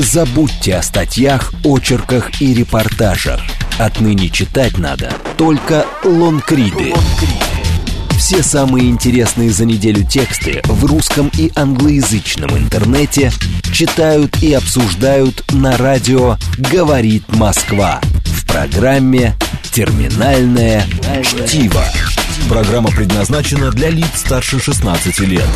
Забудьте 0.00 0.76
о 0.76 0.82
статьях, 0.82 1.52
очерках 1.62 2.40
и 2.40 2.54
репортажах. 2.54 3.38
Отныне 3.78 4.30
читать 4.30 4.78
надо 4.78 5.12
только 5.36 5.84
лонгриды. 6.02 6.94
Все 8.16 8.42
самые 8.42 8.88
интересные 8.88 9.50
за 9.50 9.66
неделю 9.66 10.02
тексты 10.02 10.62
в 10.64 10.86
русском 10.86 11.30
и 11.36 11.52
англоязычном 11.54 12.56
интернете 12.56 13.30
читают 13.74 14.42
и 14.42 14.54
обсуждают 14.54 15.44
на 15.52 15.76
радио 15.76 16.38
«Говорит 16.56 17.24
Москва» 17.36 18.00
в 18.24 18.46
программе 18.46 19.36
«Терминальное 19.70 20.86
чтиво». 21.22 21.84
Программа 22.48 22.90
предназначена 22.90 23.70
для 23.70 23.90
лиц 23.90 24.08
старше 24.14 24.60
16 24.60 25.20
лет. 25.20 25.48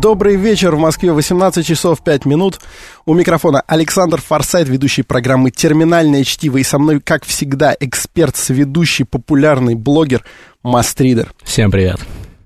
Добрый 0.00 0.36
вечер. 0.36 0.76
В 0.76 0.78
Москве 0.78 1.12
18 1.12 1.66
часов 1.66 2.04
5 2.04 2.24
минут. 2.24 2.60
У 3.04 3.14
микрофона 3.14 3.62
Александр 3.66 4.20
Форсайт, 4.20 4.68
ведущий 4.68 5.02
программы 5.02 5.50
«Терминальное 5.50 6.22
чтиво». 6.22 6.58
И 6.58 6.62
со 6.62 6.78
мной, 6.78 7.00
как 7.00 7.24
всегда, 7.24 7.74
эксперт, 7.80 8.36
сведущий, 8.36 9.04
популярный 9.04 9.74
блогер 9.74 10.22
Мастридер. 10.62 11.32
Всем 11.42 11.72
привет. 11.72 11.98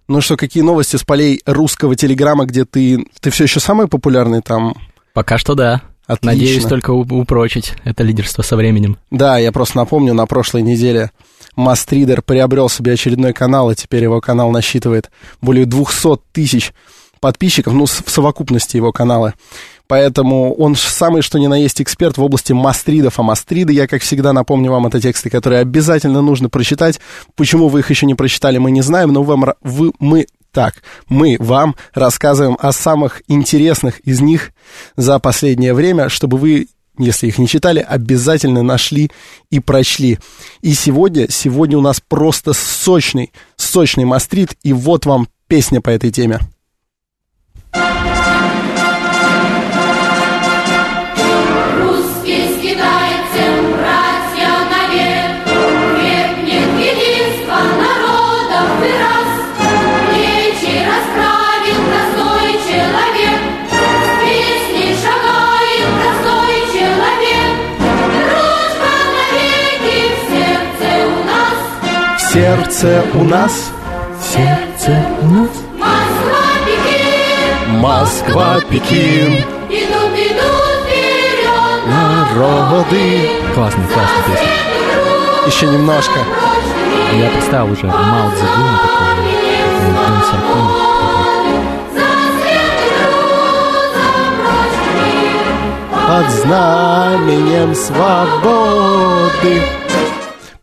Ну 0.09 0.23
что, 0.23 0.39
какие 0.39 0.63
новости 0.63 0.97
с 0.97 1.05
полей 1.05 1.43
русского 1.45 1.95
телеграмма, 1.95 2.47
где 2.47 2.65
ты... 2.65 3.07
Ты 3.21 3.29
все 3.29 3.45
еще 3.45 3.61
самый 3.61 3.87
популярный 3.87 4.41
там? 4.41 4.75
Пока 5.13 5.37
что 5.37 5.55
да. 5.55 5.83
Отлично. 6.07 6.33
Надеюсь 6.33 6.65
только 6.65 6.93
упрочить 6.93 7.75
это 7.85 8.03
лидерство 8.03 8.41
со 8.41 8.57
временем. 8.57 8.97
Да, 9.11 9.37
я 9.37 9.53
просто 9.53 9.77
напомню, 9.77 10.15
на 10.15 10.25
прошлой 10.25 10.63
неделе 10.63 11.11
Мастридер 11.55 12.23
приобрел 12.23 12.71
себе 12.71 12.95
очередной 12.95 13.35
канал, 13.35 13.71
и 13.71 13.75
теперь 13.75 14.05
его 14.05 14.23
канал 14.23 14.51
насчитывает 14.51 15.11
более 15.43 15.67
200 15.67 16.19
тысяч 16.33 16.73
подписчиков, 17.23 17.73
ну, 17.73 17.87
в 17.87 18.11
совокупности 18.11 18.77
его 18.77 18.93
канала. 18.93 19.33
Поэтому 19.87 20.55
он 20.55 20.75
самый, 20.75 21.23
что 21.23 21.39
ни 21.39 21.47
на 21.47 21.55
есть, 21.55 21.81
эксперт 21.81 22.19
в 22.19 22.23
области 22.23 22.53
мастридов. 22.53 23.19
А 23.19 23.23
мастриды, 23.23 23.73
я, 23.73 23.87
как 23.87 24.03
всегда, 24.03 24.33
напомню 24.33 24.71
вам, 24.71 24.87
это 24.87 25.01
тексты, 25.01 25.31
которые 25.31 25.61
обязательно 25.61 26.21
нужно 26.21 26.49
прочитать. 26.49 26.99
Почему 27.37 27.69
вы 27.69 27.81
их 27.81 27.91
еще 27.91 28.07
не 28.07 28.15
прочитали, 28.15 28.59
мы 28.59 28.71
не 28.71 28.83
знаем, 28.83 29.13
но 29.13 29.23
вам, 29.23 29.45
вы, 29.63 29.93
мы 30.01 30.27
так, 30.51 30.83
мы 31.09 31.37
вам 31.39 31.77
рассказываем 31.95 32.59
о 32.61 32.73
самых 32.73 33.23
интересных 33.29 34.01
из 34.01 34.21
них 34.21 34.51
за 34.97 35.19
последнее 35.19 35.75
время, 35.75 36.09
чтобы 36.09 36.39
вы, 36.39 36.69
если 36.99 37.29
их 37.29 37.39
не 37.39 37.47
читали, 37.47 37.87
обязательно 37.87 38.63
нашли 38.63 39.11
и 39.51 39.61
прочли. 39.61 40.19
И 40.61 40.75
сегодня, 40.75 41.31
сегодня 41.31 41.79
у 41.79 41.83
нас 41.83 42.03
просто 42.07 42.53
сочный, 42.53 43.31
сочный 43.57 44.05
мастрит, 44.05 44.57
и 44.65 44.73
вот 44.73 45.07
вам 45.07 45.29
песня 45.47 45.81
по 45.81 45.91
этой 45.91 46.11
теме. 46.11 46.41
Сердце 72.83 73.05
у 73.15 73.23
нас, 73.23 73.71
сердце 74.21 75.07
у 75.23 75.27
нас. 75.27 75.51
Москва, 77.69 78.61
Пекин, 78.69 79.35
идут, 79.69 80.13
идут 80.17 80.75
вперед 80.83 81.87
народы. 81.87 83.31
Классная, 83.55 83.87
классная 83.87 84.25
песня. 84.27 84.49
Еще 85.47 85.67
немножко. 85.67 86.19
Я 87.15 87.31
представил 87.31 87.71
уже 87.71 87.87
Мао 87.87 88.31
Цзэдуна 88.31 88.79
такого, 88.83 89.15
Дэн 89.79 90.23
Сяопина. 90.29 90.73
Под 96.09 96.31
знаменем 96.31 97.75
свободы. 97.77 99.63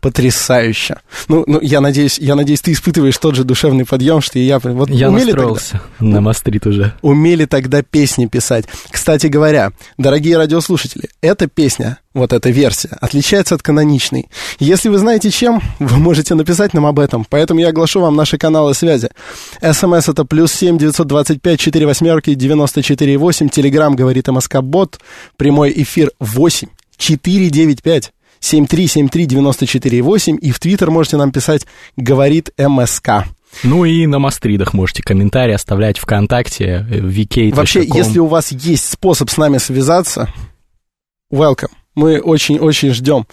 Потрясающе. 0.00 0.96
Ну, 1.30 1.44
ну, 1.46 1.60
я 1.60 1.80
надеюсь, 1.80 2.18
я 2.18 2.34
надеюсь, 2.34 2.60
ты 2.60 2.72
испытываешь 2.72 3.16
тот 3.16 3.36
же 3.36 3.44
душевный 3.44 3.84
подъем, 3.86 4.20
что 4.20 4.40
и 4.40 4.42
я. 4.42 4.58
Вот 4.58 4.90
Я 4.90 5.10
умели 5.10 5.26
настроился 5.26 5.80
на 6.00 6.20
Мастрит 6.20 6.66
уже. 6.66 6.92
умели 7.02 7.44
тогда 7.44 7.82
песни 7.82 8.26
писать. 8.26 8.64
Кстати 8.90 9.28
говоря, 9.28 9.70
дорогие 9.96 10.36
радиослушатели, 10.36 11.08
эта 11.20 11.46
песня, 11.46 11.98
вот 12.14 12.32
эта 12.32 12.50
версия, 12.50 12.98
отличается 13.00 13.54
от 13.54 13.62
каноничной. 13.62 14.28
Если 14.58 14.88
вы 14.88 14.98
знаете 14.98 15.30
чем, 15.30 15.62
вы 15.78 15.98
можете 15.98 16.34
написать 16.34 16.74
нам 16.74 16.84
об 16.84 16.98
этом. 16.98 17.24
Поэтому 17.30 17.60
я 17.60 17.68
оглашу 17.68 18.00
вам 18.00 18.16
наши 18.16 18.36
каналы 18.36 18.74
связи. 18.74 19.10
СМС 19.62 20.08
это 20.08 20.24
плюс 20.24 20.52
семь 20.52 20.78
девятьсот 20.78 21.06
двадцать 21.06 21.40
пять 21.40 21.60
четыре 21.60 21.86
восьмерки 21.86 22.34
девяносто 22.34 22.82
четыре 22.82 23.16
восемь. 23.18 23.48
Телеграмм 23.48 23.94
говорит 23.94 24.26
МСК 24.26 24.62
Бот. 24.62 24.98
Прямой 25.36 25.72
эфир 25.76 26.10
восемь 26.18 26.70
четыре 26.96 27.50
девять 27.50 27.82
пять. 27.84 28.12
7373948, 28.40 30.38
и 30.38 30.50
в 30.50 30.58
Твиттер 30.58 30.90
можете 30.90 31.16
нам 31.16 31.32
писать 31.32 31.66
«Говорит 31.96 32.50
МСК». 32.58 33.24
Ну 33.62 33.84
и 33.84 34.06
на 34.06 34.18
Мастридах 34.18 34.74
можете 34.74 35.02
комментарии 35.02 35.54
оставлять 35.54 35.98
ВКонтакте, 35.98 36.86
в 36.88 37.08
VK. 37.08 37.54
Вообще, 37.54 37.84
если 37.84 38.18
у 38.18 38.26
вас 38.26 38.52
есть 38.52 38.90
способ 38.90 39.28
с 39.28 39.36
нами 39.36 39.58
связаться, 39.58 40.32
welcome. 41.32 41.70
Мы 41.94 42.20
очень-очень 42.20 42.92
ждем 42.92 43.26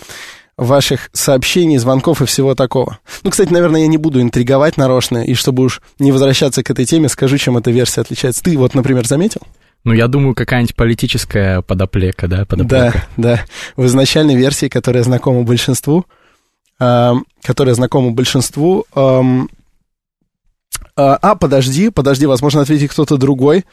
ваших 0.57 1.12
сообщений, 1.13 1.78
звонков 1.78 2.22
и 2.22 2.25
всего 2.25 2.56
такого. 2.56 2.97
Ну, 3.24 3.29
кстати, 3.29 3.53
наверное, 3.53 3.81
я 3.81 3.88
не 3.88 3.97
буду 3.97 4.22
интриговать 4.22 4.75
нарочно, 4.75 5.24
и 5.24 5.35
чтобы 5.35 5.63
уж 5.63 5.81
не 6.00 6.12
возвращаться 6.12 6.63
к 6.63 6.72
этой 6.72 6.85
теме, 6.85 7.09
скажу, 7.09 7.38
чем 7.38 7.57
эта 7.57 7.69
версия 7.69 8.01
отличается. 8.01 8.44
Ты 8.44 8.57
вот, 8.57 8.74
например, 8.74 9.06
заметил? 9.06 9.41
Ну, 9.84 9.94
я 9.94 10.08
думаю, 10.08 10.36
какая-нибудь 10.36 10.76
политическая 10.76 11.62
подоплека, 11.62 12.28
да? 12.28 12.46
Подоплека. 12.46 13.08
Да, 13.16 13.38
да. 13.38 13.46
В 13.76 13.86
изначальной 13.86 14.36
версии, 14.36 14.68
которая 14.68 15.04
знакома 15.04 15.44
большинству, 15.44 16.06
эм, 16.80 17.26
которая 17.42 17.76
знакома 17.76 18.12
большинству... 18.12 18.86
эм, 18.96 19.50
а, 20.96 21.16
а, 21.22 21.36
подожди, 21.36 21.90
подожди, 21.90 22.26
возможно, 22.26 22.62
ответит 22.62 22.92
кто-то 22.92 23.18
другой. 23.18 23.66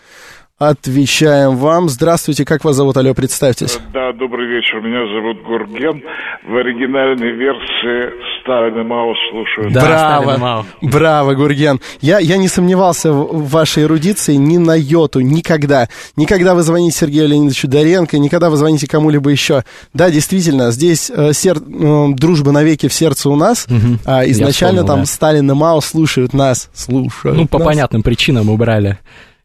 Отвечаем 0.59 1.57
вам. 1.57 1.89
Здравствуйте, 1.89 2.45
как 2.45 2.63
вас 2.65 2.77
зовут? 2.77 2.97
Алло, 2.97 3.13
представьтесь. 3.13 3.77
Да, 3.93 4.13
добрый 4.13 4.47
вечер. 4.47 4.81
Меня 4.81 5.05
зовут 5.13 5.43
Гурген. 5.45 6.01
В 6.49 6.55
оригинальной 6.57 7.33
версии 7.33 8.13
Сталин 8.41 8.81
и 8.81 8.85
Мао 8.85 9.15
слушают. 9.33 9.73
Да, 9.73 9.81
Браво, 9.81 10.23
Сталин 10.23 10.37
и 10.37 10.41
Мао. 10.41 10.65
браво, 10.81 11.35
Гурген. 11.35 11.81
Я, 12.01 12.21
я 12.21 12.37
не 12.37 12.47
сомневался 12.47 13.13
в 13.13 13.49
вашей 13.49 13.83
эрудиции 13.83 14.35
ни 14.37 14.57
на 14.59 14.77
йоту, 14.79 15.19
никогда. 15.23 15.89
Никогда 16.15 16.55
вы 16.55 16.63
звоните 16.63 16.97
Сергею 16.99 17.27
Леонидовичу 17.31 17.67
Доренко, 17.67 18.19
никогда 18.19 18.49
вы 18.49 18.57
звоните 18.57 18.87
кому-либо 18.87 19.31
еще. 19.31 19.65
Да, 19.93 20.09
действительно, 20.09 20.71
здесь 20.71 21.11
э, 21.11 21.33
сер- 21.33 21.57
э, 21.59 22.15
дружба 22.15 22.53
навеки 22.53 22.87
в 22.87 22.93
сердце 22.93 23.29
у 23.29 23.35
нас, 23.35 23.67
Мгм. 23.69 23.99
а 24.05 24.25
изначально 24.27 24.83
вспомнил, 24.83 24.87
там 24.87 25.01
да. 25.01 25.07
Сталин 25.07 25.51
и 25.51 25.55
Мао 25.55 25.81
слушают 25.81 26.33
нас, 26.33 26.71
слушают 26.75 27.37
Ну, 27.39 27.49
по 27.49 27.59
нас. 27.59 27.67
понятным 27.67 28.05
причинам 28.05 28.51
убрали 28.51 28.99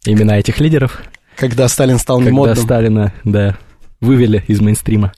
имена 0.05 0.37
этих 0.37 0.59
лидеров. 0.59 1.01
Когда 1.35 1.67
Сталин 1.67 1.99
стал 1.99 2.17
Когда 2.17 2.31
немодным. 2.31 2.57
Сталина, 2.57 3.13
да, 3.23 3.57
вывели 4.01 4.43
из 4.47 4.61
мейнстрима. 4.61 5.11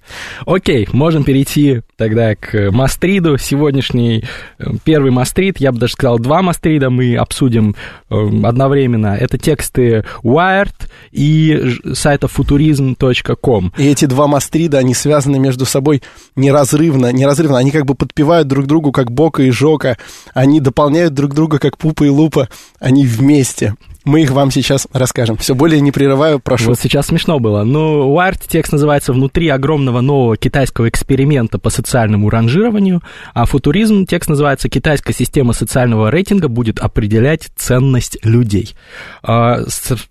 Окей, 0.46 0.88
можем 0.92 1.24
перейти 1.24 1.82
тогда 1.98 2.36
к 2.36 2.72
Мастриду. 2.72 3.38
Сегодняшний 3.38 4.24
э, 4.58 4.66
первый 4.84 5.12
Мастрид, 5.12 5.60
я 5.60 5.72
бы 5.72 5.80
даже 5.80 5.94
сказал 5.94 6.18
два 6.18 6.42
Мастрида, 6.42 6.90
мы 6.90 7.16
обсудим 7.16 7.76
э, 8.10 8.16
одновременно. 8.44 9.16
Это 9.16 9.38
тексты 9.38 10.04
Wired 10.24 10.74
и 11.12 11.78
сайта 11.94 12.28
futurism.com. 12.28 13.74
И 13.78 13.88
эти 13.88 14.06
два 14.06 14.28
мастрида, 14.28 14.80
они 14.80 14.94
связаны 14.94 15.38
между 15.40 15.66
собой 15.66 16.02
неразрывно, 16.36 17.12
неразрывно. 17.12 17.58
Они 17.58 17.72
как 17.72 17.86
бы 17.86 17.94
подпевают 17.94 18.48
друг 18.48 18.66
другу, 18.66 18.92
как 18.92 19.12
Бока 19.12 19.44
и 19.44 19.52
Жока. 19.52 19.98
Они 20.34 20.60
дополняют 20.60 21.14
друг 21.14 21.34
друга, 21.36 21.60
как 21.60 21.78
Пупа 21.78 22.06
и 22.06 22.10
Лупа. 22.10 22.50
Они 22.80 23.06
вместе. 23.06 23.76
Мы 24.04 24.24
их 24.24 24.32
вам 24.32 24.50
сейчас 24.50 24.88
расскажем. 24.94 25.38
Все 25.38 25.54
более 25.54 25.80
не 25.80 25.92
прерываю, 25.92 26.40
прошу. 26.40 26.70
Вот 26.70 26.80
сейчас 26.80 27.08
смешно 27.08 27.40
было. 27.40 27.64
Ну, 27.64 28.16
Wired 28.16 28.42
текст 28.48 28.72
называется 28.72 29.14
«Внутри 29.14 29.48
огромного 29.50 30.02
нового 30.02 30.38
китайского 30.38 30.90
эксперимента 30.90 31.60
по 31.60 31.70
социальному 31.70 32.30
ранжированию», 32.30 33.02
а 33.34 33.46
футуризм 33.46 34.08
текст 34.08 34.30
называется 34.30 34.70
«Китайская 34.70 35.14
система 35.14 35.54
социального 35.54 36.10
рейтинга 36.10 36.48
будет 36.48 36.80
определять 36.80 37.50
ценность 37.56 38.18
людей». 38.24 38.76
А, 39.22 39.60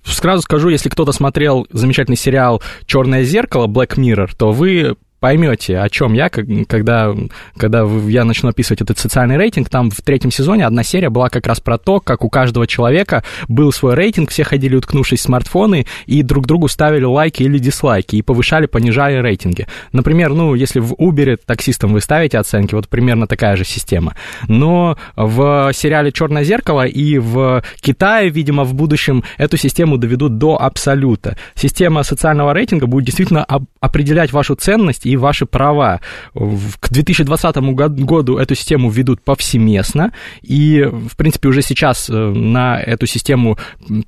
Сразу 0.05 0.43
скажу, 0.43 0.69
если 0.69 0.89
кто-то 0.89 1.11
смотрел 1.11 1.67
замечательный 1.73 2.17
сериал 2.17 2.63
«Черное 2.87 3.25
зеркало» 3.25 3.67
Black 3.67 3.97
Mirror, 3.97 4.31
то 4.37 4.53
вы 4.53 4.97
поймете, 5.21 5.79
о 5.79 5.89
чем 5.89 6.15
я, 6.15 6.31
когда, 6.31 7.15
когда 7.57 7.85
я 8.09 8.25
начну 8.25 8.49
описывать 8.49 8.81
этот 8.81 8.99
социальный 8.99 9.37
рейтинг. 9.37 9.69
Там 9.69 9.91
в 9.91 10.01
третьем 10.03 10.31
сезоне 10.31 10.67
одна 10.67 10.83
серия 10.83 11.11
была 11.11 11.29
как 11.29 11.47
раз 11.47 11.61
про 11.61 11.79
то, 11.79 12.01
как 12.01 12.25
у 12.25 12.31
каждого 12.31 12.67
человека 12.67 13.23
был 13.47 13.71
свой 13.73 13.95
рейтинг, 13.95 14.31
все 14.31 14.45
ходили, 14.45 14.75
уткнувшись 14.75 15.21
в 15.21 15.23
смартфоны, 15.23 15.87
и 16.07 16.23
друг 16.23 16.47
другу 16.47 16.69
ставили 16.69 17.05
лайки 17.05 17.43
или 17.43 17.59
дизлайки, 17.59 18.17
и 18.17 18.23
повышали, 18.23 18.67
понижали 18.67 19.17
рейтинги. 19.17 19.67
Например, 19.93 20.31
ну, 20.31 20.55
если 20.55 20.81
в 20.81 20.95
Uber 20.95 21.39
таксистам 21.45 21.93
вы 21.93 22.01
ставите 22.01 22.39
оценки, 22.39 22.75
вот 22.75 22.89
примерно 22.89 23.27
такая 23.27 23.57
же 23.57 23.65
система. 23.65 24.17
Но 24.49 24.97
в 25.17 25.71
сериале 25.75 26.13
«Черное 26.13 26.45
зеркало» 26.45 26.87
и 26.87 27.19
в 27.19 27.63
Китае, 27.81 28.31
видимо, 28.31 28.65
в 28.65 28.75
будущем 28.75 29.23
эту 29.37 29.59
систему 29.59 29.99
доведут 29.99 30.39
до 30.39 30.61
абсолюта. 30.61 31.37
Система 31.55 32.03
социального 32.05 32.55
рейтинга 32.55 32.87
будет 32.87 33.05
действительно 33.05 33.47
определять 33.81 34.33
вашу 34.33 34.55
ценность 34.55 35.07
и 35.11 35.17
ваши 35.17 35.47
права. 35.47 36.01
К 36.35 36.91
2020 36.91 37.57
году 37.57 38.39
эту 38.39 38.55
систему 38.55 38.91
введут 38.91 39.23
повсеместно, 39.23 40.13
и, 40.43 40.83
в 40.83 41.17
принципе, 41.17 41.49
уже 41.49 41.63
сейчас 41.63 42.09
э, 42.09 42.13
на 42.13 42.81
эту 42.81 43.07
систему 43.07 43.59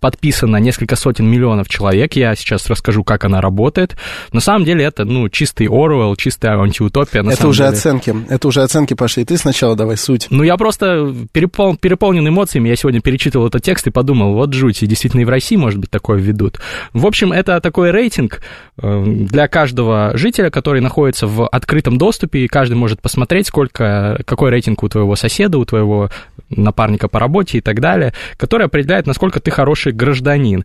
подписано 0.01 0.57
несколько 0.57 0.97
сотен 0.97 1.27
миллионов 1.29 1.69
человек. 1.69 2.15
Я 2.15 2.35
сейчас 2.35 2.69
расскажу, 2.69 3.05
как 3.05 3.25
она 3.25 3.41
работает. 3.41 3.97
На 4.33 4.41
самом 4.41 4.65
деле 4.65 4.85
это, 4.85 5.05
ну, 5.05 5.29
чистый 5.29 5.67
Оруэлл, 5.69 6.17
чистая 6.17 6.59
антиутопия. 6.59 7.23
это 7.23 7.49
уже 7.49 7.65
деле. 7.65 7.77
оценки, 7.77 8.15
это 8.29 8.49
уже 8.49 8.63
оценки 8.63 8.95
пошли. 8.95 9.25
Ты 9.25 9.37
сначала 9.37 9.77
давай 9.77 9.97
суть. 9.97 10.29
Ну, 10.31 10.43
я 10.43 10.57
просто 10.57 11.15
перепол... 11.33 11.77
переполнен 11.77 12.27
эмоциями. 12.27 12.69
Я 12.69 12.77
сегодня 12.77 13.01
перечитывал 13.01 13.49
этот 13.49 13.63
текст 13.63 13.87
и 13.87 13.91
подумал, 13.91 14.35
вот 14.35 14.53
жуть, 14.55 14.83
и 14.83 14.87
действительно 14.87 15.23
и 15.23 15.25
в 15.25 15.29
России, 15.29 15.57
может 15.57 15.79
быть, 15.79 15.91
такое 15.91 16.19
введут. 16.19 16.61
В 16.93 17.07
общем, 17.07 17.33
это 17.33 17.61
такой 17.61 17.91
рейтинг 17.91 18.41
э, 18.81 19.05
для 19.07 19.49
каждого 19.49 20.13
жителя, 20.15 20.51
который 20.51 20.81
находится 20.81 20.92
в 21.27 21.47
открытом 21.47 21.99
доступе, 21.99 22.41
и 22.41 22.49
каждый 22.49 22.75
может 22.75 23.01
посмотреть, 23.01 23.47
сколько, 23.47 24.21
какой 24.25 24.51
рейтинг 24.51 24.83
у 24.83 24.89
твоего 24.89 25.17
соседа, 25.17 25.59
у 25.59 25.65
твоего 25.65 26.11
напарника 26.57 27.09
по 27.09 27.19
работе 27.19 27.59
и 27.59 27.61
так 27.61 27.81
далее, 27.81 28.13
который 28.37 28.67
определяет, 28.67 29.07
насколько 29.07 29.41
ты 29.41 29.51
хороший 29.51 29.93
гражданин. 29.93 30.65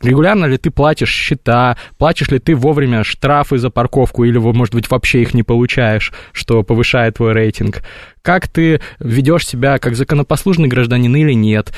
Регулярно 0.00 0.46
ли 0.46 0.58
ты 0.58 0.70
платишь 0.70 1.12
счета, 1.12 1.76
платишь 1.98 2.28
ли 2.28 2.38
ты 2.38 2.54
вовремя 2.54 3.04
штрафы 3.04 3.58
за 3.58 3.70
парковку, 3.70 4.24
или, 4.24 4.38
может 4.38 4.74
быть, 4.74 4.90
вообще 4.90 5.22
их 5.22 5.34
не 5.34 5.42
получаешь, 5.42 6.12
что 6.32 6.62
повышает 6.62 7.16
твой 7.16 7.32
рейтинг 7.32 7.82
как 8.22 8.48
ты 8.48 8.80
ведешь 9.00 9.46
себя 9.46 9.78
как 9.78 9.96
законопослушный 9.96 10.68
гражданин 10.68 11.14
или 11.14 11.32
нет, 11.32 11.72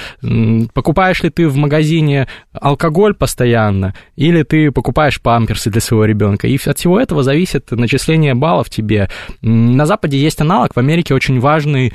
покупаешь 0.74 1.22
ли 1.22 1.30
ты 1.30 1.48
в 1.48 1.56
магазине 1.56 2.28
алкоголь 2.52 3.14
постоянно, 3.14 3.94
или 4.14 4.42
ты 4.42 4.70
покупаешь 4.70 5.20
памперсы 5.20 5.70
для 5.70 5.80
своего 5.80 6.04
ребенка. 6.04 6.46
И 6.46 6.58
от 6.64 6.78
всего 6.78 7.00
этого 7.00 7.22
зависит 7.22 7.70
начисление 7.70 8.34
баллов 8.34 8.70
тебе. 8.70 9.08
На 9.40 9.86
Западе 9.86 10.18
есть 10.18 10.40
аналог, 10.40 10.74
в 10.74 10.78
Америке 10.78 11.14
очень 11.14 11.40
важный 11.40 11.92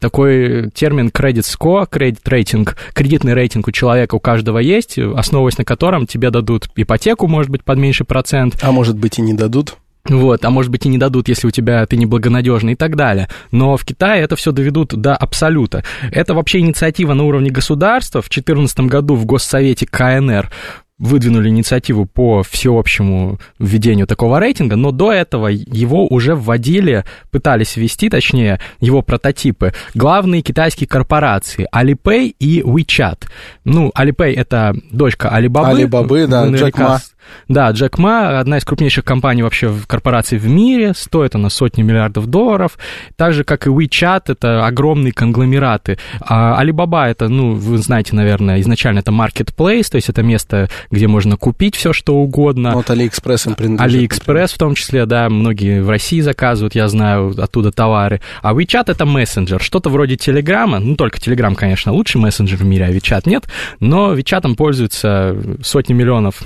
такой 0.00 0.70
термин 0.70 1.08
credit 1.08 1.44
score, 1.44 1.88
credit 1.88 2.22
rating, 2.24 2.68
кредитный 2.92 3.34
рейтинг 3.34 3.68
у 3.68 3.72
человека 3.72 4.14
у 4.14 4.20
каждого 4.20 4.58
есть, 4.58 4.98
основываясь 4.98 5.58
на 5.58 5.64
котором 5.64 6.06
тебе 6.06 6.30
дадут 6.30 6.68
ипотеку, 6.76 7.26
может 7.26 7.50
быть, 7.50 7.64
под 7.64 7.78
меньший 7.78 8.06
процент. 8.06 8.58
А 8.62 8.72
может 8.72 8.98
быть 8.98 9.18
и 9.18 9.22
не 9.22 9.34
дадут. 9.34 9.76
Вот, 10.04 10.44
а 10.44 10.50
может 10.50 10.70
быть 10.70 10.86
и 10.86 10.88
не 10.88 10.96
дадут, 10.96 11.28
если 11.28 11.46
у 11.46 11.50
тебя 11.50 11.84
ты 11.84 11.96
неблагонадежный 11.96 12.72
и 12.72 12.76
так 12.76 12.96
далее. 12.96 13.28
Но 13.50 13.76
в 13.76 13.84
Китае 13.84 14.22
это 14.22 14.36
все 14.36 14.52
доведут 14.52 14.94
до 14.94 15.14
абсолюта. 15.14 15.84
Это 16.10 16.34
вообще 16.34 16.60
инициатива 16.60 17.12
на 17.12 17.24
уровне 17.24 17.50
государства. 17.50 18.22
В 18.22 18.30
2014 18.30 18.80
году 18.80 19.16
в 19.16 19.26
Госсовете 19.26 19.86
КНР 19.86 20.50
выдвинули 20.98 21.48
инициативу 21.48 22.06
по 22.06 22.42
всеобщему 22.42 23.38
введению 23.58 24.06
такого 24.06 24.40
рейтинга, 24.40 24.76
но 24.76 24.90
до 24.90 25.12
этого 25.12 25.46
его 25.48 26.06
уже 26.06 26.34
вводили, 26.34 27.04
пытались 27.30 27.76
ввести, 27.76 28.10
точнее, 28.10 28.60
его 28.80 29.02
прототипы, 29.02 29.72
главные 29.94 30.42
китайские 30.42 30.88
корпорации 30.88 31.66
Alipay 31.74 32.34
и 32.38 32.62
WeChat. 32.62 33.24
Ну, 33.64 33.92
Alipay— 33.96 34.34
это 34.36 34.74
дочка 34.90 35.28
Alibaba. 35.28 35.72
Alibaba, 35.72 36.26
да, 36.26 36.48
Джек 36.48 36.78
Ма. 36.78 37.00
Да, 37.48 37.70
Джек 37.70 37.98
Ма, 37.98 38.38
одна 38.38 38.58
из 38.58 38.64
крупнейших 38.64 39.04
компаний 39.04 39.42
вообще 39.42 39.68
в 39.68 39.86
корпораций 39.86 40.38
в 40.38 40.48
мире, 40.48 40.92
стоит 40.94 41.34
она 41.34 41.50
сотни 41.50 41.82
миллиардов 41.82 42.26
долларов, 42.26 42.78
так 43.16 43.32
же, 43.32 43.44
как 43.44 43.66
и 43.66 43.70
WeChat, 43.70 44.22
это 44.26 44.66
огромные 44.66 45.12
конгломераты. 45.12 45.98
А 46.20 46.62
Alibaba 46.62 47.06
это, 47.06 47.28
ну, 47.28 47.54
вы 47.54 47.78
знаете, 47.78 48.14
наверное, 48.14 48.60
изначально 48.60 49.00
это 49.00 49.12
marketplace, 49.12 49.90
то 49.90 49.96
есть 49.96 50.08
это 50.08 50.22
место, 50.22 50.68
где 50.90 51.06
можно 51.06 51.36
купить 51.36 51.76
все, 51.76 51.92
что 51.92 52.16
угодно. 52.16 52.72
Вот 52.74 52.90
AliExpress 52.90 53.48
им 53.48 53.54
принадлежит. 53.54 54.12
AliExpress 54.12 54.54
в 54.54 54.58
том 54.58 54.74
числе, 54.74 55.06
да, 55.06 55.28
многие 55.28 55.82
в 55.82 55.90
России 55.90 56.20
заказывают, 56.20 56.74
я 56.74 56.88
знаю, 56.88 57.34
оттуда 57.38 57.72
товары. 57.72 58.20
А 58.42 58.52
WeChat 58.54 58.84
это 58.88 59.06
мессенджер, 59.06 59.60
что-то 59.62 59.90
вроде 59.90 60.16
Телеграма, 60.16 60.78
ну, 60.78 60.96
только 60.96 61.20
Телеграм, 61.20 61.54
конечно, 61.54 61.92
лучший 61.92 62.20
мессенджер 62.20 62.58
в 62.58 62.64
мире, 62.64 62.86
а 62.86 62.90
WeChat 62.90 63.22
нет, 63.26 63.44
но 63.80 64.14
WeChat 64.14 64.54
пользуются 64.54 65.36
сотни 65.62 65.92
миллионов 65.92 66.42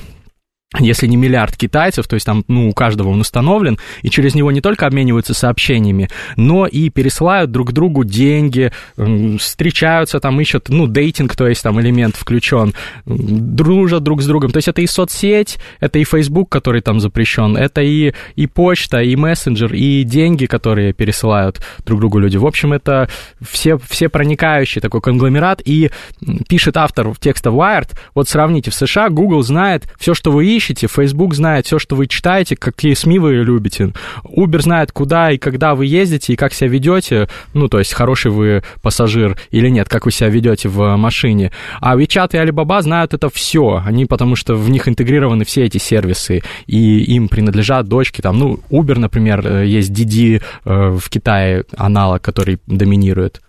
если 0.79 1.07
не 1.07 1.17
миллиард 1.17 1.57
китайцев, 1.57 2.07
то 2.07 2.15
есть 2.15 2.25
там, 2.25 2.45
ну, 2.49 2.69
у 2.69 2.73
каждого 2.73 3.11
он 3.11 3.21
установлен, 3.21 3.79
и 4.03 4.11
через 4.11 4.35
него 4.35 4.51
не 4.51 4.61
только 4.61 4.87
обмениваются 4.87 5.35
сообщениями, 5.35 6.09
но 6.37 6.67
и 6.67 6.89
пересылают 6.89 7.51
друг 7.51 7.73
другу 7.73 8.05
деньги, 8.05 8.73
встречаются 9.39 10.19
там, 10.19 10.41
ищут, 10.41 10.69
ну, 10.69 10.87
дейтинг, 10.87 11.37
то 11.37 11.47
есть 11.47 11.63
там 11.63 11.81
элемент 11.81 12.17
включен, 12.17 12.75
дружат 13.05 14.03
друг 14.03 14.23
с 14.23 14.27
другом. 14.27 14.51
То 14.51 14.59
есть 14.59 14.69
это 14.69 14.81
и 14.81 14.87
соцсеть, 14.87 15.59
это 15.81 15.99
и 15.99 16.05
Facebook, 16.05 16.49
который 16.49 16.81
там 16.81 17.01
запрещен, 17.01 17.57
это 17.57 17.83
и, 17.83 18.15
и 18.35 18.47
почта, 18.47 19.03
и 19.03 19.15
мессенджер, 19.15 19.75
и 19.75 20.03
деньги, 20.05 20.47
которые 20.47 20.93
пересылают 20.93 21.61
друг 21.85 22.01
другу 22.01 22.19
люди. 22.19 22.39
В 22.39 22.47
общем, 22.47 22.73
это 22.73 23.09
все, 23.43 23.79
все 23.79 24.09
проникающий 24.09 24.81
такой 24.81 25.03
конгломерат, 25.03 25.61
и 25.65 25.91
пишет 26.49 26.77
автор 26.77 27.15
текста 27.19 27.51
Wired, 27.51 27.91
вот 28.15 28.29
сравните, 28.29 28.71
в 28.71 28.75
США 28.75 29.11
Google 29.11 29.43
знает 29.43 29.85
все, 29.99 30.15
что 30.15 30.33
вы 30.33 30.47
ищете, 30.47 30.62
ищете, 30.63 30.87
Facebook 30.87 31.35
знает 31.35 31.67
все, 31.67 31.79
что 31.79 31.97
вы 31.97 32.07
читаете, 32.07 32.57
какие 32.57 32.95
СМИ 32.95 33.19
вы 33.19 33.35
любите. 33.35 33.93
Uber 34.25 34.61
знает, 34.61 34.93
куда 34.93 35.33
и 35.33 35.39
когда 35.39 35.75
вы 35.75 35.87
ездите 35.87 36.33
и 36.33 36.37
как 36.37 36.55
себя 36.55 36.69
ведете, 36.69 37.29
ну, 37.53 37.69
то 37.69 37.79
есть 37.79 37.93
хороший 37.93 38.31
вы 38.31 38.63
пассажир 38.81 39.37
или 39.51 39.69
нет, 39.69 39.89
как 39.89 40.07
вы 40.07 40.13
себя 40.13 40.29
ведете 40.29 40.69
в 40.69 40.97
машине. 40.97 41.51
А 41.81 41.97
WeChat 41.97 42.31
и 42.33 42.37
Alibaba 42.37 42.81
знают 42.83 43.15
это 43.15 43.29
все, 43.29 43.83
они 43.85 44.07
потому 44.07 44.37
что 44.37 44.55
в 44.55 44.71
них 44.71 44.89
интегрированы 44.89 45.45
все 45.45 45.65
эти 45.65 45.79
сервисы, 45.79 46.43
и 46.67 46.99
им 47.17 47.29
принадлежат 47.29 47.89
дочки, 47.89 48.21
там, 48.21 48.39
ну, 48.39 48.61
Uber, 48.71 48.99
например, 48.99 49.45
э, 49.45 49.67
есть 49.67 49.91
Didi 49.91 50.41
э, 50.65 50.91
в 50.91 51.09
Китае 51.09 51.65
аналог, 51.77 52.23
который 52.23 52.61
доминирует. 52.67 53.41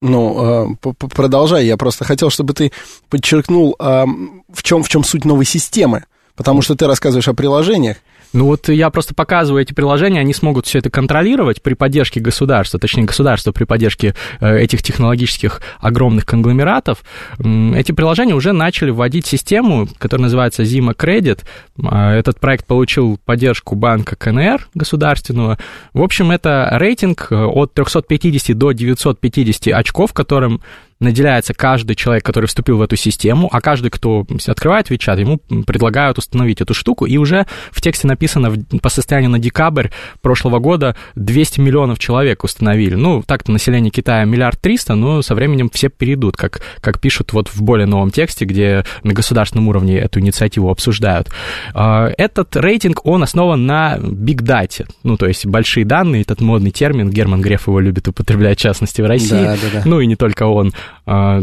Ну, 0.00 0.76
э, 0.82 0.94
продолжай. 1.14 1.66
Я 1.66 1.76
просто 1.76 2.04
хотел, 2.04 2.30
чтобы 2.30 2.52
ты 2.52 2.70
подчеркнул, 3.08 3.74
в 3.78 4.62
чем, 4.62 4.82
в 4.84 4.88
чем 4.88 5.02
суть 5.02 5.24
новой 5.24 5.44
системы. 5.44 6.04
Потому 6.38 6.62
что 6.62 6.76
ты 6.76 6.86
рассказываешь 6.86 7.26
о 7.26 7.34
приложениях, 7.34 7.96
ну 8.32 8.44
вот 8.44 8.68
я 8.68 8.90
просто 8.90 9.14
показываю 9.14 9.62
эти 9.62 9.72
приложения, 9.72 10.20
они 10.20 10.34
смогут 10.34 10.66
все 10.66 10.78
это 10.78 10.90
контролировать 10.90 11.62
при 11.62 11.74
поддержке 11.74 12.20
государства, 12.20 12.78
точнее 12.78 13.04
государства 13.04 13.52
при 13.52 13.64
поддержке 13.64 14.14
э, 14.40 14.58
этих 14.58 14.82
технологических 14.82 15.62
огромных 15.80 16.26
конгломератов. 16.26 16.98
Эти 17.38 17.92
приложения 17.92 18.34
уже 18.34 18.52
начали 18.52 18.90
вводить 18.90 19.26
систему, 19.26 19.88
которая 19.98 20.24
называется 20.24 20.62
Zima 20.62 20.94
Credit. 20.94 21.40
А, 21.82 22.14
этот 22.14 22.38
проект 22.38 22.66
получил 22.66 23.18
поддержку 23.24 23.74
банка 23.74 24.14
КНР 24.14 24.68
государственного. 24.74 25.58
В 25.94 26.02
общем, 26.02 26.30
это 26.30 26.68
рейтинг 26.72 27.28
э, 27.30 27.34
от 27.34 27.72
350 27.72 28.56
до 28.56 28.72
950 28.72 29.72
очков, 29.74 30.12
которым 30.12 30.60
наделяется 31.00 31.54
каждый 31.54 31.94
человек, 31.94 32.24
который 32.24 32.46
вступил 32.46 32.78
в 32.78 32.82
эту 32.82 32.96
систему, 32.96 33.48
а 33.52 33.60
каждый, 33.60 33.90
кто 33.90 34.26
открывает 34.46 34.90
WeChat, 34.90 35.20
ему 35.20 35.38
предлагают 35.64 36.18
установить 36.18 36.60
эту 36.60 36.74
штуку, 36.74 37.06
и 37.06 37.16
уже 37.16 37.46
в 37.70 37.80
тексте 37.80 38.06
написано 38.06 38.52
по 38.82 38.88
состоянию 38.88 39.30
на 39.30 39.38
декабрь 39.38 39.88
прошлого 40.22 40.58
года 40.58 40.96
200 41.14 41.60
миллионов 41.60 41.98
человек 41.98 42.44
установили. 42.44 42.94
Ну, 42.94 43.22
так-то 43.22 43.52
население 43.52 43.90
Китая 43.90 44.24
миллиард 44.24 44.60
триста, 44.60 44.94
но 44.94 45.22
со 45.22 45.34
временем 45.34 45.70
все 45.70 45.88
перейдут, 45.88 46.36
как, 46.36 46.60
как 46.80 47.00
пишут 47.00 47.32
вот 47.32 47.48
в 47.48 47.62
более 47.62 47.86
новом 47.86 48.10
тексте, 48.10 48.44
где 48.44 48.84
на 49.02 49.12
государственном 49.12 49.68
уровне 49.68 49.98
эту 49.98 50.20
инициативу 50.20 50.70
обсуждают. 50.70 51.28
А, 51.74 52.10
этот 52.18 52.56
рейтинг, 52.56 53.06
он 53.06 53.22
основан 53.22 53.66
на 53.66 53.96
big 53.98 54.42
data, 54.42 54.88
ну, 55.02 55.16
то 55.16 55.26
есть 55.26 55.46
большие 55.46 55.84
данные, 55.84 56.22
этот 56.22 56.40
модный 56.40 56.70
термин, 56.70 57.10
Герман 57.10 57.40
Греф 57.40 57.68
его 57.68 57.80
любит 57.80 58.08
употреблять, 58.08 58.58
в 58.58 58.62
частности, 58.62 59.00
в 59.00 59.06
России, 59.06 59.30
да, 59.30 59.56
да, 59.56 59.68
да. 59.74 59.82
ну, 59.84 60.00
и 60.00 60.06
не 60.06 60.16
только 60.16 60.44
он. 60.44 60.72
А, 61.06 61.40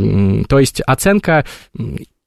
то 0.47 0.59
есть 0.59 0.81
оценка 0.81 1.45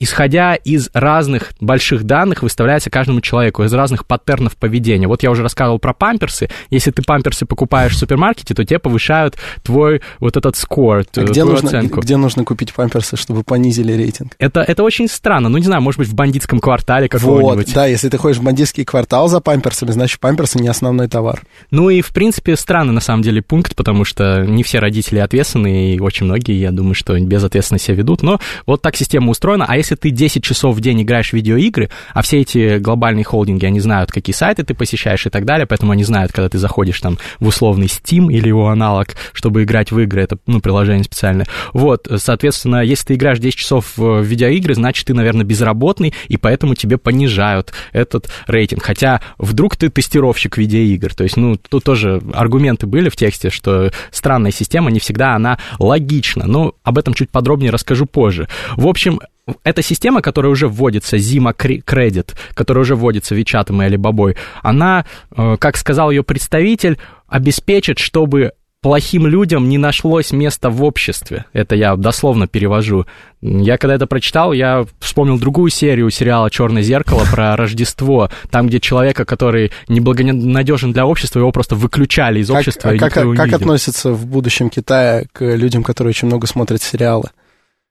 исходя 0.00 0.54
из 0.54 0.90
разных 0.94 1.52
больших 1.60 2.04
данных, 2.04 2.42
выставляется 2.42 2.88
каждому 2.88 3.20
человеку, 3.20 3.64
из 3.64 3.72
разных 3.72 4.06
паттернов 4.06 4.56
поведения. 4.56 5.08
Вот 5.08 5.22
я 5.24 5.30
уже 5.30 5.42
рассказывал 5.42 5.78
про 5.80 5.92
памперсы. 5.92 6.48
Если 6.70 6.92
ты 6.92 7.02
памперсы 7.02 7.46
покупаешь 7.46 7.94
в 7.94 7.98
супермаркете, 7.98 8.54
то 8.54 8.64
тебе 8.64 8.78
повышают 8.78 9.36
твой 9.64 10.00
вот 10.20 10.36
этот 10.36 10.56
скор, 10.56 11.04
А 11.16 11.20
где, 11.24 11.42
нужно, 11.42 11.68
оценку. 11.68 12.00
где 12.00 12.16
нужно 12.16 12.44
купить 12.44 12.72
памперсы, 12.72 13.16
чтобы 13.16 13.42
понизили 13.42 13.92
рейтинг? 13.92 14.32
Это, 14.38 14.60
это 14.60 14.84
очень 14.84 15.08
странно. 15.08 15.48
Ну, 15.48 15.58
не 15.58 15.64
знаю, 15.64 15.82
может 15.82 15.98
быть, 15.98 16.08
в 16.08 16.14
бандитском 16.14 16.60
квартале 16.60 17.08
Вот, 17.12 17.20
какого-нибудь. 17.20 17.74
да, 17.74 17.86
если 17.86 18.08
ты 18.08 18.18
ходишь 18.18 18.38
в 18.38 18.42
бандитский 18.44 18.84
квартал 18.84 19.28
за 19.28 19.40
памперсами, 19.40 19.90
значит, 19.90 20.20
памперсы 20.20 20.60
не 20.60 20.68
основной 20.68 21.08
товар. 21.08 21.42
Ну 21.72 21.90
и, 21.90 22.02
в 22.02 22.10
принципе, 22.10 22.56
странный, 22.56 22.92
на 22.92 23.00
самом 23.00 23.22
деле, 23.22 23.42
пункт, 23.42 23.74
потому 23.74 24.04
что 24.04 24.44
не 24.46 24.62
все 24.62 24.78
родители 24.78 25.18
ответственны, 25.18 25.94
и 25.94 25.98
очень 26.00 26.26
многие, 26.26 26.54
я 26.58 26.70
думаю, 26.70 26.94
что 26.94 27.18
безответственно 27.18 27.78
себя 27.80 27.96
ведут. 27.96 28.22
Но 28.22 28.38
вот 28.64 28.80
так 28.80 28.94
система 28.94 29.30
устроена. 29.30 29.64
А 29.66 29.76
если 29.76 29.87
ты 29.96 30.10
10 30.10 30.42
часов 30.42 30.76
в 30.76 30.80
день 30.80 31.02
играешь 31.02 31.30
в 31.30 31.32
видеоигры, 31.34 31.90
а 32.14 32.22
все 32.22 32.40
эти 32.40 32.78
глобальные 32.78 33.24
холдинги, 33.24 33.66
они 33.66 33.80
знают, 33.80 34.10
какие 34.10 34.34
сайты 34.34 34.64
ты 34.64 34.74
посещаешь 34.74 35.26
и 35.26 35.30
так 35.30 35.44
далее, 35.44 35.66
поэтому 35.66 35.92
они 35.92 36.04
знают, 36.04 36.32
когда 36.32 36.48
ты 36.48 36.58
заходишь 36.58 37.00
там 37.00 37.18
в 37.40 37.48
условный 37.48 37.86
Steam 37.86 38.32
или 38.32 38.48
его 38.48 38.68
аналог, 38.68 39.08
чтобы 39.32 39.62
играть 39.62 39.92
в 39.92 39.98
игры, 40.00 40.22
это, 40.22 40.38
ну, 40.46 40.60
приложение 40.60 41.04
специальное. 41.04 41.46
Вот, 41.72 42.08
соответственно, 42.16 42.82
если 42.82 43.06
ты 43.06 43.14
играешь 43.14 43.38
10 43.38 43.56
часов 43.56 43.92
в 43.96 44.22
видеоигры, 44.22 44.74
значит, 44.74 45.06
ты, 45.06 45.14
наверное, 45.14 45.44
безработный, 45.44 46.14
и 46.28 46.36
поэтому 46.36 46.74
тебе 46.74 46.98
понижают 46.98 47.72
этот 47.92 48.30
рейтинг. 48.46 48.82
Хотя 48.82 49.20
вдруг 49.38 49.76
ты 49.76 49.88
тестировщик 49.88 50.58
видеоигр. 50.58 51.14
То 51.14 51.24
есть, 51.24 51.36
ну, 51.36 51.56
тут 51.56 51.84
тоже 51.84 52.22
аргументы 52.32 52.86
были 52.86 53.08
в 53.08 53.16
тексте, 53.16 53.50
что 53.50 53.90
странная 54.10 54.52
система, 54.52 54.90
не 54.90 55.00
всегда 55.00 55.34
она 55.34 55.58
логична. 55.78 56.46
Но 56.46 56.74
об 56.82 56.98
этом 56.98 57.14
чуть 57.14 57.30
подробнее 57.30 57.70
расскажу 57.70 58.06
позже. 58.06 58.48
В 58.76 58.86
общем, 58.86 59.20
эта 59.64 59.82
система, 59.82 60.22
которая 60.22 60.52
уже 60.52 60.68
вводится, 60.68 61.16
Zima 61.16 61.54
Credit, 61.54 62.34
которая 62.54 62.82
уже 62.82 62.94
вводится 62.96 63.34
Вичатом 63.34 63.82
и 63.82 63.86
Алибабой, 63.86 64.36
она, 64.62 65.06
э, 65.36 65.56
как 65.58 65.76
сказал 65.76 66.10
ее 66.10 66.22
представитель, 66.22 66.98
обеспечит, 67.26 67.98
чтобы 67.98 68.52
плохим 68.80 69.26
людям 69.26 69.68
не 69.68 69.76
нашлось 69.76 70.30
места 70.30 70.70
в 70.70 70.84
обществе. 70.84 71.46
Это 71.52 71.74
я 71.74 71.96
дословно 71.96 72.46
перевожу. 72.46 73.06
Я 73.40 73.76
когда 73.76 73.94
это 73.96 74.06
прочитал, 74.06 74.52
я 74.52 74.86
вспомнил 75.00 75.38
другую 75.38 75.70
серию 75.70 76.10
сериала 76.10 76.50
«Черное 76.50 76.82
зеркало» 76.82 77.24
про 77.30 77.56
Рождество, 77.56 78.30
там, 78.50 78.68
где 78.68 78.80
человека, 78.80 79.24
который 79.24 79.72
неблагонадежен 79.88 80.92
для 80.92 81.06
общества, 81.06 81.40
его 81.40 81.50
просто 81.50 81.74
выключали 81.74 82.40
из 82.40 82.48
Как, 82.48 82.58
общества. 82.58 82.90
а 82.90 82.94
и 82.94 82.98
как, 82.98 83.12
как 83.12 83.52
относится 83.52 84.12
в 84.12 84.26
будущем 84.26 84.70
Китая 84.70 85.24
к 85.32 85.44
людям, 85.44 85.82
которые 85.82 86.10
очень 86.10 86.28
много 86.28 86.46
смотрят 86.46 86.82
сериалы? 86.82 87.30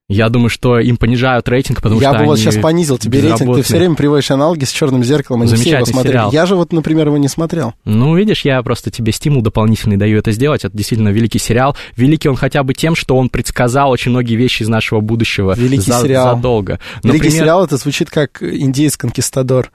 Я 0.10 0.30
думаю, 0.30 0.48
что 0.50 0.80
им 0.80 0.96
понижают 0.96 1.50
рейтинг, 1.50 1.82
потому 1.82 2.00
я 2.00 2.12
что 2.12 2.20
бы 2.20 2.26
вот 2.28 2.40
сейчас 2.40 2.56
понизил 2.56 2.98
тебе 2.98 3.20
рейтинг. 3.20 3.56
Ты 3.58 3.62
все 3.62 3.76
время 3.78 3.96
приводишь 3.96 4.32
аналоги 4.32 4.64
с 4.64 4.72
черным 4.72 5.04
зеркалом, 5.04 5.42
они 5.42 5.54
все 5.54 5.72
его 5.72 5.86
смотрели. 5.86 6.14
сериал. 6.14 6.32
Я 6.32 6.46
же 6.46 6.56
вот, 6.56 6.72
например, 6.72 7.08
его 7.08 7.18
не 7.18 7.28
смотрел. 7.28 7.74
Ну, 7.84 8.16
видишь, 8.16 8.46
я 8.46 8.64
просто 8.64 8.90
тебе 8.90 9.12
стимул 9.12 9.42
дополнительный 9.42 9.98
даю 9.98 10.18
это 10.20 10.32
сделать. 10.32 10.64
Это 10.64 10.76
действительно 10.78 11.10
великий 11.10 11.40
сериал. 11.40 11.76
Великий 11.98 12.30
он 12.30 12.38
хотя 12.38 12.64
бы 12.64 12.74
тем, 12.74 12.96
что 12.96 13.18
он 13.18 13.28
предсказал 13.28 13.92
очень 13.92 14.12
многие 14.12 14.36
вещи 14.36 14.64
из 14.64 14.70
нашего 14.70 15.02
будущего 15.02 15.54
Великий 15.58 15.92
за- 15.92 16.02
сериал. 16.02 16.38
задолго. 16.38 16.80
Великий 17.04 17.18
Например, 17.26 17.42
сериал 17.42 17.66
это 17.66 17.76
звучит 17.76 18.10
как 18.10 18.42
индеец-конкистадор. 18.42 19.72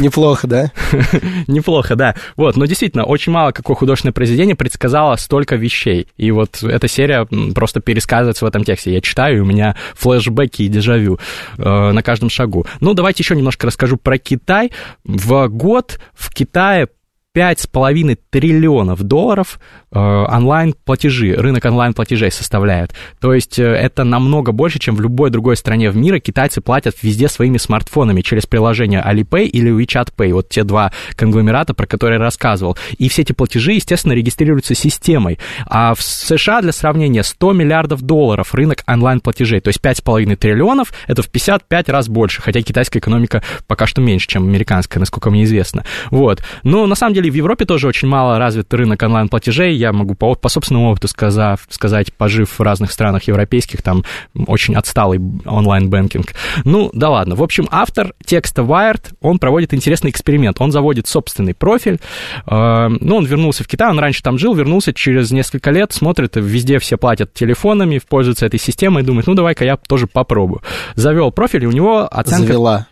Неплохо, 0.00 0.46
да? 0.46 0.72
Неплохо, 1.46 1.96
да. 1.96 2.14
Вот, 2.36 2.56
но 2.56 2.66
действительно, 2.66 3.04
очень 3.04 3.32
мало 3.32 3.52
какое 3.52 3.74
художественное 3.74 4.12
произведение 4.12 4.54
предсказало 4.54 5.16
столько 5.16 5.56
вещей. 5.56 6.08
И 6.16 6.30
вот 6.30 6.62
эта 6.62 6.88
серия 6.88 7.26
просто 7.54 7.80
пересказывается 7.80 8.44
в 8.44 8.48
этом 8.48 8.64
тексте. 8.64 8.92
Я 8.92 9.00
читаю, 9.00 9.38
и 9.38 9.40
у 9.40 9.44
меня 9.44 9.76
флешбеки 9.94 10.62
и 10.62 10.68
дежавю 10.68 11.18
э, 11.56 11.92
на 11.92 12.02
каждом 12.02 12.28
шагу. 12.30 12.66
Ну, 12.80 12.94
давайте 12.94 13.22
еще 13.22 13.34
немножко 13.34 13.66
расскажу 13.66 13.96
про 13.96 14.18
Китай. 14.18 14.72
В 15.04 15.48
год 15.48 15.98
в 16.14 16.32
Китае 16.34 16.88
5,5 17.34 18.18
триллионов 18.28 19.02
долларов 19.02 19.58
э, 19.90 19.98
онлайн-платежи, 19.98 21.34
рынок 21.34 21.64
онлайн-платежей 21.64 22.30
составляет. 22.30 22.92
То 23.20 23.32
есть 23.32 23.58
э, 23.58 23.64
это 23.64 24.04
намного 24.04 24.52
больше, 24.52 24.78
чем 24.78 24.96
в 24.96 25.00
любой 25.00 25.30
другой 25.30 25.56
стране 25.56 25.90
в 25.90 25.96
мире. 25.96 26.20
Китайцы 26.20 26.60
платят 26.60 26.96
везде 27.02 27.28
своими 27.28 27.56
смартфонами 27.56 28.20
через 28.20 28.44
приложение 28.44 29.02
Alipay 29.02 29.44
или 29.44 29.72
WeChat 29.72 30.12
Pay. 30.14 30.34
Вот 30.34 30.50
те 30.50 30.62
два 30.62 30.92
конгломерата, 31.16 31.72
про 31.72 31.86
которые 31.86 32.18
я 32.18 32.24
рассказывал. 32.24 32.76
И 32.98 33.08
все 33.08 33.22
эти 33.22 33.32
платежи, 33.32 33.72
естественно, 33.72 34.12
регистрируются 34.12 34.74
системой. 34.74 35.38
А 35.66 35.94
в 35.94 36.02
США, 36.02 36.60
для 36.60 36.72
сравнения, 36.72 37.22
100 37.22 37.52
миллиардов 37.54 38.02
долларов 38.02 38.54
рынок 38.54 38.82
онлайн-платежей. 38.86 39.60
То 39.60 39.68
есть 39.68 39.80
5,5 39.80 40.36
триллионов— 40.36 40.92
это 41.06 41.22
в 41.22 41.30
55 41.30 41.88
раз 41.88 42.08
больше. 42.10 42.42
Хотя 42.42 42.60
китайская 42.60 42.98
экономика 42.98 43.42
пока 43.66 43.86
что 43.86 44.02
меньше, 44.02 44.28
чем 44.28 44.42
американская, 44.42 45.00
насколько 45.00 45.30
мне 45.30 45.44
известно. 45.44 45.86
Вот. 46.10 46.42
Но 46.62 46.86
на 46.86 46.94
самом 46.94 47.14
деле 47.14 47.21
в 47.30 47.34
Европе 47.34 47.64
тоже 47.64 47.88
очень 47.88 48.08
мало 48.08 48.38
развит 48.38 48.72
рынок 48.74 49.02
онлайн-платежей. 49.02 49.74
Я 49.74 49.92
могу 49.92 50.14
по, 50.14 50.34
по 50.34 50.48
собственному 50.48 50.90
опыту 50.90 51.08
сказав, 51.08 51.66
сказать, 51.68 52.12
пожив 52.12 52.58
в 52.58 52.62
разных 52.62 52.92
странах 52.92 53.24
европейских, 53.24 53.82
там 53.82 54.04
очень 54.34 54.74
отсталый 54.74 55.20
онлайн-бэнкинг. 55.44 56.32
Ну, 56.64 56.90
да 56.92 57.10
ладно. 57.10 57.34
В 57.34 57.42
общем, 57.42 57.68
автор 57.70 58.14
текста 58.24 58.62
Wired, 58.62 59.14
он 59.20 59.38
проводит 59.38 59.74
интересный 59.74 60.10
эксперимент. 60.10 60.60
Он 60.60 60.72
заводит 60.72 61.06
собственный 61.06 61.54
профиль. 61.54 62.00
Э, 62.46 62.88
ну, 62.88 63.16
он 63.16 63.24
вернулся 63.24 63.64
в 63.64 63.68
Китай, 63.68 63.90
он 63.90 63.98
раньше 63.98 64.22
там 64.22 64.38
жил, 64.38 64.54
вернулся 64.54 64.92
через 64.92 65.30
несколько 65.30 65.70
лет, 65.70 65.92
смотрит, 65.92 66.36
везде 66.36 66.78
все 66.78 66.96
платят 66.96 67.32
телефонами, 67.34 68.00
пользуются 68.06 68.46
этой 68.46 68.60
системой, 68.60 69.02
думает, 69.02 69.26
ну, 69.26 69.34
давай-ка 69.34 69.64
я 69.64 69.76
тоже 69.76 70.06
попробую. 70.06 70.62
Завел 70.94 71.30
профиль, 71.30 71.64
и 71.64 71.66
у 71.66 71.72
него 71.72 72.08
оценка... 72.10 72.46
Завела. 72.46 72.86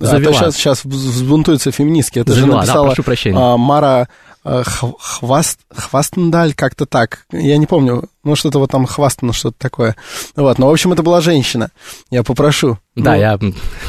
Завела. 0.00 0.30
А 0.30 0.34
сейчас, 0.34 0.56
сейчас 0.56 0.84
взбунтуются 0.84 1.70
феминистки. 1.72 2.18
Это 2.20 2.32
Завела, 2.32 2.46
же 2.46 2.52
да, 2.52 2.58
написала 2.60 2.86
прошу 2.86 3.02
прощения. 3.02 3.38
а, 3.38 3.56
Мара 3.56 4.08
а, 4.44 4.62
Хв- 4.62 4.94
Хваст, 4.98 5.60
Хвастендаль, 5.74 6.54
как-то 6.54 6.86
так. 6.86 7.26
Я 7.32 7.56
не 7.58 7.66
помню. 7.66 8.04
Ну, 8.28 8.36
что-то 8.36 8.58
вот 8.58 8.70
там 8.70 8.84
хвастано, 8.84 9.32
что-то 9.32 9.56
такое. 9.58 9.96
Вот, 10.36 10.58
но, 10.58 10.68
в 10.68 10.70
общем, 10.70 10.92
это 10.92 11.02
была 11.02 11.22
женщина. 11.22 11.70
Я 12.10 12.22
попрошу. 12.22 12.76
Да, 12.94 13.14
Ну, 13.14 13.20
я 13.20 13.38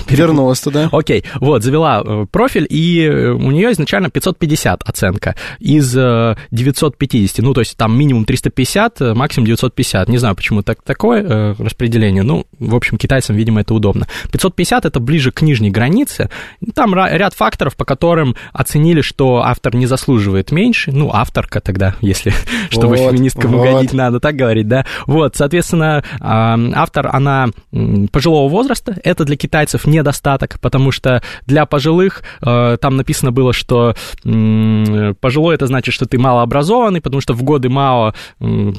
Вернулась 0.08 0.62
туда. 0.62 0.88
Окей, 0.91 1.25
вот, 1.41 1.63
завела 1.63 2.01
э, 2.05 2.25
профиль, 2.31 2.65
и 2.69 3.03
э, 3.03 3.31
у 3.31 3.51
нее 3.51 3.72
изначально 3.74 4.10
550 4.10 4.84
оценка 4.84 5.36
из 5.60 5.96
э, 5.98 6.38
950, 6.51 7.43
ну, 7.43 7.53
то 7.53 7.62
есть 7.62 7.75
там 7.75 7.98
минимум 7.98 8.25
350, 8.25 9.01
э, 9.01 9.13
максимум 9.13 9.48
950. 9.48 10.08
Не 10.10 10.17
знаю, 10.19 10.36
почему 10.36 10.62
так, 10.62 10.81
такое 10.84 11.24
э, 11.24 11.55
распределение, 11.58 12.24
ну, 12.24 12.46
в 12.60 12.75
общем, 12.75 12.98
китайцам, 12.98 13.36
видимо, 13.36 13.62
это 13.62 13.74
удобно. 13.74 14.08
550 14.31 14.86
это 14.86 15.00
ближе 15.00 15.31
к 15.31 15.41
нижней 15.41 15.72
границе, 15.72 16.29
там 16.74 16.93
ра- 16.93 17.15
ряд 17.15 17.34
факторов, 17.34 17.75
по 17.75 17.86
которым 17.86 18.36
оценили, 18.53 19.01
что 19.01 19.43
автор 19.43 19.75
не 19.75 19.86
заслуживает 19.86 20.51
меньше, 20.51 20.91
ну, 20.91 21.12
авторка 21.12 21.62
тогда, 21.62 21.96
если, 22.01 22.31
чтобы 22.69 22.96
Вот, 22.96 23.12
феминисткам 23.12 23.51
вот. 23.51 23.67
угодить, 23.67 23.93
надо 23.93 24.19
так 24.29 24.36
говорить, 24.36 24.67
да. 24.67 24.86
Вот, 25.07 25.36
соответственно, 25.36 26.03
а, 26.19 26.57
автор, 26.75 27.09
она 27.12 27.48
пожилого 28.12 28.48
возраста, 28.48 28.95
это 29.03 29.25
для 29.25 29.36
китайцев 29.36 29.88
недостаток, 29.88 30.59
потому 30.62 30.91
что 30.91 31.24
для 31.45 31.65
пожилых 31.65 32.21
э, 32.45 32.77
там 32.79 32.95
написано 32.95 33.31
было, 33.31 33.53
что 33.53 33.95
пожилой 34.24 35.55
это 35.55 35.65
значит, 35.65 35.93
что 35.93 36.05
ты 36.05 36.19
малообразованный, 36.19 37.01
потому 37.01 37.21
что 37.21 37.33
в 37.33 37.43
годы 37.43 37.69
Мао 37.69 38.13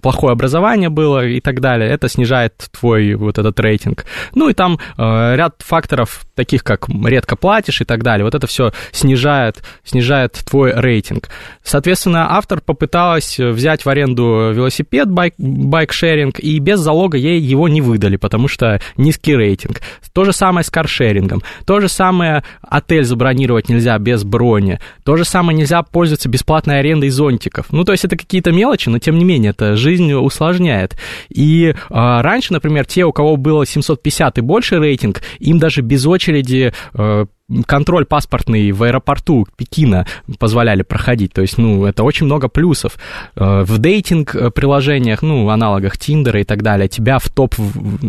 плохое 0.02 0.32
образование 0.32 0.88
было 0.88 1.26
и 1.26 1.40
так 1.40 1.60
далее. 1.60 1.90
Это 1.90 2.08
снижает 2.08 2.68
твой 2.78 3.14
вот 3.14 3.38
этот 3.38 3.58
рейтинг. 3.58 4.04
Ну 4.34 4.48
и 4.48 4.54
там 4.54 4.78
э, 4.96 5.36
ряд 5.36 5.56
факторов, 5.58 6.26
таких 6.34 6.62
как 6.62 6.88
редко 6.88 7.36
платишь 7.36 7.80
и 7.80 7.84
так 7.84 8.02
далее. 8.02 8.24
Вот 8.24 8.34
это 8.34 8.46
все 8.46 8.72
снижает, 8.92 9.62
снижает 9.84 10.34
твой 10.48 10.72
рейтинг. 10.74 11.28
Соответственно, 11.64 12.36
автор 12.36 12.60
попыталась 12.60 13.38
взять 13.38 13.84
в 13.84 13.88
аренду 13.88 14.52
велосипед, 14.52 15.10
байк, 15.10 15.34
байк-шеринг, 15.40 16.38
и 16.38 16.58
без 16.58 16.80
залога 16.80 17.16
ей 17.16 17.40
его 17.40 17.68
не 17.68 17.80
выдали, 17.80 18.16
потому 18.16 18.48
что 18.48 18.80
низкий 18.96 19.34
рейтинг. 19.34 19.80
То 20.12 20.24
же 20.24 20.32
самое 20.32 20.64
с 20.64 20.70
каршерингом. 20.70 21.42
То 21.64 21.80
же 21.80 21.88
самое 21.88 22.44
отель 22.62 23.04
забронировать 23.04 23.68
нельзя 23.68 23.98
без 23.98 24.24
брони. 24.24 24.78
То 25.04 25.16
же 25.16 25.24
самое 25.24 25.56
нельзя 25.56 25.82
пользоваться 25.82 26.28
бесплатной 26.28 26.80
арендой 26.80 27.08
зонтиков. 27.10 27.66
Ну, 27.70 27.84
то 27.84 27.92
есть 27.92 28.04
это 28.04 28.16
какие-то 28.16 28.52
мелочи, 28.52 28.88
но 28.88 28.98
тем 28.98 29.18
не 29.18 29.24
менее 29.24 29.50
это 29.50 29.76
жизнь 29.76 30.12
усложняет. 30.12 30.96
И 31.28 31.74
а, 31.88 32.22
раньше, 32.22 32.52
например, 32.52 32.84
те, 32.84 33.04
у 33.04 33.12
кого 33.12 33.36
было 33.36 33.64
750 33.64 34.38
и 34.38 34.40
больше 34.40 34.78
рейтинг, 34.78 35.22
им 35.38 35.58
даже 35.58 35.80
без 35.82 36.06
очереди 36.06 36.72
э, 36.94 37.26
контроль 37.66 38.04
паспортный 38.06 38.72
в 38.72 38.82
аэропорту 38.82 39.46
Пекина 39.56 40.06
позволяли 40.38 40.82
проходить. 40.82 41.32
То 41.32 41.42
есть, 41.42 41.58
ну, 41.58 41.84
это 41.84 42.02
очень 42.04 42.26
много 42.26 42.48
плюсов. 42.48 42.98
Э, 43.36 43.62
В 43.62 43.78
дейтинг-приложениях, 43.78 45.22
ну, 45.22 45.48
аналогах 45.48 45.98
Тиндера 45.98 46.40
и 46.40 46.44
так 46.44 46.62
далее, 46.62 46.88
тебя 46.88 47.18
в 47.18 47.28
топ 47.28 47.54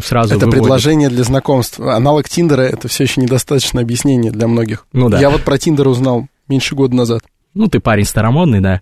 сразу 0.03 0.35
Это 0.35 0.45
выводят. 0.45 0.63
предложение 0.63 1.09
для 1.09 1.23
знакомств. 1.23 1.79
Аналог 1.79 2.27
Тиндера— 2.29 2.61
это 2.63 2.87
все 2.87 3.03
еще 3.03 3.21
недостаточное 3.21 3.83
объяснение 3.83 4.31
для 4.31 4.47
многих. 4.47 4.85
Ну 4.93 5.09
да. 5.09 5.19
Я 5.19 5.29
вот 5.29 5.41
про 5.43 5.57
Тиндер 5.57 5.87
узнал 5.87 6.27
меньше 6.47 6.75
года 6.75 6.95
назад. 6.95 7.21
Ну, 7.53 7.67
ты 7.67 7.79
парень 7.79 8.05
старомодный, 8.05 8.61
да. 8.61 8.81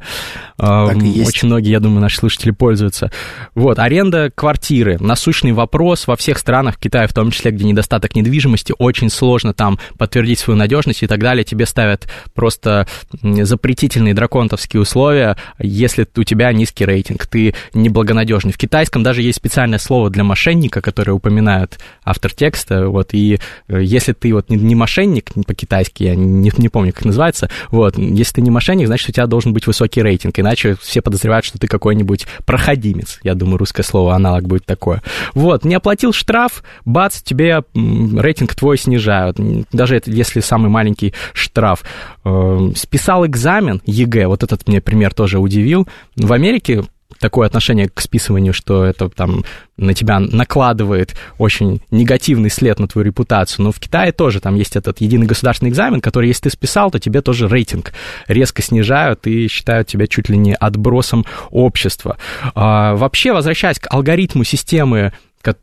Так 0.57 1.01
и 1.01 1.07
есть. 1.07 1.29
Очень 1.29 1.47
многие, 1.47 1.71
я 1.71 1.79
думаю, 1.79 2.01
наши 2.01 2.17
слушатели 2.17 2.51
пользуются. 2.51 3.11
Вот, 3.55 3.79
аренда 3.79 4.31
квартиры. 4.33 4.97
Насущный 4.99 5.53
вопрос 5.53 6.05
во 6.05 6.15
всех 6.15 6.37
странах, 6.37 6.75
в 6.75 6.79
Китае 6.79 7.07
в 7.07 7.13
том 7.13 7.31
числе, 7.31 7.51
где 7.51 7.65
недостаток 7.65 8.15
недвижимости, 8.15 8.73
очень 8.77 9.09
сложно 9.09 9.53
там 9.53 9.79
подтвердить 9.97 10.39
свою 10.39 10.57
надежность 10.57 11.01
и 11.01 11.07
так 11.07 11.19
далее. 11.19 11.43
Тебе 11.43 11.65
ставят 11.65 12.07
просто 12.35 12.87
запретительные 13.21 14.13
драконтовские 14.13 14.81
условия, 14.81 15.35
если 15.57 16.07
у 16.15 16.23
тебя 16.23 16.51
низкий 16.51 16.85
рейтинг, 16.85 17.25
ты 17.25 17.55
неблагонадежный. 17.73 18.51
В 18.51 18.57
китайском 18.57 19.01
даже 19.01 19.21
есть 19.23 19.37
специальное 19.37 19.79
слово 19.79 20.09
для 20.09 20.23
мошенника, 20.23 20.81
которое 20.81 21.13
упоминает 21.13 21.79
автор 22.03 22.31
текста, 22.31 22.87
вот, 22.87 23.13
и 23.13 23.39
э, 23.67 23.81
если 23.81 24.13
ты 24.13 24.33
вот 24.33 24.49
не, 24.49 24.57
не 24.57 24.75
мошенник, 24.75 25.31
по-китайски, 25.47 26.03
я 26.03 26.15
не, 26.15 26.51
не 26.55 26.69
помню, 26.69 26.93
как 26.93 27.05
называется, 27.05 27.49
вот, 27.71 27.97
если 27.97 28.35
ты 28.35 28.41
не 28.41 28.51
мошенник, 28.51 28.58
значит, 28.59 29.09
у 29.09 29.11
тебя 29.11 29.27
должен 29.27 29.53
быть 29.53 29.67
высокий 29.67 30.01
рейтинг, 30.01 30.39
иначе 30.39 30.75
все 30.81 31.01
подозревают, 31.01 31.45
что 31.45 31.57
ты 31.57 31.67
какой-нибудь 31.67 32.27
проходимец. 32.45 33.19
Я 33.23 33.35
думаю, 33.35 33.57
русское 33.57 33.83
слово 33.83 34.15
аналог 34.15 34.43
будет 34.43 34.65
такое. 34.65 35.01
Вот, 35.33 35.65
не 35.65 35.75
оплатил 35.75 36.13
штраф, 36.13 36.63
бац, 36.85 37.21
тебе 37.21 37.63
рейтинг 37.73 38.55
твой 38.55 38.77
снижают. 38.77 39.37
Даже 39.71 39.95
это, 39.95 40.11
если 40.11 40.39
самый 40.39 40.69
маленький 40.69 41.13
штраф. 41.33 41.83
Э, 42.25 42.71
Списал 42.75 43.25
экзамен 43.25 43.81
ЕГЭ, 43.85 44.27
вот 44.27 44.43
этот 44.43 44.67
мне 44.67 44.81
пример 44.81 45.13
тоже 45.13 45.39
удивил. 45.39 45.87
В 46.15 46.33
Америке 46.33 46.83
такое 47.19 47.47
отношение 47.47 47.89
к 47.89 47.99
списыванию, 48.01 48.53
что 48.53 48.83
это 48.83 49.09
там 49.09 49.43
на 49.77 49.93
тебя 49.93 50.19
накладывает 50.19 51.15
очень 51.37 51.81
негативный 51.91 52.49
след 52.49 52.79
на 52.79 52.87
твою 52.87 53.05
репутацию. 53.05 53.65
Но 53.65 53.71
в 53.71 53.79
Китае 53.79 54.11
тоже 54.11 54.39
там 54.39 54.55
есть 54.55 54.75
этот 54.75 55.01
единый 55.01 55.25
государственный 55.25 55.69
экзамен, 55.69 56.01
который, 56.01 56.27
если 56.27 56.43
ты 56.43 56.49
списал, 56.49 56.91
то 56.91 56.99
тебе 56.99 57.21
тоже 57.21 57.47
рейтинг 57.47 57.93
резко 58.27 58.61
снижают 58.61 59.27
и 59.27 59.47
считают 59.47 59.87
тебя 59.87 60.07
чуть 60.07 60.29
ли 60.29 60.37
не 60.37 60.55
отбросом 60.55 61.25
общества. 61.49 62.17
А, 62.55 62.95
вообще, 62.95 63.33
возвращаясь 63.33 63.79
к 63.79 63.87
алгоритму 63.89 64.43
системы, 64.43 65.13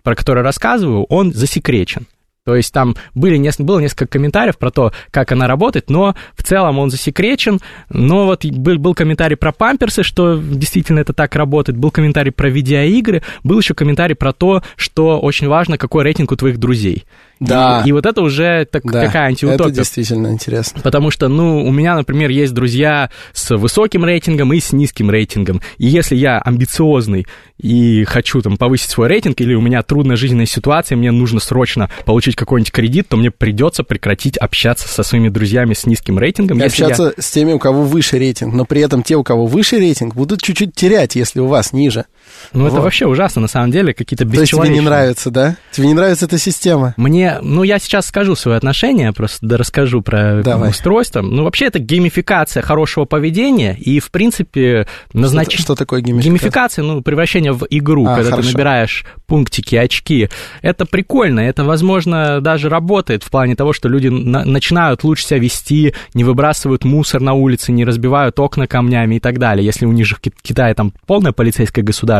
про 0.02 0.14
который 0.14 0.42
рассказываю, 0.42 1.04
он 1.04 1.32
засекречен. 1.32 2.06
То 2.46 2.54
есть 2.54 2.72
там 2.72 2.94
были, 3.14 3.36
было 3.58 3.80
несколько 3.80 4.06
комментариев 4.06 4.56
про 4.56 4.70
то, 4.70 4.92
как 5.10 5.32
она 5.32 5.48
работает, 5.48 5.90
но 5.90 6.14
в 6.36 6.44
целом 6.44 6.78
он 6.78 6.90
засекречен. 6.90 7.58
Но 7.90 8.24
вот 8.26 8.44
был, 8.46 8.78
был 8.78 8.94
комментарий 8.94 9.36
про 9.36 9.50
памперсы, 9.50 10.04
что 10.04 10.36
действительно 10.40 11.00
это 11.00 11.12
так 11.12 11.34
работает, 11.34 11.76
был 11.76 11.90
комментарий 11.90 12.30
про 12.30 12.48
видеоигры, 12.48 13.22
был 13.42 13.58
еще 13.58 13.74
комментарий 13.74 14.14
про 14.14 14.32
то, 14.32 14.62
что 14.76 15.18
очень 15.18 15.48
важно, 15.48 15.76
какой 15.76 16.04
рейтинг 16.04 16.30
у 16.30 16.36
твоих 16.36 16.58
друзей. 16.58 17.04
Да. 17.40 17.82
И, 17.84 17.88
и 17.88 17.92
вот 17.92 18.06
это 18.06 18.22
уже 18.22 18.64
так- 18.70 18.84
Да, 18.84 19.04
такая 19.04 19.08
это 19.08 19.18
антиутопия. 19.26 19.74
действительно 19.74 20.28
интересно. 20.28 20.80
Потому 20.82 21.10
что, 21.10 21.28
ну, 21.28 21.66
у 21.66 21.70
меня, 21.72 21.94
например, 21.96 22.30
есть 22.30 22.54
друзья 22.54 23.10
с 23.32 23.54
высоким 23.56 24.04
рейтингом 24.04 24.52
и 24.52 24.60
с 24.60 24.72
низким 24.72 25.10
рейтингом. 25.10 25.60
И 25.78 25.86
если 25.86 26.14
я 26.16 26.38
амбициозный 26.38 27.26
и 27.58 28.04
хочу 28.04 28.40
там 28.40 28.56
повысить 28.56 28.90
свой 28.90 29.08
рейтинг, 29.08 29.40
или 29.40 29.52
у 29.54 29.60
меня 29.60 29.82
трудная 29.82 30.16
жизненная 30.16 30.46
ситуация, 30.46 30.96
мне 30.96 31.10
нужно 31.10 31.40
срочно 31.40 31.90
получить 32.06 32.36
какой-нибудь 32.37 32.71
кредит, 32.73 33.09
то 33.09 33.16
мне 33.16 33.31
придется 33.31 33.83
прекратить 33.83 34.37
общаться 34.37 34.87
со 34.88 35.02
своими 35.02 35.28
друзьями 35.28 35.75
с 35.75 35.87
низким 35.87 36.19
рейтингом. 36.19 36.59
И 36.59 36.62
если 36.62 36.83
я- 36.83 36.87
общаться 36.88 37.14
с 37.21 37.31
теми, 37.31 37.52
у 37.52 37.59
кого 37.59 37.83
выше 37.83 38.19
рейтинг, 38.19 38.55
но 38.55 38.64
при 38.64 38.81
этом 38.83 39.02
те, 39.02 39.16
у 39.16 39.25
кого 39.25 39.47
выше 39.47 39.78
рейтинг, 39.78 40.14
будут 40.14 40.43
чуть-чуть 40.43 40.75
терять, 40.75 41.16
если 41.16 41.40
у 41.40 41.47
вас 41.47 41.73
ниже. 41.73 42.05
Ну, 42.52 42.66
это 42.66 42.76
Вот. 42.76 42.85
вообще 42.85 43.06
ужасно, 43.06 43.42
на 43.42 43.49
самом 43.49 43.71
деле, 43.71 43.92
какие-то 43.92 44.25
То 44.25 44.28
есть 44.28 44.33
тебе 44.35 44.42
бесчеловечные. 44.42 44.78
не 44.80 44.85
нравится, 44.85 45.30
да? 45.30 45.56
Тебе 45.73 45.88
не 45.88 45.95
нравится 45.95 46.26
эта 46.26 46.38
система? 46.38 46.95
Мне, 46.97 47.38
ну, 47.42 47.62
я 47.62 47.78
сейчас 47.78 48.06
скажу 48.06 48.35
свое 48.37 48.56
отношение, 48.56 49.12
просто 49.12 49.38
да, 49.47 49.56
расскажу 49.56 50.00
про 50.02 50.42
Давай. 50.42 50.71
устройство. 50.71 51.23
Ну, 51.23 51.45
вообще, 51.45 51.66
это 51.66 51.78
геймификация 51.78 52.62
хорошего 52.62 53.04
поведения, 53.04 53.75
и, 53.78 53.99
в 54.00 54.11
принципе, 54.11 54.87
назначение... 55.12 55.56
Что, 55.59 55.62
что 55.62 55.75
такое 55.75 56.00
геймификация? 56.00 56.30
Геймификация, 56.38 56.83
ну, 56.85 57.02
превращение 57.02 57.52
в 57.52 57.66
игру, 57.71 58.06
А, 58.06 58.14
когда 58.16 58.30
хорошо. 58.30 58.49
ты 58.49 58.54
набираешь 58.54 59.04
пунктики, 59.26 59.75
очки. 59.76 60.28
Это 60.62 60.87
прикольно, 60.87 61.40
это, 61.40 61.64
возможно, 61.64 62.40
даже 62.40 62.68
работает 62.68 63.23
в 63.23 63.30
плане 63.30 63.56
того, 63.56 63.73
что 63.73 63.88
люди 63.88 64.09
на- 64.09 64.45
начинают 64.45 65.04
лучше 65.04 65.25
себя 65.26 65.38
вести, 65.40 65.95
не 66.14 66.25
выбрасывают 66.25 66.85
мусор 66.85 67.21
на 67.21 67.33
улице, 67.35 67.73
не 67.73 67.85
разбивают 67.85 68.38
окна 68.38 68.66
камнями 68.66 69.16
и 69.16 69.21
так 69.21 69.38
далее. 69.38 69.64
Если 69.64 69.85
у 69.87 69.92
них 69.92 70.06
же 70.06 70.14
в 70.14 70.21
Ки- 70.21 70.33
Китае 70.42 70.75
там 70.75 70.92
полное 71.06 71.33
полицейское 71.33 71.85
государство, 71.85 72.15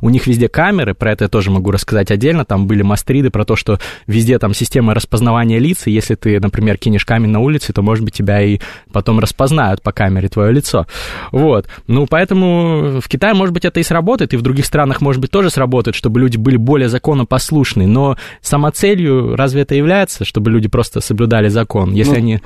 у 0.00 0.10
них 0.10 0.26
везде 0.26 0.48
камеры, 0.48 0.94
про 0.94 1.12
это 1.12 1.24
я 1.24 1.28
тоже 1.28 1.50
могу 1.50 1.70
рассказать 1.70 2.10
отдельно, 2.10 2.44
там 2.44 2.66
были 2.66 2.82
мастриды 2.82 3.30
про 3.30 3.44
то, 3.44 3.56
что 3.56 3.78
везде 4.06 4.38
там 4.38 4.54
система 4.54 4.94
распознавания 4.94 5.58
лиц, 5.58 5.86
и 5.86 5.90
если 5.90 6.14
ты, 6.14 6.40
например, 6.40 6.78
кинешь 6.78 7.04
камень 7.04 7.30
на 7.30 7.40
улице, 7.40 7.72
то, 7.72 7.82
может 7.82 8.04
быть, 8.04 8.14
тебя 8.14 8.40
и 8.42 8.58
потом 8.92 9.18
распознают 9.18 9.82
по 9.82 9.92
камере 9.92 10.28
твое 10.28 10.52
лицо. 10.52 10.86
Вот. 11.30 11.66
Ну, 11.86 12.06
поэтому 12.06 13.00
в 13.00 13.08
Китае, 13.08 13.34
может 13.34 13.52
быть, 13.54 13.64
это 13.64 13.80
и 13.80 13.82
сработает, 13.82 14.34
и 14.34 14.36
в 14.36 14.42
других 14.42 14.66
странах, 14.66 15.00
может 15.00 15.20
быть, 15.20 15.30
тоже 15.30 15.50
сработает, 15.50 15.94
чтобы 15.94 16.20
люди 16.20 16.36
были 16.36 16.56
более 16.56 16.88
законопослушны. 16.88 17.86
Но 17.86 18.16
самоцелью 18.40 19.36
разве 19.36 19.62
это 19.62 19.74
является, 19.74 20.24
чтобы 20.24 20.50
люди 20.50 20.68
просто 20.68 21.00
соблюдали 21.00 21.48
закон? 21.48 21.92
Если 21.92 22.12
Ну, 22.12 22.18
они 22.18 22.40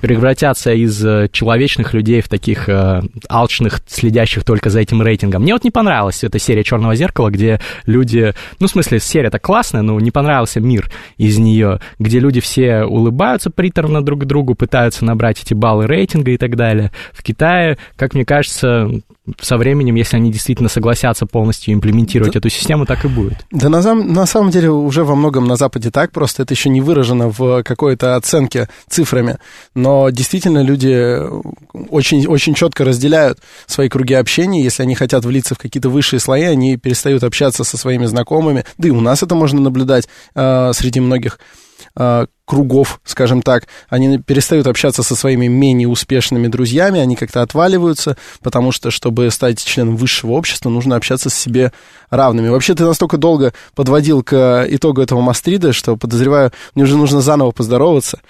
превратятся 0.00 0.72
из 0.72 1.04
э, 1.04 1.28
человечных 1.32 1.94
людей 1.94 2.20
в 2.20 2.28
таких 2.28 2.68
э, 2.68 3.02
алчных, 3.28 3.80
следящих 3.88 4.44
только 4.44 4.70
за 4.70 4.80
этим 4.80 5.02
рейтингом. 5.02 5.42
Мне 5.42 5.54
вот 5.54 5.64
не 5.64 5.70
понравилась 5.70 6.22
эта 6.36 6.44
серия 6.44 6.62
Черного 6.62 6.94
зеркала, 6.94 7.30
где 7.30 7.60
люди, 7.86 8.34
ну, 8.60 8.66
в 8.66 8.70
смысле, 8.70 9.00
серия-то 9.00 9.38
классная, 9.38 9.82
но 9.82 9.98
не 9.98 10.10
понравился 10.10 10.60
мир 10.60 10.90
из 11.16 11.38
нее, 11.38 11.80
где 11.98 12.18
люди 12.18 12.40
все 12.40 12.84
улыбаются 12.84 13.50
приторно 13.50 14.02
друг 14.02 14.24
другу, 14.26 14.54
пытаются 14.54 15.04
набрать 15.04 15.42
эти 15.42 15.54
баллы 15.54 15.86
рейтинга 15.86 16.30
и 16.30 16.36
так 16.36 16.56
далее. 16.56 16.92
В 17.12 17.22
Китае, 17.22 17.78
как 17.96 18.14
мне 18.14 18.24
кажется, 18.24 18.90
со 19.40 19.56
временем, 19.56 19.94
если 19.96 20.16
они 20.16 20.30
действительно 20.30 20.68
согласятся 20.68 21.26
полностью 21.26 21.74
имплементировать 21.74 22.36
эту 22.36 22.48
систему, 22.48 22.86
так 22.86 23.04
и 23.04 23.08
будет. 23.08 23.44
Да 23.50 23.68
на, 23.68 23.94
на 23.94 24.26
самом 24.26 24.50
деле 24.50 24.70
уже 24.70 25.04
во 25.04 25.14
многом 25.16 25.46
на 25.46 25.56
Западе 25.56 25.90
так, 25.90 26.12
просто 26.12 26.42
это 26.42 26.54
еще 26.54 26.68
не 26.68 26.80
выражено 26.80 27.28
в 27.28 27.62
какой-то 27.62 28.16
оценке 28.16 28.68
цифрами. 28.88 29.38
Но 29.74 30.10
действительно 30.10 30.62
люди 30.62 31.18
очень, 31.90 32.26
очень 32.26 32.54
четко 32.54 32.84
разделяют 32.84 33.38
свои 33.66 33.88
круги 33.88 34.14
общения. 34.14 34.62
Если 34.62 34.82
они 34.82 34.94
хотят 34.94 35.24
влиться 35.24 35.54
в 35.54 35.58
какие-то 35.58 35.88
высшие 35.88 36.20
слои, 36.26 36.42
они 36.42 36.76
перестают 36.76 37.22
общаться 37.22 37.64
со 37.64 37.76
своими 37.76 38.06
знакомыми. 38.06 38.64
Да 38.78 38.88
и 38.88 38.90
у 38.90 39.00
нас 39.00 39.22
это 39.22 39.34
можно 39.34 39.60
наблюдать 39.60 40.08
э, 40.34 40.72
среди 40.74 40.98
многих 40.98 41.38
э, 41.96 42.26
кругов, 42.44 43.00
скажем 43.04 43.42
так, 43.42 43.68
они 43.88 44.18
перестают 44.18 44.66
общаться 44.66 45.02
со 45.02 45.14
своими 45.14 45.46
менее 45.46 45.88
успешными 45.88 46.48
друзьями, 46.48 47.00
они 47.00 47.14
как-то 47.14 47.42
отваливаются, 47.42 48.16
потому 48.42 48.72
что, 48.72 48.90
чтобы 48.90 49.30
стать 49.30 49.64
членом 49.64 49.96
высшего 49.96 50.32
общества, 50.32 50.68
нужно 50.68 50.96
общаться 50.96 51.30
с 51.30 51.34
себе 51.34 51.72
равными. 52.10 52.48
Вообще, 52.48 52.74
ты 52.74 52.84
настолько 52.84 53.18
долго 53.18 53.52
подводил 53.74 54.22
к 54.22 54.66
итогу 54.68 55.00
этого 55.00 55.20
мастрида, 55.20 55.72
что, 55.72 55.96
подозреваю, 55.96 56.50
мне 56.74 56.84
уже 56.84 56.96
нужно 56.96 57.20
заново 57.20 57.52
поздороваться. 57.52 58.20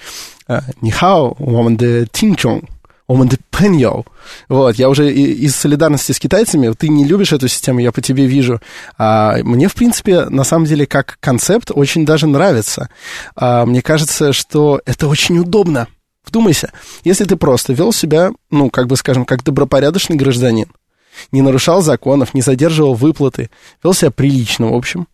Э, 0.49 0.61
Нихао, 0.83 1.35
woman 1.39 1.77
de 1.77 2.07
тинчон. 3.07 3.17
Оман 3.17 3.29
де 3.29 3.39
Пеньо. 3.51 4.05
Вот, 4.49 4.77
я 4.77 4.89
уже 4.89 5.13
из 5.13 5.55
солидарности 5.57 6.13
с 6.13 6.19
китайцами, 6.19 6.73
ты 6.73 6.89
не 6.89 7.05
любишь 7.05 7.33
эту 7.33 7.49
систему, 7.49 7.81
я 7.81 7.93
по 7.93 8.01
тебе 8.01 8.27
вижу. 8.27 8.61
А, 8.99 9.37
мне, 9.43 9.69
в 9.69 9.75
принципе, 9.75 10.25
на 10.25 10.45
самом 10.45 10.67
деле, 10.67 10.87
как 10.87 11.19
концепт 11.21 11.71
очень 11.75 12.05
даже 12.05 12.27
нравится. 12.27 12.89
А, 13.35 13.65
мне 13.65 13.83
кажется, 13.83 14.33
что 14.33 14.81
это 14.87 15.09
очень 15.09 15.39
удобно. 15.39 15.87
Вдумайся, 16.25 16.73
если 17.05 17.25
ты 17.25 17.37
просто 17.37 17.73
вел 17.73 17.93
себя, 17.93 18.33
ну, 18.51 18.69
как 18.69 18.89
бы, 18.89 18.97
скажем, 18.97 19.25
как 19.25 19.45
добропорядочный 19.45 20.17
гражданин, 20.17 20.67
не 21.31 21.41
нарушал 21.41 21.83
законов, 21.83 22.35
не 22.35 22.43
задерживал 22.43 22.95
выплаты, 22.95 23.49
вел 23.83 23.95
себя 23.95 24.11
прилично, 24.11 24.73
в 24.73 24.75
общем, 24.75 25.07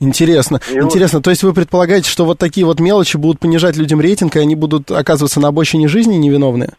Интересно, 0.00 0.58
И 0.70 0.80
вот- 0.80 0.86
интересно. 0.86 1.22
То 1.22 1.30
есть 1.30 1.42
вы 1.44 1.54
предполагаете, 1.54 2.10
что 2.10 2.24
вот 2.24 2.38
такие 2.38 2.66
вот 2.66 2.80
мелочи 2.80 3.16
будут 3.16 3.38
понижать 3.40 3.76
людям 3.76 4.00
рейтинг, 4.00 4.36
и 4.36 4.40
они 4.40 4.54
будут 4.56 4.90
оказываться 4.90 5.40
на 5.40 5.48
обочине 5.48 5.88
жизни 5.88 6.16
невиновные? 6.16 6.70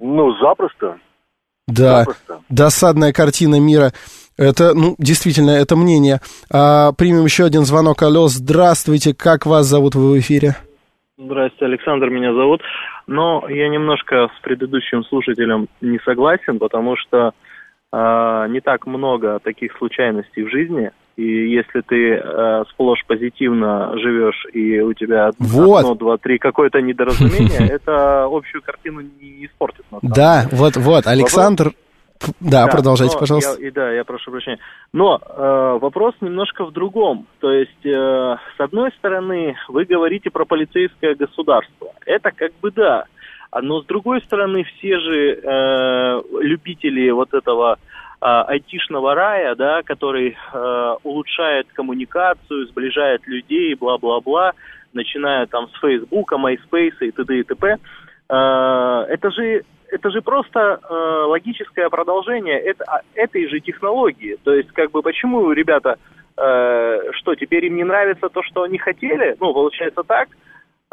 Ну, 0.00 0.32
запросто. 0.38 0.96
Да, 1.76 2.00
Запросто. 2.00 2.40
досадная 2.48 3.12
картина 3.12 3.60
мира. 3.60 3.92
Это, 4.38 4.74
ну, 4.74 4.94
действительно, 4.98 5.50
это 5.50 5.76
мнение. 5.76 6.20
А, 6.50 6.92
примем 6.92 7.24
еще 7.24 7.44
один 7.44 7.62
звонок. 7.62 8.02
Алло, 8.02 8.28
здравствуйте, 8.28 9.14
как 9.14 9.46
вас 9.46 9.66
зовут 9.66 9.94
вы 9.94 10.12
в 10.12 10.18
эфире? 10.20 10.56
Здравствуйте, 11.18 11.66
Александр 11.66 12.08
меня 12.08 12.32
зовут. 12.32 12.62
Но 13.06 13.44
я 13.48 13.68
немножко 13.68 14.28
с 14.36 14.42
предыдущим 14.42 15.04
слушателем 15.04 15.68
не 15.80 15.98
согласен, 16.04 16.58
потому 16.58 16.96
что 16.96 17.32
э, 17.92 18.46
не 18.48 18.60
так 18.60 18.86
много 18.86 19.38
таких 19.40 19.76
случайностей 19.76 20.44
в 20.44 20.50
жизни. 20.50 20.90
И 21.16 21.50
если 21.50 21.82
ты 21.82 22.14
э, 22.14 22.64
сплошь 22.70 23.04
позитивно 23.06 23.92
живешь, 23.98 24.46
и 24.54 24.80
у 24.80 24.94
тебя 24.94 25.30
Вот. 25.38 25.80
одно, 25.80 25.94
два, 25.94 26.16
три 26.16 26.38
какое-то 26.38 26.80
недоразумение, 26.80 27.68
это 27.70 28.24
общую 28.24 28.62
картину 28.62 29.02
не 29.20 29.46
испортит. 29.46 29.84
Да, 30.02 30.46
вот, 30.50 30.76
вот, 30.76 31.06
Александр... 31.06 31.72
Да, 32.38 32.68
продолжайте, 32.68 33.14
но 33.14 33.20
пожалуйста. 33.20 33.60
я- 33.60 33.68
и 33.68 33.70
да, 33.72 33.90
я 33.92 34.04
прошу 34.04 34.30
прощения. 34.30 34.60
Но 34.92 35.18
э, 35.18 35.78
вопрос 35.80 36.14
немножко 36.20 36.64
в 36.64 36.72
другом. 36.72 37.26
То 37.40 37.50
есть, 37.50 37.84
э, 37.84 38.36
с 38.56 38.60
одной 38.60 38.92
стороны, 38.92 39.56
вы 39.68 39.84
говорите 39.84 40.30
про 40.30 40.44
полицейское 40.44 41.16
государство. 41.16 41.88
Это 42.06 42.30
как 42.30 42.52
бы 42.62 42.70
да. 42.70 43.06
А 43.50 43.60
Но 43.60 43.82
с 43.82 43.86
другой 43.86 44.22
стороны, 44.22 44.64
все 44.64 44.98
же 45.00 45.40
э, 45.42 46.22
любители 46.40 47.10
вот 47.10 47.34
этого 47.34 47.74
э, 47.74 47.78
айтишного 48.22 49.14
рая, 49.14 49.54
да, 49.56 49.82
который 49.82 50.36
э, 50.52 50.96
улучшает 51.02 51.66
коммуникацию, 51.72 52.66
сближает 52.68 53.26
людей, 53.26 53.74
бла-бла-бла, 53.74 54.52
начиная 54.92 55.46
там 55.46 55.68
с 55.68 55.80
Фейсбука, 55.80 56.36
MySpace 56.36 56.96
и 57.00 57.10
т.д. 57.10 57.38
и 57.38 57.42
т.п. 57.42 57.78
Э, 58.28 59.04
это 59.08 59.30
же 59.30 59.64
это 59.92 60.10
же 60.10 60.22
просто 60.22 60.80
э, 60.82 60.94
логическое 61.28 61.90
продолжение 61.90 62.58
это- 62.58 62.84
а- 62.84 63.00
этой 63.14 63.46
же 63.48 63.60
технологии. 63.60 64.38
То 64.42 64.54
есть, 64.54 64.72
как 64.72 64.90
бы, 64.90 65.02
почему 65.02 65.52
ребята, 65.52 65.98
э, 66.36 67.10
что, 67.12 67.34
теперь 67.34 67.66
им 67.66 67.76
не 67.76 67.84
нравится 67.84 68.28
то, 68.30 68.42
что 68.42 68.62
они 68.62 68.78
хотели? 68.78 69.36
Ну, 69.38 69.52
получается 69.52 70.02
так. 70.02 70.28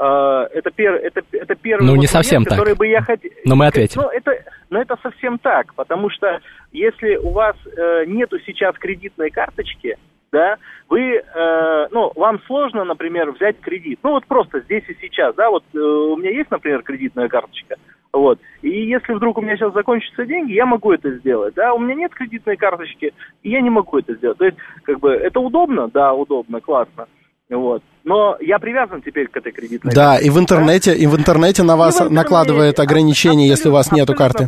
Это, 0.01 0.71
пер, 0.71 0.95
это, 0.95 1.21
это 1.31 1.55
первый 1.55 1.81
Ну, 1.85 1.91
не 1.91 1.95
момент, 1.97 2.09
совсем 2.09 2.43
так. 2.43 2.57
который 2.57 2.75
бы 2.75 2.87
я 2.87 3.01
хотел... 3.01 3.31
Но 3.45 3.55
мы 3.55 3.67
ответим. 3.67 4.01
Ну, 4.01 4.09
это, 4.09 4.31
но 4.69 4.81
это 4.81 4.97
совсем 5.01 5.39
так, 5.39 5.73
потому 5.75 6.09
что 6.09 6.39
если 6.71 7.15
у 7.15 7.31
вас 7.31 7.55
э, 7.65 8.05
нету 8.05 8.37
сейчас 8.45 8.75
кредитной 8.77 9.29
карточки, 9.29 9.97
да, 10.31 10.57
вы, 10.89 11.15
э, 11.15 11.87
ну, 11.91 12.11
вам 12.15 12.39
сложно, 12.45 12.83
например, 12.83 13.31
взять 13.31 13.59
кредит. 13.59 13.99
Ну, 14.03 14.11
вот 14.11 14.25
просто 14.25 14.61
здесь 14.61 14.83
и 14.87 14.95
сейчас, 15.01 15.35
да, 15.35 15.49
вот 15.49 15.63
э, 15.73 15.77
у 15.77 16.15
меня 16.17 16.31
есть, 16.31 16.51
например, 16.51 16.83
кредитная 16.83 17.27
карточка, 17.27 17.75
вот, 18.11 18.39
и 18.61 18.69
если 18.69 19.13
вдруг 19.13 19.37
у 19.37 19.41
меня 19.41 19.55
сейчас 19.55 19.73
закончатся 19.73 20.25
деньги, 20.25 20.53
я 20.53 20.65
могу 20.65 20.91
это 20.91 21.11
сделать, 21.17 21.53
да, 21.55 21.73
у 21.73 21.79
меня 21.79 21.95
нет 21.95 22.13
кредитной 22.13 22.57
карточки, 22.57 23.13
и 23.43 23.49
я 23.49 23.61
не 23.61 23.69
могу 23.69 23.99
это 23.99 24.15
сделать. 24.15 24.37
То 24.37 24.45
есть, 24.45 24.57
как 24.83 24.99
бы, 24.99 25.11
это 25.11 25.39
удобно, 25.39 25.89
да, 25.89 26.13
удобно, 26.13 26.59
классно, 26.59 27.07
вот, 27.49 27.83
но 28.03 28.37
я 28.39 28.59
привязан 28.59 29.01
теперь 29.01 29.27
к 29.27 29.37
этой 29.37 29.51
кредитной 29.51 29.91
Да, 29.93 30.19
и 30.19 30.29
в 30.29 30.37
интернете, 30.37 30.95
и 30.95 31.07
в 31.07 31.15
интернете 31.15 31.63
на 31.63 31.75
вас 31.75 31.95
интернете. 31.95 32.15
накладывает 32.15 32.79
ограничения, 32.79 33.47
если 33.47 33.69
у 33.69 33.71
вас 33.71 33.91
нету 33.91 34.13
карты. 34.13 34.47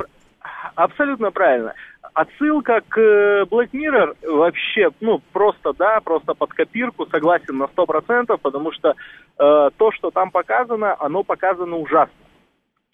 Абсолютно 0.75 1.31
правильно. 1.31 1.73
Отсылка 2.13 2.81
к 2.87 2.99
э, 2.99 3.43
Black 3.49 3.71
Mirror 3.71 4.15
вообще, 4.23 4.89
ну, 4.99 5.21
просто, 5.31 5.73
да, 5.73 5.99
просто 6.01 6.33
под 6.33 6.53
копирку, 6.53 7.07
согласен 7.07 7.57
на 7.57 7.63
100%, 7.63 8.37
потому 8.41 8.71
что 8.73 8.89
э, 8.89 8.93
то, 9.77 9.91
что 9.93 10.11
там 10.11 10.29
показано, 10.29 10.95
оно 10.99 11.23
показано 11.23 11.77
ужасно. 11.77 12.13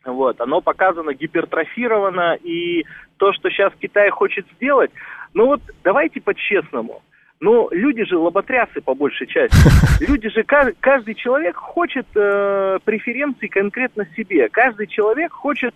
Вот, 0.06 0.40
оно 0.40 0.62
показано 0.62 1.14
гипертрофировано, 1.14 2.36
и 2.36 2.86
то, 3.18 3.34
что 3.34 3.50
сейчас 3.50 3.74
Китай 3.82 4.10
хочет 4.10 4.46
сделать, 4.56 4.92
ну 5.34 5.48
вот 5.48 5.62
давайте 5.84 6.22
по-честному. 6.22 7.02
Ну, 7.40 7.68
люди 7.72 8.04
же 8.06 8.18
лоботрясы 8.18 8.82
по 8.82 8.96
большей 8.96 9.28
части. 9.28 9.56
Люди 10.10 10.28
же, 10.30 10.44
ка- 10.44 10.74
каждый 10.80 11.14
человек 11.14 11.56
хочет 11.56 12.08
э, 12.16 12.80
преференций 12.84 13.48
конкретно 13.48 14.08
себе. 14.16 14.50
Каждый 14.50 14.88
человек 14.88 15.32
хочет, 15.34 15.74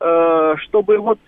э, 0.00 0.54
чтобы 0.58 0.98
вот 0.98 1.18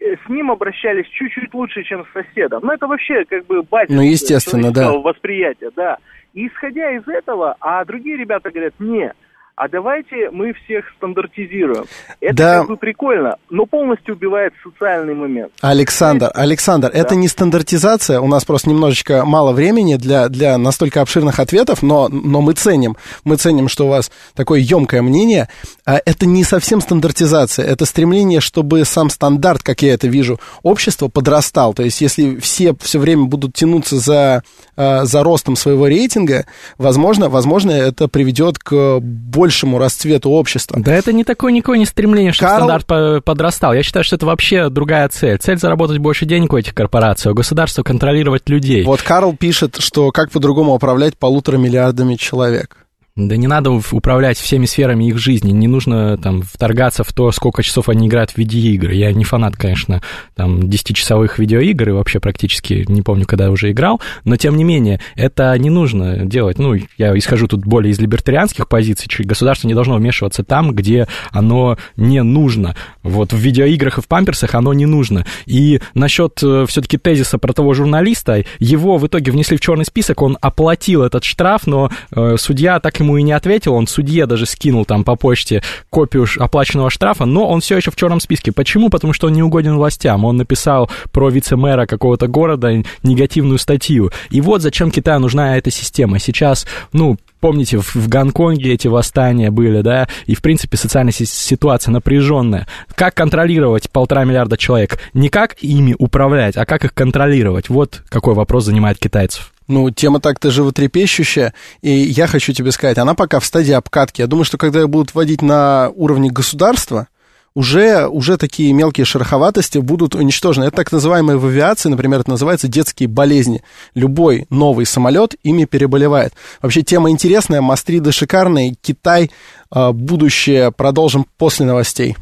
э, 0.00 0.14
с 0.24 0.28
ним 0.30 0.50
обращались 0.50 1.06
чуть-чуть 1.08 1.52
лучше, 1.52 1.82
чем 1.82 2.06
с 2.06 2.12
соседом. 2.12 2.60
Ну, 2.64 2.72
это 2.72 2.86
вообще 2.86 3.24
как 3.26 3.44
бы 3.46 3.62
базис 3.62 3.94
Ну, 3.94 4.00
естественно, 4.00 4.72
да. 4.72 4.92
восприятия, 4.92 5.70
да. 5.76 5.98
И 6.32 6.46
исходя 6.46 6.90
из 6.92 7.06
этого, 7.06 7.54
а 7.60 7.84
другие 7.84 8.16
ребята 8.16 8.50
говорят, 8.50 8.74
не, 8.78 9.12
а 9.58 9.68
давайте 9.68 10.30
мы 10.30 10.52
всех 10.52 10.84
стандартизируем. 10.96 11.84
Это 12.20 12.34
Да. 12.34 12.58
как 12.60 12.68
бы 12.68 12.76
прикольно, 12.76 13.36
но 13.50 13.66
полностью 13.66 14.14
убивает 14.14 14.52
социальный 14.62 15.14
момент. 15.14 15.52
Александр, 15.60 16.30
Александр, 16.34 16.90
это 16.92 17.16
не 17.16 17.26
стандартизация, 17.26 18.20
у 18.20 18.28
нас 18.28 18.44
просто 18.44 18.70
немножечко 18.70 19.24
мало 19.24 19.52
времени 19.52 19.96
для, 19.96 20.28
для 20.28 20.56
настолько 20.58 21.00
обширных 21.00 21.40
ответов, 21.40 21.82
но, 21.82 22.08
но 22.08 22.40
мы 22.40 22.52
ценим, 22.52 22.96
мы 23.24 23.36
ценим, 23.36 23.68
что 23.68 23.86
у 23.86 23.88
вас 23.88 24.12
такое 24.34 24.60
емкое 24.60 25.02
мнение. 25.02 25.48
А 25.84 26.00
это 26.04 26.26
не 26.26 26.44
совсем 26.44 26.80
стандартизация, 26.80 27.66
это 27.66 27.84
стремление, 27.84 28.40
чтобы 28.40 28.84
сам 28.84 29.10
стандарт, 29.10 29.62
как 29.62 29.82
я 29.82 29.94
это 29.94 30.06
вижу, 30.06 30.38
общества 30.62 31.08
подрастал. 31.08 31.74
То 31.74 31.82
есть, 31.82 32.00
если 32.00 32.36
все 32.36 32.74
все 32.80 32.98
время 32.98 33.24
будут 33.24 33.54
тянуться 33.54 33.98
за, 33.98 34.42
э, 34.76 35.04
за 35.04 35.22
ростом 35.24 35.56
своего 35.56 35.88
рейтинга, 35.88 36.46
возможно, 36.76 37.28
возможно, 37.28 37.72
это 37.72 38.06
приведет 38.08 38.58
к 38.58 39.00
большему 39.48 39.78
расцвету 39.78 40.30
общества. 40.30 40.78
Да 40.78 40.94
это 40.94 41.12
не 41.12 41.24
такое 41.24 41.52
никакое 41.52 41.78
не 41.78 41.86
стремление, 41.86 42.32
чтобы 42.32 42.50
Карл- 42.50 42.58
стандарт 42.66 42.86
по- 42.86 43.20
подрастал. 43.24 43.72
Я 43.72 43.82
считаю, 43.82 44.04
что 44.04 44.16
это 44.16 44.26
вообще 44.26 44.68
другая 44.68 45.08
цель. 45.08 45.38
Цель 45.38 45.56
заработать 45.58 45.98
больше 45.98 46.26
денег 46.26 46.52
у 46.52 46.58
этих 46.58 46.74
корпораций, 46.74 47.32
у 47.32 47.34
государства 47.34 47.82
контролировать 47.82 48.48
людей. 48.48 48.84
Вот 48.84 49.00
Карл 49.02 49.34
пишет, 49.34 49.76
что 49.78 50.12
как 50.12 50.30
по-другому 50.30 50.74
управлять 50.74 51.16
полутора 51.16 51.56
миллиардами 51.56 52.14
человек. 52.16 52.76
Да 53.18 53.36
не 53.36 53.48
надо 53.48 53.72
управлять 53.72 54.38
всеми 54.38 54.64
сферами 54.66 55.08
их 55.08 55.18
жизни, 55.18 55.50
не 55.50 55.66
нужно 55.66 56.16
там 56.18 56.42
вторгаться 56.42 57.02
в 57.02 57.12
то, 57.12 57.32
сколько 57.32 57.64
часов 57.64 57.88
они 57.88 58.06
играют 58.06 58.30
в 58.30 58.38
видеоигры. 58.38 58.94
Я 58.94 59.12
не 59.12 59.24
фанат, 59.24 59.56
конечно, 59.56 60.00
там 60.36 60.60
10-часовых 60.60 61.38
видеоигр 61.38 61.88
и 61.88 61.92
вообще 61.92 62.20
практически 62.20 62.84
не 62.86 63.02
помню, 63.02 63.26
когда 63.26 63.50
уже 63.50 63.72
играл, 63.72 64.00
но 64.24 64.36
тем 64.36 64.56
не 64.56 64.62
менее, 64.62 65.00
это 65.16 65.58
не 65.58 65.68
нужно 65.68 66.26
делать. 66.26 66.60
Ну, 66.60 66.76
я 66.96 67.18
исхожу 67.18 67.48
тут 67.48 67.66
более 67.66 67.90
из 67.90 67.98
либертарианских 67.98 68.68
позиций, 68.68 69.08
государство 69.24 69.66
не 69.66 69.74
должно 69.74 69.96
вмешиваться 69.96 70.44
там, 70.44 70.72
где 70.72 71.08
оно 71.32 71.76
не 71.96 72.22
нужно. 72.22 72.76
Вот 73.02 73.32
в 73.32 73.36
видеоиграх 73.36 73.98
и 73.98 74.00
в 74.00 74.06
памперсах 74.06 74.54
оно 74.54 74.72
не 74.72 74.86
нужно. 74.86 75.26
И 75.44 75.80
насчет 75.92 76.36
все-таки 76.36 76.98
тезиса 76.98 77.38
про 77.38 77.52
того 77.52 77.74
журналиста, 77.74 78.44
его 78.60 78.96
в 78.96 79.08
итоге 79.08 79.32
внесли 79.32 79.56
в 79.56 79.60
черный 79.60 79.84
список, 79.84 80.22
он 80.22 80.38
оплатил 80.40 81.02
этот 81.02 81.24
штраф, 81.24 81.66
но 81.66 81.90
э, 82.14 82.36
судья 82.38 82.78
так 82.78 83.00
ему 83.00 83.07
ему 83.08 83.16
и 83.16 83.22
не 83.22 83.32
ответил, 83.32 83.74
он 83.74 83.86
судье 83.86 84.26
даже 84.26 84.46
скинул 84.46 84.84
там 84.84 85.04
по 85.04 85.16
почте 85.16 85.62
копию 85.90 86.26
оплаченного 86.38 86.90
штрафа, 86.90 87.24
но 87.24 87.48
он 87.48 87.60
все 87.60 87.76
еще 87.76 87.90
в 87.90 87.96
черном 87.96 88.20
списке. 88.20 88.52
Почему? 88.52 88.90
Потому 88.90 89.12
что 89.12 89.28
он 89.28 89.32
не 89.32 89.42
угоден 89.42 89.76
властям. 89.76 90.24
Он 90.24 90.36
написал 90.36 90.90
про 91.10 91.30
вице-мэра 91.30 91.86
какого-то 91.86 92.26
города 92.26 92.82
негативную 93.02 93.58
статью. 93.58 94.10
И 94.30 94.40
вот 94.40 94.62
зачем 94.62 94.90
Китаю 94.90 95.20
нужна 95.20 95.56
эта 95.56 95.70
система. 95.70 96.18
Сейчас, 96.18 96.66
ну, 96.92 97.16
Помните, 97.40 97.78
в, 97.78 97.94
в 97.94 98.08
Гонконге 98.08 98.72
эти 98.72 98.88
восстания 98.88 99.52
были, 99.52 99.80
да, 99.80 100.08
и, 100.26 100.34
в 100.34 100.42
принципе, 100.42 100.76
социальная 100.76 101.12
си- 101.12 101.24
ситуация 101.24 101.92
напряженная. 101.92 102.66
Как 102.96 103.14
контролировать 103.14 103.88
полтора 103.90 104.24
миллиарда 104.24 104.56
человек? 104.56 104.98
Не 105.14 105.28
как 105.28 105.54
ими 105.62 105.94
управлять, 105.96 106.56
а 106.56 106.66
как 106.66 106.84
их 106.84 106.94
контролировать? 106.94 107.68
Вот 107.68 108.02
какой 108.08 108.34
вопрос 108.34 108.64
занимает 108.64 108.98
китайцев. 108.98 109.52
Ну, 109.68 109.90
тема 109.90 110.18
так-то 110.18 110.50
животрепещущая, 110.50 111.52
и 111.82 111.90
я 111.90 112.26
хочу 112.26 112.52
тебе 112.54 112.72
сказать, 112.72 112.96
она 112.96 113.14
пока 113.14 113.38
в 113.38 113.44
стадии 113.44 113.72
обкатки. 113.72 114.22
Я 114.22 114.26
думаю, 114.26 114.44
что 114.44 114.56
когда 114.56 114.80
ее 114.80 114.86
будут 114.86 115.14
вводить 115.14 115.42
на 115.42 115.90
уровне 115.94 116.30
государства, 116.30 117.08
уже, 117.54 118.06
уже 118.06 118.36
такие 118.36 118.72
мелкие 118.72 119.04
шероховатости 119.04 119.78
будут 119.78 120.14
уничтожены. 120.14 120.66
Это 120.66 120.76
так 120.76 120.92
называемые 120.92 121.38
в 121.38 121.46
авиации, 121.46 121.88
например, 121.88 122.20
это 122.20 122.30
называется 122.30 122.68
детские 122.68 123.08
болезни. 123.08 123.62
Любой 123.94 124.46
новый 124.48 124.86
самолет 124.86 125.34
ими 125.42 125.64
переболевает. 125.64 126.34
Вообще 126.62 126.82
тема 126.82 127.10
интересная, 127.10 127.60
мастриды 127.60 128.12
шикарные, 128.12 128.76
Китай, 128.80 129.30
э, 129.74 129.90
будущее 129.92 130.70
продолжим 130.70 131.26
после 131.36 131.66
новостей. 131.66 132.16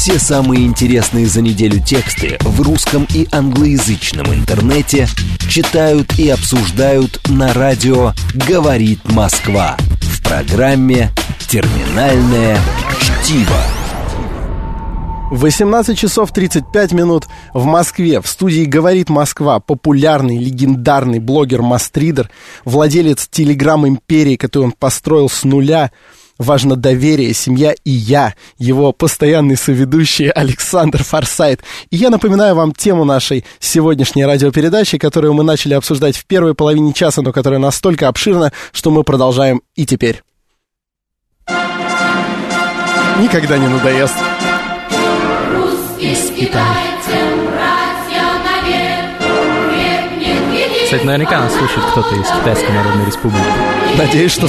Все 0.00 0.16
самые 0.20 0.64
интересные 0.64 1.26
за 1.26 1.42
неделю 1.42 1.82
тексты 1.84 2.38
в 2.42 2.62
русском 2.62 3.04
и 3.12 3.26
англоязычном 3.32 4.32
интернете 4.32 5.08
читают 5.50 6.16
и 6.20 6.28
обсуждают 6.28 7.20
на 7.28 7.52
радио 7.52 8.12
«Говорит 8.32 9.00
Москва» 9.10 9.76
в 10.00 10.22
программе 10.22 11.10
«Терминальное 11.48 12.60
чтиво». 13.00 13.60
18 15.32 15.98
часов 15.98 16.32
35 16.32 16.92
минут 16.92 17.26
в 17.52 17.64
Москве. 17.64 18.20
В 18.20 18.28
студии 18.28 18.66
«Говорит 18.66 19.10
Москва» 19.10 19.58
популярный, 19.58 20.38
легендарный 20.38 21.18
блогер 21.18 21.60
Мастридер, 21.60 22.30
владелец 22.64 23.26
телеграм-империи, 23.28 24.36
которую 24.36 24.68
он 24.68 24.74
построил 24.78 25.28
с 25.28 25.42
нуля. 25.42 25.90
Важно 26.38 26.76
доверие, 26.76 27.34
семья 27.34 27.74
и 27.84 27.90
я, 27.90 28.34
его 28.58 28.92
постоянный 28.92 29.56
соведущий 29.56 30.30
Александр 30.30 31.02
Форсайт. 31.02 31.62
И 31.90 31.96
я 31.96 32.10
напоминаю 32.10 32.54
вам 32.54 32.72
тему 32.72 33.04
нашей 33.04 33.44
сегодняшней 33.58 34.24
радиопередачи, 34.24 34.98
которую 34.98 35.34
мы 35.34 35.42
начали 35.42 35.74
обсуждать 35.74 36.16
в 36.16 36.24
первой 36.26 36.54
половине 36.54 36.92
часа, 36.92 37.22
но 37.22 37.32
которая 37.32 37.58
настолько 37.58 38.06
обширна, 38.06 38.52
что 38.72 38.92
мы 38.92 39.02
продолжаем 39.02 39.62
и 39.74 39.84
теперь. 39.84 40.22
Никогда 43.18 43.58
не 43.58 43.66
надоест. 43.66 44.14
С 46.00 46.30
Кстати, 50.88 51.04
наверняка 51.04 51.40
нас 51.40 51.54
слушает 51.54 51.84
кто-то 51.90 52.14
из 52.14 52.26
Китайской 52.26 52.70
Народной 52.72 53.04
Республики. 53.04 53.44
Надеюсь, 53.98 54.32
что 54.32 54.48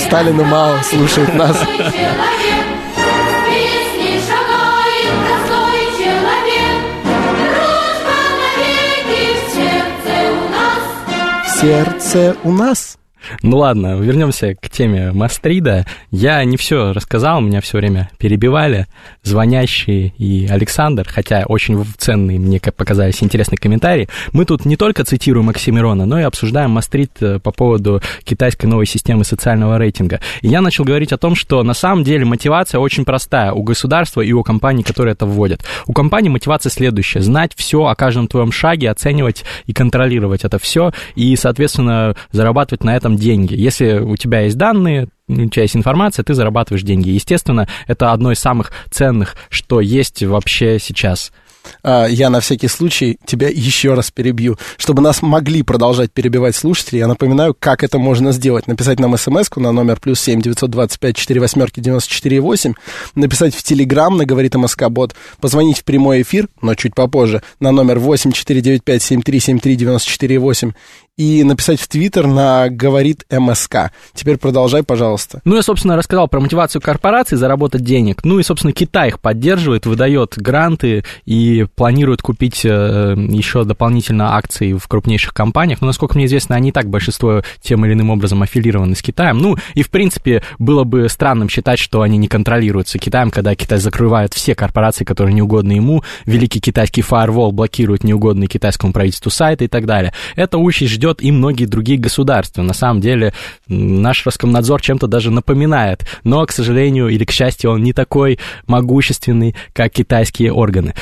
навеки 8.56 9.36
в 9.36 9.54
сердце 9.54 10.32
у 10.32 10.49
нас. 10.49 11.60
Сердце 11.60 12.38
у 12.45 12.52
нас. 12.54 12.99
Ну 13.41 13.58
ладно, 13.58 13.97
вернемся 13.99 14.55
к 14.55 14.69
теме 14.69 15.12
Мастрида. 15.12 15.86
Я 16.12 16.43
не 16.43 16.58
все 16.58 16.93
рассказал, 16.93 17.41
меня 17.41 17.62
все 17.62 17.77
время 17.77 18.10
перебивали 18.17 18.88
звонящие 19.23 20.13
и 20.17 20.47
Александр, 20.47 21.08
хотя 21.08 21.43
очень 21.47 21.84
ценные 21.97 22.39
мне 22.39 22.60
показались 22.60 23.21
интересные 23.23 23.58
комментарии. 23.58 24.10
Мы 24.32 24.45
тут 24.45 24.65
не 24.65 24.75
только 24.75 25.03
цитируем 25.03 25.49
Оксимирона, 25.49 26.05
но 26.05 26.19
и 26.19 26.23
обсуждаем 26.23 26.71
Мастрид 26.71 27.12
э, 27.21 27.39
по 27.39 27.51
поводу 27.51 28.01
китайской 28.23 28.65
новой 28.65 28.86
системы 28.86 29.23
социального 29.23 29.77
рейтинга. 29.77 30.19
И 30.41 30.47
я 30.47 30.62
начал 30.62 30.84
говорить 30.84 31.12
о 31.12 31.17
том, 31.17 31.36
что 31.36 31.63
на 31.63 31.73
самом 31.73 32.03
деле 32.03 32.25
мотивация 32.25 32.79
очень 32.79 33.05
простая 33.05 33.51
у 33.51 33.63
государства 33.63 34.21
и 34.21 34.32
у 34.32 34.43
компаний, 34.43 34.84
которые 34.84 35.13
это 35.13 35.25
вводят. 35.25 35.63
У 35.86 35.93
компаний 35.93 36.29
мотивация 36.29 36.69
следующая. 36.69 37.21
Знать 37.21 37.51
все 37.55 37.86
о 37.86 37.95
каждом 37.95 38.27
твоем 38.27 38.51
шаге, 38.51 38.89
оценивать 38.89 39.45
и 39.65 39.73
контролировать 39.73 40.43
это 40.43 40.60
все, 40.60 40.91
и, 41.15 41.36
соответственно, 41.36 42.15
зарабатывать 42.32 42.84
на 42.84 42.95
этом 42.95 43.09
деньги. 43.17 43.56
Если 43.56 44.00
у 44.00 44.17
тебя 44.17 44.41
есть 44.41 44.58
данные, 44.58 45.08
у 45.28 45.45
тебя 45.48 45.63
есть 45.63 45.76
информация, 45.76 46.24
ты 46.24 46.34
зарабатываешь 46.34 46.84
деньги. 46.84 47.10
Естественно, 47.10 47.67
это 47.88 48.12
одно 48.12 48.32
из 48.32 48.39
самых 48.39 48.72
ценных, 48.89 49.36
что 49.50 49.80
есть 49.80 50.24
вообще 50.24 50.80
сейчас. 50.80 51.32
А, 51.84 52.06
Я 52.08 52.30
на 52.30 52.39
всякий 52.39 52.67
случай 52.67 53.19
тебя 53.26 53.50
еще 53.50 53.93
раз 53.93 54.12
перебью. 54.12 54.58
Чтобы 54.78 55.02
нас 55.02 55.22
могли 55.22 55.62
продолжать 55.62 56.12
перебивать 56.12 56.56
слушатели, 56.56 56.98
я 56.98 57.08
напоминаю, 57.08 57.56
как 57.58 57.84
это 57.84 58.00
можно 58.00 58.32
сделать. 58.32 58.65
Написать 58.65 59.00
нам 59.00 59.15
смс 59.17 59.50
на 59.56 59.72
номер 59.72 60.00
плюс 60.00 60.19
семь 60.19 60.41
девятьсот 60.41 60.72
двадцать 60.72 61.00
пять 61.00 61.17
четыре 61.17 61.41
восьмерки 61.41 61.80
девяносто 61.80 62.12
четыре 62.12 62.39
восемь, 62.39 62.74
написать 63.13 63.54
в 63.54 63.62
Телеграм 63.62 64.15
на 64.17 64.26
«Говорит 64.26 64.56
МСК 64.56 64.89
Бот», 64.89 65.15
позвонить 65.41 65.80
в 65.80 65.84
прямой 65.84 66.22
эфир, 66.22 66.48
но 66.62 66.76
чуть 66.76 66.95
попозже, 66.95 67.43
на 67.60 67.72
номер 67.72 68.00
восемь 68.00 68.32
четыре 68.32 68.62
девять 68.62 68.84
пять 68.84 69.04
семь 69.04 69.22
три 69.22 69.39
семь 69.39 69.60
три 69.60 69.76
девяносто 69.76 70.10
четыре 70.10 70.39
восемь 70.39 70.72
и 71.19 71.43
написать 71.43 71.82
в 71.82 71.88
Твиттер 71.89 72.27
на 72.27 72.69
«Говорит 72.69 73.25
МСК». 73.29 73.91
Теперь 74.13 74.38
продолжай, 74.38 74.84
пожалуйста. 74.84 75.41
Ну, 75.43 75.58
я, 75.58 75.62
собственно, 75.62 75.97
рассказал 75.97 76.29
про 76.29 76.39
мотивацию 76.39 76.82
корпораций 76.82 77.38
заработать 77.38 77.84
денег. 77.84 78.23
Ну 78.23 78.39
и, 78.39 78.43
собственно, 78.43 78.71
Китай 78.71 79.10
их 79.10 79.19
поддерживает, 79.19 79.86
выдает 79.86 80.36
гранты 80.38 81.03
и 81.25 81.67
планирует 81.75 82.21
купить 82.21 82.62
э, 82.63 83.15
еще 83.17 83.65
дополнительно 83.65 84.38
акции 84.38 84.71
в 84.71 84.88
крупнейших 84.88 85.34
компаниях. 85.34 85.82
Но, 85.82 85.88
насколько 85.88 86.15
мне 86.15 86.25
известно, 86.25 86.55
они 86.55 86.69
и 86.69 86.71
так 86.71 86.89
большинство 86.89 87.43
тем 87.60 87.86
или 87.86 87.91
иным 87.91 88.12
образом 88.12 88.41
аффилированы 88.41 88.95
с 88.95 89.01
Китаем. 89.01 89.39
Ну, 89.39 89.58
и, 89.73 89.84
в 89.84 89.89
принципе, 89.89 90.41
было 90.58 90.86
бы 90.86 91.10
странным 91.10 91.49
считать, 91.49 91.79
что 91.79 92.01
они 92.01 92.17
не 92.17 92.29
контролируются 92.29 92.97
Китаем, 92.97 93.29
когда 93.29 93.55
Китай 93.55 93.79
закрывает 93.79 94.34
все 94.34 94.55
корпорации, 94.55 95.03
которые 95.03 95.34
не 95.34 95.41
угодны 95.41 95.73
ему. 95.73 96.01
Великий 96.23 96.62
китайский 96.62 97.01
фаервол 97.01 97.51
блокирует 97.51 98.05
неугодные 98.05 98.47
китайскому 98.47 98.93
правительству 98.93 99.29
сайты 99.29 99.65
и 99.65 99.67
так 99.67 99.86
далее. 99.86 100.13
Эта 100.38 100.58
участь 100.58 100.93
ждет 100.93 101.09
и 101.22 101.32
многие 101.32 101.65
другие 101.65 102.00
государства. 102.00 102.62
На 102.62 102.74
самом 102.74 103.02
деле, 103.02 103.34
наш 103.67 104.26
Роскомнадзор 104.26 104.82
чем-то 104.82 105.08
даже 105.08 105.32
напоминает, 105.32 106.06
но, 106.24 106.45
к 106.45 106.52
сожалению 106.52 107.10
или 107.10 107.26
к 107.26 107.32
счастью, 107.32 107.72
он 107.72 107.84
не 107.84 107.93
такой 107.93 108.39
могущественный, 108.67 109.56
как 109.74 109.91
китайские 109.91 110.54
органы. 110.54 110.93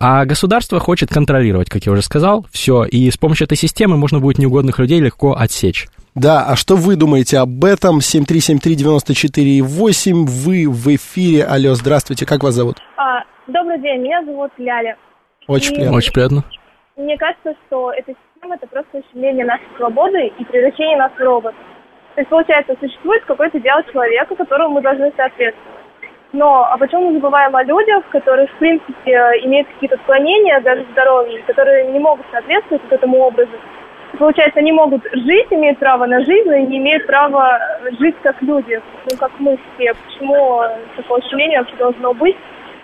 А 0.00 0.24
государство 0.24 0.80
хочет 0.80 1.10
контролировать, 1.10 1.68
как 1.68 1.84
я 1.86 1.92
уже 1.92 2.02
сказал, 2.02 2.46
все, 2.50 2.84
и 2.84 3.10
с 3.10 3.16
помощью 3.16 3.46
этой 3.46 3.56
системы 3.56 3.96
можно 3.96 4.20
будет 4.20 4.38
неугодных 4.38 4.78
людей 4.78 5.00
легко 5.00 5.36
отсечь. 5.36 5.88
Да, 6.14 6.46
а 6.48 6.56
что 6.56 6.76
вы 6.76 6.96
думаете 6.96 7.38
об 7.38 7.62
этом? 7.62 7.98
7373948, 7.98 10.24
вы 10.24 10.66
в 10.66 10.96
эфире. 10.96 11.44
Алло, 11.44 11.74
здравствуйте, 11.74 12.24
как 12.24 12.42
вас 12.42 12.54
зовут? 12.54 12.78
А, 12.96 13.20
добрый 13.46 13.78
день, 13.82 14.00
меня 14.00 14.24
зовут 14.24 14.50
Ляля. 14.56 14.96
Очень 15.46 15.72
И 15.72 15.74
приятно. 15.74 15.96
Очень 15.96 16.12
приятно. 16.12 16.44
Мне 16.96 17.18
кажется, 17.18 17.52
что 17.66 17.92
эта 17.92 18.12
система 18.46 18.54
это 18.54 18.66
просто 18.66 18.98
ущемление 18.98 19.44
нашей 19.44 19.66
свободы 19.76 20.32
и 20.38 20.44
превращение 20.44 20.96
нас 20.96 21.12
в 21.12 21.20
робот. 21.20 21.54
То 22.14 22.20
есть, 22.20 22.30
получается, 22.30 22.76
существует 22.80 23.24
какой-то 23.24 23.58
идеал 23.58 23.82
человека, 23.92 24.34
которому 24.36 24.76
мы 24.76 24.80
должны 24.82 25.12
соответствовать. 25.16 25.76
Но 26.32 26.64
а 26.64 26.76
почему 26.78 27.10
мы 27.10 27.14
забываем 27.14 27.54
о 27.54 27.62
людях, 27.62 28.04
которые, 28.10 28.46
в 28.48 28.54
принципе, 28.58 29.12
имеют 29.44 29.68
какие-то 29.68 29.96
отклонения 29.96 30.60
даже 30.60 30.84
здоровье, 30.92 31.42
которые 31.46 31.86
не 31.92 31.98
могут 31.98 32.26
соответствовать 32.30 32.82
вот 32.84 32.92
этому 32.92 33.18
образу? 33.18 33.52
Получается, 34.18 34.60
они 34.60 34.72
могут 34.72 35.02
жить, 35.12 35.46
имеют 35.50 35.78
право 35.78 36.06
на 36.06 36.24
жизнь, 36.24 36.48
но 36.48 36.56
не 36.56 36.78
имеют 36.78 37.06
права 37.06 37.60
жить 37.98 38.16
как 38.22 38.40
люди, 38.42 38.80
ну, 39.10 39.16
как 39.18 39.30
мы 39.38 39.58
все. 39.74 39.92
Почему 39.94 40.62
такое 40.96 41.18
ущемление 41.18 41.60
вообще 41.60 41.76
должно 41.76 42.14
быть? 42.14 42.36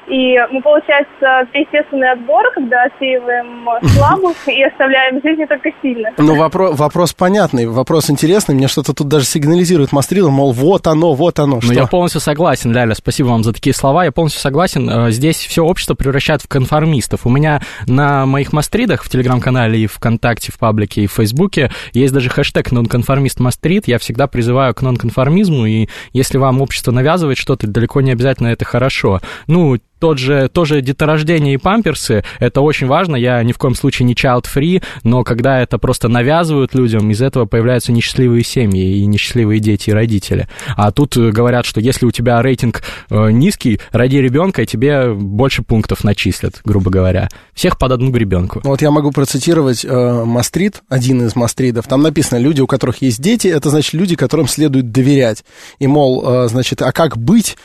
И 0.09 0.37
мы, 0.51 0.61
получается, 0.63 1.47
естественный 1.55 2.13
отбор, 2.13 2.45
когда 2.55 2.85
отсеиваем 2.85 3.67
слабых 3.91 4.37
и 4.49 4.63
оставляем 4.65 5.21
жизни 5.23 5.45
только 5.45 5.71
сильных. 5.81 6.15
Ну, 6.19 6.35
вопро- 6.37 6.75
вопрос 6.75 7.13
понятный, 7.15 7.67
вопрос 7.67 8.11
интересный. 8.11 8.55
Мне 8.55 8.69
что-то 8.69 8.95
тут 8.95 9.09
даже 9.09 9.27
сигнализирует 9.27 9.93
Мастрила, 9.93 10.31
мол, 10.31 10.53
вот 10.53 10.87
оно, 10.87 11.15
вот 11.15 11.39
оно. 11.39 11.57
Ну, 11.57 11.61
Что? 11.63 11.73
я 11.73 11.87
полностью 11.87 12.21
согласен, 12.21 12.73
Ляля, 12.73 12.95
спасибо 12.95 13.29
вам 13.29 13.45
за 13.45 13.53
такие 13.53 13.75
слова. 13.75 14.05
Я 14.05 14.13
полностью 14.13 14.41
согласен. 14.41 14.89
Э, 14.91 15.11
Здесь 15.13 15.37
все 15.37 15.65
общество 15.65 15.95
превращает 15.95 16.43
в 16.43 16.49
конформистов. 16.49 17.25
У 17.27 17.31
меня 17.31 17.61
на 17.87 18.27
моих 18.27 18.53
мастридах 18.53 19.05
в 19.05 19.09
Телеграм-канале 19.11 19.79
и 19.79 19.87
ВКонтакте, 19.87 20.51
в 20.53 20.59
паблике 20.59 21.03
и 21.03 21.07
в 21.07 21.13
Фейсбуке 21.13 21.71
есть 21.93 22.13
даже 22.13 22.29
хэштег 22.29 22.73
нонконформист 22.73 23.39
мастрид. 23.41 23.87
Я 23.87 23.99
всегда 23.99 24.27
призываю 24.27 24.75
к 24.75 24.83
нонконформизму, 24.83 25.67
и 25.67 25.89
если 26.13 26.39
вам 26.39 26.61
общество 26.61 26.91
навязывает 26.93 27.39
что-то, 27.39 27.67
далеко 27.67 28.01
не 28.01 28.11
обязательно 28.13 28.49
это 28.49 28.65
хорошо. 28.65 29.21
Ну, 29.47 29.77
тот 30.03 30.19
же, 30.19 30.49
тоже 30.53 30.83
деторождение 30.83 31.55
и 31.55 31.59
памперсы, 31.59 32.25
это 32.41 32.61
очень 32.61 32.89
важно, 32.89 33.15
я 33.15 33.41
ни 33.45 33.53
в 33.53 33.59
коем 33.59 33.77
случае 33.77 34.05
не 34.05 34.15
child-free, 34.15 34.83
но 35.05 35.23
когда 35.23 35.61
это 35.61 35.79
просто 35.79 36.09
навязывают 36.09 36.75
людям, 36.75 37.09
из 37.13 37.23
этого 37.23 37.47
появляются 37.47 37.93
несчастливые 37.93 38.43
семьи 38.43 38.97
и 38.97 39.07
несчастливые 39.07 39.61
дети 39.61 39.91
и 39.91 39.93
родители. 39.93 40.49
А 40.77 40.91
тут 40.91 41.17
э, 41.17 41.31
говорят, 41.31 41.67
что 41.67 41.81
если 41.81 42.05
у 42.05 42.11
тебя 42.11 42.43
рейтинг 42.43 42.83
э, 43.11 43.31
низкий, 43.31 43.79
роди 43.93 44.21
ребенка, 44.21 44.63
и 44.63 44.67
тебе 44.67 45.13
больше 45.15 45.63
пунктов 45.63 46.03
начислят, 46.03 46.61
грубо 46.65 46.91
говоря. 46.91 47.29
Всех 47.55 47.79
под 47.79 47.93
одну 47.93 48.11
гребенку. 48.11 48.61
Вот 48.65 48.83
я 48.83 48.91
могу 48.91 49.13
процитировать 49.13 49.85
э, 49.85 50.25
Мастрид, 50.25 50.83
один 50.89 51.25
из 51.25 51.37
Мастридов. 51.37 51.87
Там 51.87 52.03
написано, 52.03 52.41
люди, 52.41 52.61
у 52.61 52.67
которых 52.67 53.03
есть 53.03 53.23
дети, 53.23 53.47
это 53.47 53.71
значит 53.71 53.93
люди, 53.93 54.17
которым 54.17 54.49
следует 54.49 54.91
доверять. 54.91 55.45
И, 55.79 55.87
мол, 55.87 56.25
э, 56.27 56.49
значит, 56.49 56.83
а 56.83 56.91
как 56.91 57.17
быть 57.17 57.57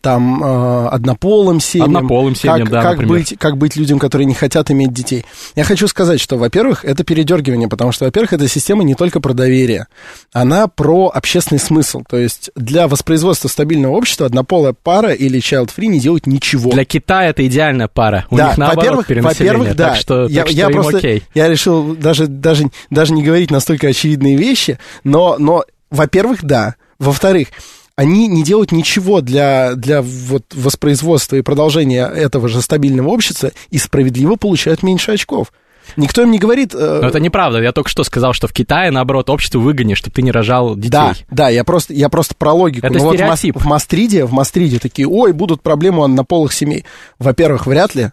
там 0.00 0.42
э, 0.42 0.88
однополым 0.88 1.60
семьям? 1.60 1.96
Однополым 1.96 2.34
семьям, 2.34 2.62
как, 2.62 2.70
да, 2.70 2.82
как 2.82 2.92
например. 2.92 3.18
быть, 3.18 3.34
как 3.38 3.56
быть 3.56 3.76
людям, 3.76 3.98
которые 3.98 4.26
не 4.26 4.34
хотят 4.34 4.70
иметь 4.70 4.92
детей? 4.92 5.24
Я 5.54 5.62
хочу 5.62 5.86
сказать, 5.86 6.20
что, 6.20 6.36
во-первых, 6.36 6.84
это 6.84 7.04
передергивание, 7.04 7.68
потому 7.68 7.92
что, 7.92 8.04
во-первых, 8.04 8.32
эта 8.32 8.48
система 8.48 8.82
не 8.82 8.94
только 8.94 9.20
про 9.20 9.32
доверие, 9.32 9.86
она 10.32 10.66
про 10.66 11.12
общественный 11.14 11.60
смысл. 11.60 12.02
То 12.08 12.16
есть 12.16 12.50
для 12.56 12.88
воспроизводства 12.88 13.48
стабильного 13.48 13.94
общества 13.94 14.26
однополая 14.26 14.72
пара 14.72 15.12
или 15.12 15.38
child-free 15.38 15.86
не 15.86 16.00
делают 16.00 16.26
ничего. 16.26 16.72
Для 16.72 16.84
Китая 16.84 17.30
это 17.30 17.46
идеальная 17.46 17.88
пара. 17.88 18.26
У 18.30 18.36
да, 18.36 18.48
них 18.48 18.58
наоборот 18.58 19.06
перенаселение. 19.06 19.52
во-первых, 19.52 19.76
да. 19.76 19.88
Так 19.90 19.96
что, 19.96 20.26
я, 20.26 20.42
так 20.42 20.48
что 20.48 20.56
я 20.56 20.66
им 20.66 20.72
просто, 20.72 20.98
окей. 20.98 21.22
я 21.34 21.48
решил 21.48 21.94
даже, 21.94 22.26
даже, 22.26 22.70
даже 22.90 23.12
не 23.12 23.22
говорить 23.22 23.52
настолько 23.52 23.86
очевидные 23.86 24.36
вещи, 24.36 24.78
но, 25.04 25.36
но 25.38 25.64
во-первых, 25.90 26.44
да. 26.44 26.74
Во-вторых, 26.98 27.48
они 27.96 28.28
не 28.28 28.42
делают 28.44 28.72
ничего 28.72 29.22
для, 29.22 29.74
для 29.74 30.02
вот 30.02 30.44
воспроизводства 30.54 31.36
и 31.36 31.42
продолжения 31.42 32.06
этого 32.06 32.46
же 32.48 32.60
стабильного 32.60 33.08
общества 33.08 33.52
и 33.70 33.78
справедливо 33.78 34.36
получают 34.36 34.82
меньше 34.82 35.12
очков. 35.12 35.52
Никто 35.96 36.22
им 36.22 36.30
не 36.32 36.38
говорит... 36.38 36.74
э, 36.74 36.98
Но 37.00 37.08
это 37.08 37.20
неправда. 37.20 37.62
Я 37.62 37.72
только 37.72 37.88
что 37.88 38.02
сказал, 38.04 38.32
что 38.32 38.48
в 38.48 38.52
Китае, 38.52 38.90
наоборот, 38.90 39.30
общество 39.30 39.60
выгонишь, 39.60 39.98
чтобы 39.98 40.14
ты 40.14 40.22
не 40.22 40.32
рожал 40.32 40.74
детей. 40.74 40.90
Да, 40.90 41.14
да, 41.30 41.48
я 41.48 41.62
просто, 41.64 41.94
я 41.94 42.08
просто 42.08 42.34
про 42.36 42.52
логику. 42.52 42.86
Это 42.86 42.98
Ну 42.98 43.04
вот 43.04 43.18
в, 43.18 43.22
Мас- 43.22 43.44
в 43.44 43.64
Мастриде, 43.64 44.24
в 44.24 44.32
Мастриде 44.32 44.78
такие, 44.80 45.06
ой, 45.08 45.32
будут 45.32 45.62
проблемы 45.62 46.00
у 46.00 46.02
однополых 46.02 46.52
семей. 46.52 46.84
Во-первых, 47.18 47.66
вряд 47.66 47.94
ли. 47.94 48.10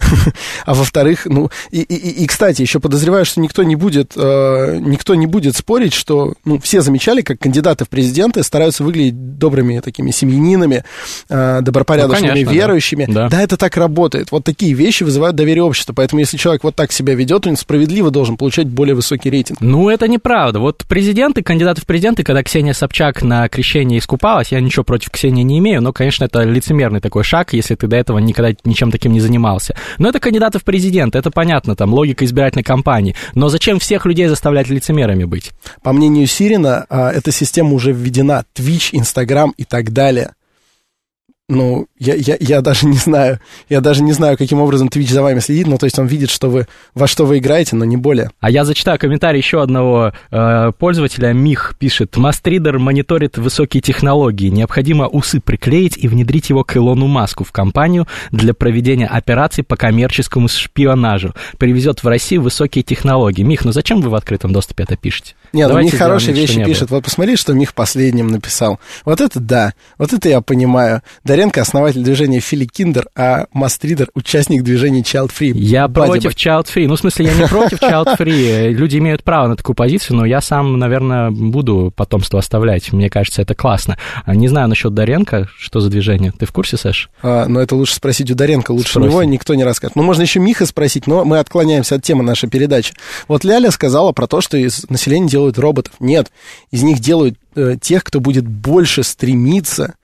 А 0.66 0.74
во-вторых, 0.74 1.26
ну, 1.26 1.50
и, 1.70 1.80
и, 1.80 2.22
и, 2.22 2.26
кстати, 2.26 2.62
еще 2.62 2.80
подозреваю, 2.80 3.24
что 3.24 3.40
никто 3.40 3.62
не 3.62 3.76
будет, 3.76 4.12
э, 4.16 4.78
никто 4.80 5.14
не 5.14 5.26
будет 5.26 5.56
спорить, 5.56 5.94
что, 5.94 6.34
ну, 6.44 6.58
все 6.60 6.80
замечали, 6.80 7.22
как 7.22 7.38
кандидаты 7.38 7.84
в 7.84 7.88
президенты 7.88 8.42
стараются 8.42 8.84
выглядеть 8.84 9.38
добрыми 9.38 9.80
такими 9.80 10.10
семьянинами, 10.10 10.84
э, 11.28 11.60
добропорядочными, 11.62 12.28
Ну, 12.28 12.34
конечно, 12.34 12.50
верующими. 12.52 13.06
Да. 13.08 13.28
да, 13.28 13.42
это 13.42 13.56
так 13.56 13.76
работает. 13.76 14.30
Вот 14.30 14.44
такие 14.44 14.72
вещи 14.74 15.02
вызывают 15.02 15.36
доверие 15.36 15.62
общества. 15.64 15.92
Поэтому, 15.92 16.20
если 16.20 16.36
человек 16.36 16.64
вот 16.64 16.76
так 16.76 16.92
себя 16.92 17.14
ведет, 17.14 17.46
он 17.46 17.56
справедливо 17.56 18.10
должен 18.10 18.36
получать 18.36 18.68
более 18.68 18.94
высокий 18.94 19.30
рейтинг. 19.30 19.60
Ну, 19.60 19.88
это 19.88 20.08
неправда. 20.08 20.60
Вот 20.60 20.84
президенты, 20.88 21.42
кандидаты 21.42 21.80
в 21.80 21.86
президенты, 21.86 22.22
когда 22.22 22.42
Ксения 22.42 22.72
Собчак 22.72 23.22
на 23.22 23.48
крещении 23.48 23.98
искупалась, 23.98 24.52
я 24.52 24.60
ничего 24.60 24.84
против 24.84 25.10
Ксении 25.10 25.42
не 25.42 25.58
имею, 25.58 25.82
но, 25.82 25.92
конечно, 25.92 26.24
это 26.24 26.42
лицемерный 26.42 27.00
такой 27.00 27.24
шаг, 27.24 27.52
если 27.52 27.74
ты 27.74 27.86
до 27.86 27.96
этого 27.96 28.18
никогда 28.18 28.52
ничем 28.64 28.90
таким 28.90 29.12
не 29.12 29.20
занимался. 29.20 29.74
Но 29.98 30.08
это 30.08 30.20
кандидаты 30.20 30.58
в 30.58 30.64
президенты, 30.64 31.18
это 31.18 31.30
понятно, 31.30 31.76
там, 31.76 31.92
логика 31.92 32.24
избирательной 32.24 32.64
кампании. 32.64 33.14
Но 33.34 33.48
зачем 33.48 33.78
всех 33.78 34.06
людей 34.06 34.26
заставлять 34.26 34.68
лицемерами 34.68 35.24
быть? 35.24 35.52
По 35.82 35.92
мнению 35.92 36.26
Сирина, 36.26 36.86
а, 36.88 37.10
эта 37.10 37.32
система 37.32 37.74
уже 37.74 37.92
введена. 37.92 38.44
Twitch, 38.54 38.92
Instagram 38.92 39.52
и 39.56 39.64
так 39.64 39.92
далее. 39.92 40.32
Ну, 41.50 41.88
я, 41.98 42.14
я, 42.14 42.36
я 42.38 42.60
даже 42.62 42.86
не 42.86 42.96
знаю. 42.96 43.40
Я 43.68 43.80
даже 43.80 44.04
не 44.04 44.12
знаю, 44.12 44.38
каким 44.38 44.60
образом 44.60 44.86
Twitch 44.86 45.12
за 45.12 45.20
вами 45.20 45.40
следит. 45.40 45.66
Ну, 45.66 45.78
то 45.78 45.84
есть 45.84 45.98
он 45.98 46.06
видит, 46.06 46.30
что 46.30 46.48
вы, 46.48 46.68
во 46.94 47.08
что 47.08 47.26
вы 47.26 47.38
играете, 47.38 47.74
но 47.74 47.84
не 47.84 47.96
более. 47.96 48.30
А 48.38 48.50
я 48.50 48.64
зачитаю 48.64 49.00
комментарий 49.00 49.38
еще 49.38 49.60
одного 49.60 50.12
э, 50.30 50.72
пользователя. 50.78 51.32
Мих 51.32 51.74
пишет. 51.76 52.16
Мастридер 52.16 52.78
мониторит 52.78 53.36
высокие 53.36 53.80
технологии. 53.80 54.48
Необходимо 54.48 55.08
усы 55.08 55.40
приклеить 55.40 55.98
и 55.98 56.06
внедрить 56.06 56.50
его 56.50 56.62
к 56.62 56.76
Илону 56.76 57.08
Маску 57.08 57.42
в 57.42 57.50
компанию 57.50 58.06
для 58.30 58.54
проведения 58.54 59.08
операций 59.08 59.64
по 59.64 59.74
коммерческому 59.74 60.46
шпионажу. 60.46 61.34
Привезет 61.58 62.04
в 62.04 62.06
Россию 62.06 62.42
высокие 62.42 62.84
технологии. 62.84 63.42
Мих, 63.42 63.64
ну 63.64 63.72
зачем 63.72 64.00
вы 64.02 64.10
в 64.10 64.14
открытом 64.14 64.52
доступе 64.52 64.84
это 64.84 64.96
пишете? 64.96 65.34
Нет, 65.52 65.68
ну, 65.68 65.74
Давайте 65.74 65.92
Мих 65.92 65.98
хорошие 65.98 66.34
сделаем 66.34 66.58
вещи 66.58 66.64
пишет. 66.64 66.90
Вот 66.90 67.04
посмотри, 67.04 67.36
что 67.36 67.52
Мих 67.52 67.74
последним 67.74 68.28
написал. 68.28 68.78
Вот 69.04 69.20
это 69.20 69.40
да. 69.40 69.74
Вот 69.98 70.12
это 70.12 70.28
я 70.28 70.40
понимаю. 70.40 71.02
Даренко 71.24 71.60
основатель 71.60 72.02
движения 72.02 72.40
Фили 72.40 72.64
Киндер, 72.64 73.08
а 73.16 73.46
Мастридер 73.52 74.08
участник 74.14 74.62
движения 74.62 75.00
Child 75.00 75.30
Free. 75.38 75.52
Я 75.54 75.88
Бадя 75.88 76.12
против 76.12 76.34
child 76.34 76.66
free. 76.66 76.86
Ну, 76.86 76.96
в 76.96 77.00
смысле, 77.00 77.26
я 77.26 77.34
не 77.34 77.46
против 77.46 77.80
child 77.82 78.18
free. 78.18 78.70
Люди 78.70 78.98
имеют 78.98 79.24
право 79.24 79.48
на 79.48 79.56
такую 79.56 79.74
позицию, 79.74 80.16
но 80.16 80.24
я 80.24 80.40
сам, 80.40 80.78
наверное, 80.78 81.30
буду 81.30 81.92
потомство 81.94 82.38
оставлять. 82.38 82.92
Мне 82.92 83.10
кажется, 83.10 83.42
это 83.42 83.54
классно. 83.54 83.98
А 84.24 84.34
Не 84.34 84.48
знаю 84.48 84.68
насчет 84.68 84.94
Даренко, 84.94 85.48
что 85.58 85.80
за 85.80 85.90
движение. 85.90 86.32
Ты 86.38 86.46
в 86.46 86.52
курсе, 86.52 86.76
Саш? 86.76 87.10
А, 87.22 87.46
но 87.46 87.60
это 87.60 87.74
лучше 87.74 87.94
спросить 87.94 88.30
у 88.30 88.34
Даренко, 88.34 88.72
лучше 88.72 88.90
Спросим. 88.90 89.10
него 89.10 89.22
никто 89.24 89.54
не 89.54 89.64
расскажет. 89.64 89.96
Ну, 89.96 90.02
можно 90.02 90.22
еще 90.22 90.40
Миха 90.40 90.66
спросить, 90.66 91.06
но 91.06 91.24
мы 91.24 91.38
отклоняемся 91.38 91.96
от 91.96 92.02
темы 92.02 92.22
нашей 92.22 92.48
передачи. 92.48 92.94
Вот 93.28 93.44
Ляля 93.44 93.70
сказала 93.70 94.12
про 94.12 94.26
то, 94.26 94.40
что 94.40 94.56
из 94.56 94.88
населения 94.88 95.28
делают 95.40 95.58
роботов. 95.58 95.94
Нет, 96.00 96.30
из 96.70 96.82
них 96.82 97.00
делают 97.00 97.38
э, 97.54 97.76
тех, 97.80 98.04
кто 98.04 98.20
будет 98.20 98.46
больше 98.46 99.02
стремиться 99.02 99.94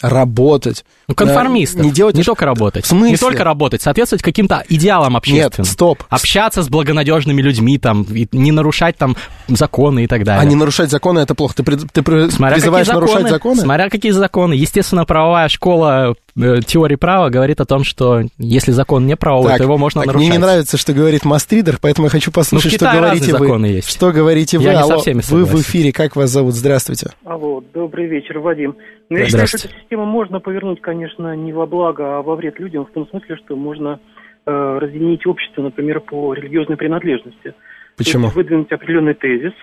работать. 0.00 0.84
Ну, 1.08 1.14
конформистов. 1.14 1.82
Не 1.82 1.90
делать... 1.90 2.14
Не 2.16 2.22
только 2.22 2.44
работать. 2.46 2.84
В 2.84 2.88
смысле? 2.88 3.10
Не 3.10 3.16
только 3.16 3.44
работать, 3.44 3.82
соответствовать 3.82 4.22
каким-то 4.22 4.64
идеалам 4.68 5.16
общественным. 5.16 5.52
Нет, 5.58 5.66
стоп. 5.66 6.04
Общаться 6.08 6.62
с 6.62 6.68
благонадежными 6.68 7.42
людьми, 7.42 7.78
там, 7.78 8.02
и 8.04 8.28
не 8.32 8.52
нарушать 8.52 8.96
там 8.96 9.16
законы 9.48 10.04
и 10.04 10.06
так 10.06 10.24
далее. 10.24 10.40
А 10.42 10.44
не 10.44 10.54
нарушать 10.54 10.90
законы 10.90 11.20
это 11.20 11.34
плохо. 11.34 11.54
Ты, 11.56 11.62
при- 11.62 11.76
ты 11.76 12.02
при- 12.02 12.30
Смотря 12.30 12.56
призываешь 12.56 12.86
какие 12.86 12.94
нарушать 13.00 13.16
законы, 13.22 13.30
законы? 13.30 13.60
Смотря 13.62 13.88
какие 13.90 14.12
законы. 14.12 14.52
Естественно, 14.54 15.04
правовая 15.04 15.48
школа 15.48 16.14
э, 16.36 16.60
теории 16.64 16.96
права 16.96 17.28
говорит 17.30 17.60
о 17.60 17.64
том, 17.64 17.82
что 17.84 18.22
если 18.38 18.72
закон 18.72 19.06
не 19.06 19.16
правовой, 19.16 19.56
то 19.56 19.62
его 19.62 19.78
можно 19.78 20.02
так, 20.02 20.06
нарушать. 20.08 20.28
Мне 20.28 20.36
не 20.36 20.42
нравится, 20.42 20.76
что 20.76 20.92
говорит 20.92 21.24
Мастридер, 21.24 21.78
поэтому 21.80 22.06
я 22.06 22.10
хочу 22.10 22.30
послушать, 22.30 22.72
Ну, 22.72 22.76
что 22.78 22.92
говорите 22.96 23.32
вы. 23.32 23.38
законы 23.38 23.66
есть. 23.66 23.88
Что 23.90 24.12
говорите 24.12 24.58
вы? 24.58 24.64
Я 24.64 24.74
не 24.74 24.82
со 24.84 24.92
Алло, 24.92 25.00
всеми 25.00 25.16
вы 25.16 25.20
в 25.20 25.46
согласен. 25.48 25.60
эфире, 25.60 25.92
как 25.92 26.14
вас 26.16 26.30
зовут? 26.30 26.54
Здравствуйте. 26.54 27.10
Алло, 27.24 27.62
добрый 27.74 28.06
вечер, 28.06 28.38
Вадим. 28.38 28.76
Ну, 29.10 29.16
я 29.16 29.26
считаю, 29.26 29.46
что 29.46 29.68
эту 29.68 29.68
систему 29.80 30.04
можно 30.04 30.40
повернуть, 30.40 30.80
конечно, 30.80 31.34
не 31.34 31.52
во 31.52 31.66
благо, 31.66 32.18
а 32.18 32.22
во 32.22 32.36
вред 32.36 32.58
людям, 32.60 32.84
в 32.84 32.90
том 32.90 33.08
смысле, 33.08 33.36
что 33.36 33.56
можно 33.56 34.00
э, 34.44 34.78
разъединить 34.80 35.26
общество, 35.26 35.62
например, 35.62 36.00
по 36.00 36.34
религиозной 36.34 36.76
принадлежности. 36.76 37.54
Почему? 37.96 38.24
Есть 38.24 38.36
выдвинуть 38.36 38.70
определенный 38.70 39.14
тезис, 39.14 39.54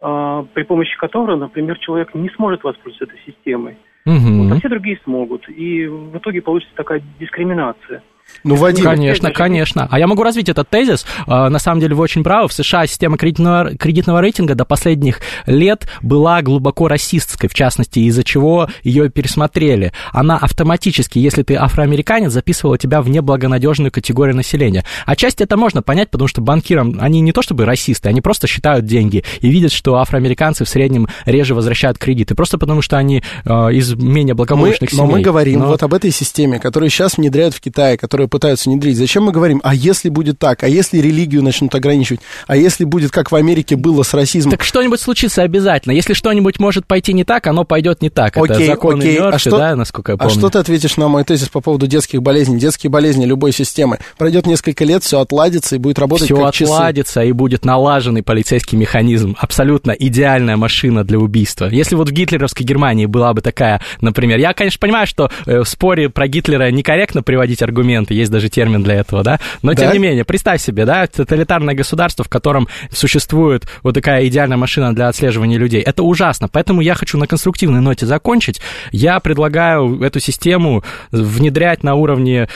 э, 0.00 0.44
при 0.52 0.62
помощи 0.64 0.96
которого, 0.98 1.36
например, 1.36 1.78
человек 1.78 2.14
не 2.14 2.28
сможет 2.30 2.62
воспользоваться 2.64 3.04
этой 3.04 3.20
системой. 3.24 3.78
Мгм. 4.04 4.48
Вот, 4.48 4.52
а 4.52 4.58
все 4.58 4.68
другие 4.68 4.98
смогут. 5.04 5.48
И 5.48 5.86
в 5.86 6.16
итоге 6.18 6.42
получится 6.42 6.74
такая 6.74 7.02
дискриминация. 7.18 8.02
Ну, 8.44 8.56
Вадим, 8.56 8.84
Конечно, 8.84 9.28
Опять 9.28 9.36
же, 9.36 9.42
конечно. 9.44 9.88
А 9.90 9.98
я 9.98 10.06
могу 10.06 10.22
развить 10.22 10.48
этот 10.48 10.68
тезис. 10.68 11.06
А, 11.26 11.48
На 11.48 11.58
самом 11.58 11.80
деле 11.80 11.94
вы 11.94 12.02
очень 12.02 12.24
правы. 12.24 12.48
В 12.48 12.52
США 12.52 12.86
система 12.86 13.16
кредитного, 13.16 13.76
кредитного 13.76 14.20
рейтинга 14.20 14.54
до 14.54 14.64
последних 14.64 15.20
лет 15.46 15.86
была 16.02 16.42
глубоко 16.42 16.88
расистской, 16.88 17.48
в 17.48 17.54
частности, 17.54 18.00
из-за 18.00 18.24
чего 18.24 18.68
ее 18.82 19.10
пересмотрели. 19.10 19.92
Она 20.12 20.38
автоматически, 20.38 21.18
если 21.18 21.42
ты 21.42 21.54
афроамериканец, 21.54 22.32
записывала 22.32 22.78
тебя 22.78 23.00
в 23.00 23.08
неблагонадежную 23.08 23.92
категорию 23.92 24.34
населения. 24.34 24.84
Отчасти 25.06 25.44
это 25.44 25.56
можно 25.56 25.82
понять, 25.82 26.10
потому 26.10 26.28
что 26.28 26.40
банкирам, 26.40 26.96
они 27.00 27.20
не 27.20 27.32
то 27.32 27.42
чтобы 27.42 27.64
расисты, 27.64 28.08
они 28.08 28.20
просто 28.20 28.46
считают 28.46 28.86
деньги 28.86 29.24
и 29.40 29.48
видят, 29.50 29.70
что 29.72 29.96
афроамериканцы 29.96 30.64
в 30.64 30.68
среднем 30.68 31.06
реже 31.26 31.54
возвращают 31.54 31.98
кредиты. 31.98 32.34
Просто 32.34 32.58
потому 32.58 32.82
что 32.82 32.96
они 32.96 33.22
а, 33.44 33.68
из 33.68 33.94
менее 33.94 34.34
мы, 34.34 34.38
благополучных 34.38 34.92
но 34.92 35.04
семей. 35.04 35.12
мы 35.12 35.20
говорим 35.20 35.60
Но- 35.60 35.66
вот 35.68 35.82
об 35.82 35.94
этой 35.94 36.10
системе, 36.10 36.58
которую 36.58 36.90
сейчас 36.90 37.18
внедряют 37.18 37.54
в 37.54 37.60
Китае, 37.60 37.96
которую 38.12 38.28
пытаются 38.28 38.68
внедрить. 38.68 38.98
Зачем 38.98 39.22
мы 39.22 39.32
говорим, 39.32 39.62
а 39.64 39.74
если 39.74 40.10
будет 40.10 40.38
так, 40.38 40.62
а 40.64 40.68
если 40.68 40.98
религию 40.98 41.42
начнут 41.42 41.74
ограничивать, 41.74 42.20
а 42.46 42.56
если 42.58 42.84
будет, 42.84 43.10
как 43.10 43.32
в 43.32 43.34
Америке 43.36 43.74
было 43.74 44.02
с 44.02 44.12
расизмом? 44.12 44.50
Так 44.50 44.64
что-нибудь 44.64 45.00
случится 45.00 45.40
обязательно. 45.42 45.94
Если 45.94 46.12
что-нибудь 46.12 46.60
может 46.60 46.86
пойти 46.86 47.14
не 47.14 47.24
так, 47.24 47.46
оно 47.46 47.64
пойдет 47.64 48.02
не 48.02 48.10
так. 48.10 48.36
Это 48.36 48.52
Окей, 48.52 48.66
законы 48.66 49.00
окей. 49.00 49.16
А 49.16 49.22
Мёрфи, 49.30 49.38
что- 49.48 49.56
да, 49.56 49.76
насколько 49.76 50.12
я 50.12 50.16
А 50.16 50.18
помню. 50.18 50.34
что 50.38 50.50
ты 50.50 50.58
ответишь 50.58 50.98
на 50.98 51.08
мой 51.08 51.24
тезис 51.24 51.48
по 51.48 51.62
поводу 51.62 51.86
детских 51.86 52.20
болезней? 52.20 52.58
Детские 52.58 52.90
болезни 52.90 53.24
любой 53.24 53.52
системы. 53.52 53.98
Пройдет 54.18 54.46
несколько 54.46 54.84
лет, 54.84 55.02
все 55.02 55.18
отладится 55.20 55.76
и 55.76 55.78
будет 55.78 55.98
работать 55.98 56.26
Все 56.26 56.36
как 56.36 56.52
часы. 56.52 56.70
отладится 56.70 57.22
и 57.22 57.32
будет 57.32 57.64
налаженный 57.64 58.22
полицейский 58.22 58.76
механизм. 58.76 59.36
Абсолютно 59.38 59.92
идеальная 59.92 60.58
машина 60.58 61.02
для 61.02 61.18
убийства. 61.18 61.64
Если 61.72 61.94
вот 61.94 62.10
в 62.10 62.12
гитлеровской 62.12 62.66
Германии 62.66 63.06
была 63.06 63.32
бы 63.32 63.40
такая, 63.40 63.80
например, 64.02 64.38
я, 64.38 64.52
конечно, 64.52 64.78
понимаю, 64.78 65.06
что 65.06 65.30
э, 65.46 65.60
в 65.60 65.64
споре 65.66 66.10
про 66.10 66.28
Гитлера 66.28 66.70
некорректно 66.70 67.22
приводить 67.22 67.62
аргументы, 67.62 68.01
моменты, 68.02 68.14
есть 68.14 68.30
даже 68.30 68.48
термин 68.48 68.82
для 68.82 68.94
этого, 68.94 69.22
да? 69.22 69.38
Но, 69.62 69.72
Да? 69.72 69.82
тем 69.82 69.92
не 69.92 69.98
менее, 69.98 70.24
представь 70.24 70.60
себе, 70.60 70.84
да, 70.84 71.06
тоталитарное 71.06 71.74
государство, 71.74 72.24
в 72.24 72.28
котором 72.28 72.68
существует 72.90 73.66
вот 73.82 73.94
такая 73.94 74.26
идеальная 74.26 74.56
машина 74.56 74.94
для 74.94 75.08
отслеживания 75.08 75.58
людей. 75.58 75.80
Это 75.80 76.02
ужасно, 76.02 76.48
поэтому 76.48 76.80
я 76.80 76.94
хочу 76.94 77.18
на 77.18 77.26
конструктивной 77.26 77.80
ноте 77.80 78.06
закончить. 78.06 78.60
Я 78.90 79.20
предлагаю 79.20 80.00
эту 80.02 80.20
систему 80.20 80.82
внедрять 81.10 81.82
на 81.82 81.94
уровне 81.94 82.48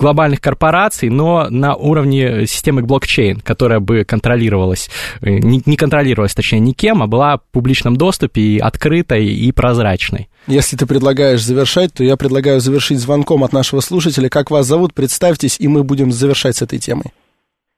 глобальных 0.00 0.40
корпораций, 0.40 1.10
но 1.10 1.48
на 1.50 1.74
уровне 1.74 2.46
системы 2.46 2.82
блокчейн, 2.82 3.40
которая 3.40 3.80
бы 3.80 4.04
контролировалась, 4.04 4.90
э, 5.20 5.30
не, 5.30 5.62
не 5.66 5.76
контролировалась, 5.76 6.34
точнее, 6.34 6.60
никем, 6.60 7.02
а 7.02 7.06
была 7.06 7.36
в 7.36 7.42
публичном 7.52 7.96
доступе 7.96 8.40
и 8.40 8.58
открытой 8.58 9.26
и 9.26 9.52
прозрачной. 9.52 10.28
Если 10.46 10.76
ты 10.76 10.86
предлагаешь 10.86 11.44
завершать, 11.44 11.92
то 11.94 12.02
я 12.02 12.16
предлагаю 12.16 12.60
завершить 12.60 12.98
звонком 12.98 13.44
от 13.44 13.52
нашего 13.52 13.80
слушателя. 13.80 14.28
Как 14.28 14.50
вас 14.50 14.66
зовут? 14.66 14.94
Представьтесь, 14.94 15.60
и 15.60 15.68
мы 15.68 15.84
будем 15.84 16.10
завершать 16.10 16.56
с 16.56 16.62
этой 16.62 16.78
темой. 16.78 17.12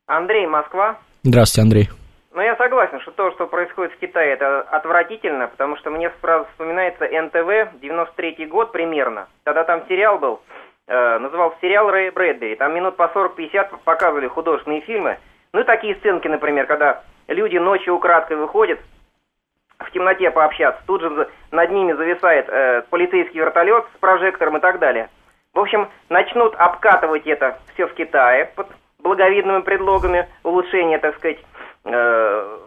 Андрей, 0.07 0.47
Москва. 0.47 0.99
Здравствуйте, 1.25 1.63
Андрей. 1.63 1.89
Ну, 2.35 2.41
я 2.41 2.57
согласен, 2.57 2.99
что 3.01 3.11
то, 3.11 3.31
что 3.33 3.47
происходит 3.47 3.93
в 3.93 3.99
Китае, 3.99 4.33
это 4.33 4.63
отвратительно, 4.63 5.49
потому 5.49 5.77
что 5.77 5.91
мне 5.91 6.11
сразу 6.23 6.47
вспоминается 6.53 7.05
НТВ, 7.05 7.77
93-й 7.83 8.47
год 8.47 8.73
примерно. 8.73 9.29
Тогда 9.45 9.65
там 9.65 9.83
сериал 9.87 10.19
был, 10.19 10.41
назывался 10.89 11.57
сериал 11.61 11.91
Рэя 11.91 12.13
Брэдбери. 12.13 12.57
Там 12.57 12.75
минут 12.75 12.97
по 12.97 13.05
40-50 13.05 13.79
показывали 13.85 14.27
художественные 14.27 14.81
фильмы. 14.83 15.19
Ну, 15.53 15.61
и 15.61 15.65
такие 15.65 15.95
сценки, 15.97 16.29
например, 16.29 16.67
когда 16.67 17.03
люди 17.29 17.57
ночью 17.57 17.95
украдкой 17.95 18.37
выходят, 18.37 18.81
в 19.79 19.91
темноте 19.91 20.31
пообщаться. 20.31 20.83
Тут 20.87 21.03
же 21.03 21.29
над 21.51 21.71
ними 21.71 21.93
зависает 21.93 22.49
э, 22.49 22.83
полицейский 22.91 23.41
вертолет 23.41 23.85
с 23.95 23.99
прожектором 23.99 24.57
и 24.57 24.61
так 24.61 24.79
далее. 24.79 25.11
В 25.53 25.59
общем, 25.59 25.91
начнут 26.09 26.55
обкатывать 26.57 27.27
это 27.27 27.59
все 27.75 27.87
в 27.87 27.95
Китае 27.95 28.47
под 28.57 28.69
благовидными 28.99 29.63
предлогами 29.63 30.29
улучшения, 30.45 30.99
так 30.99 31.17
сказать, 31.17 31.39
э, 31.85 32.59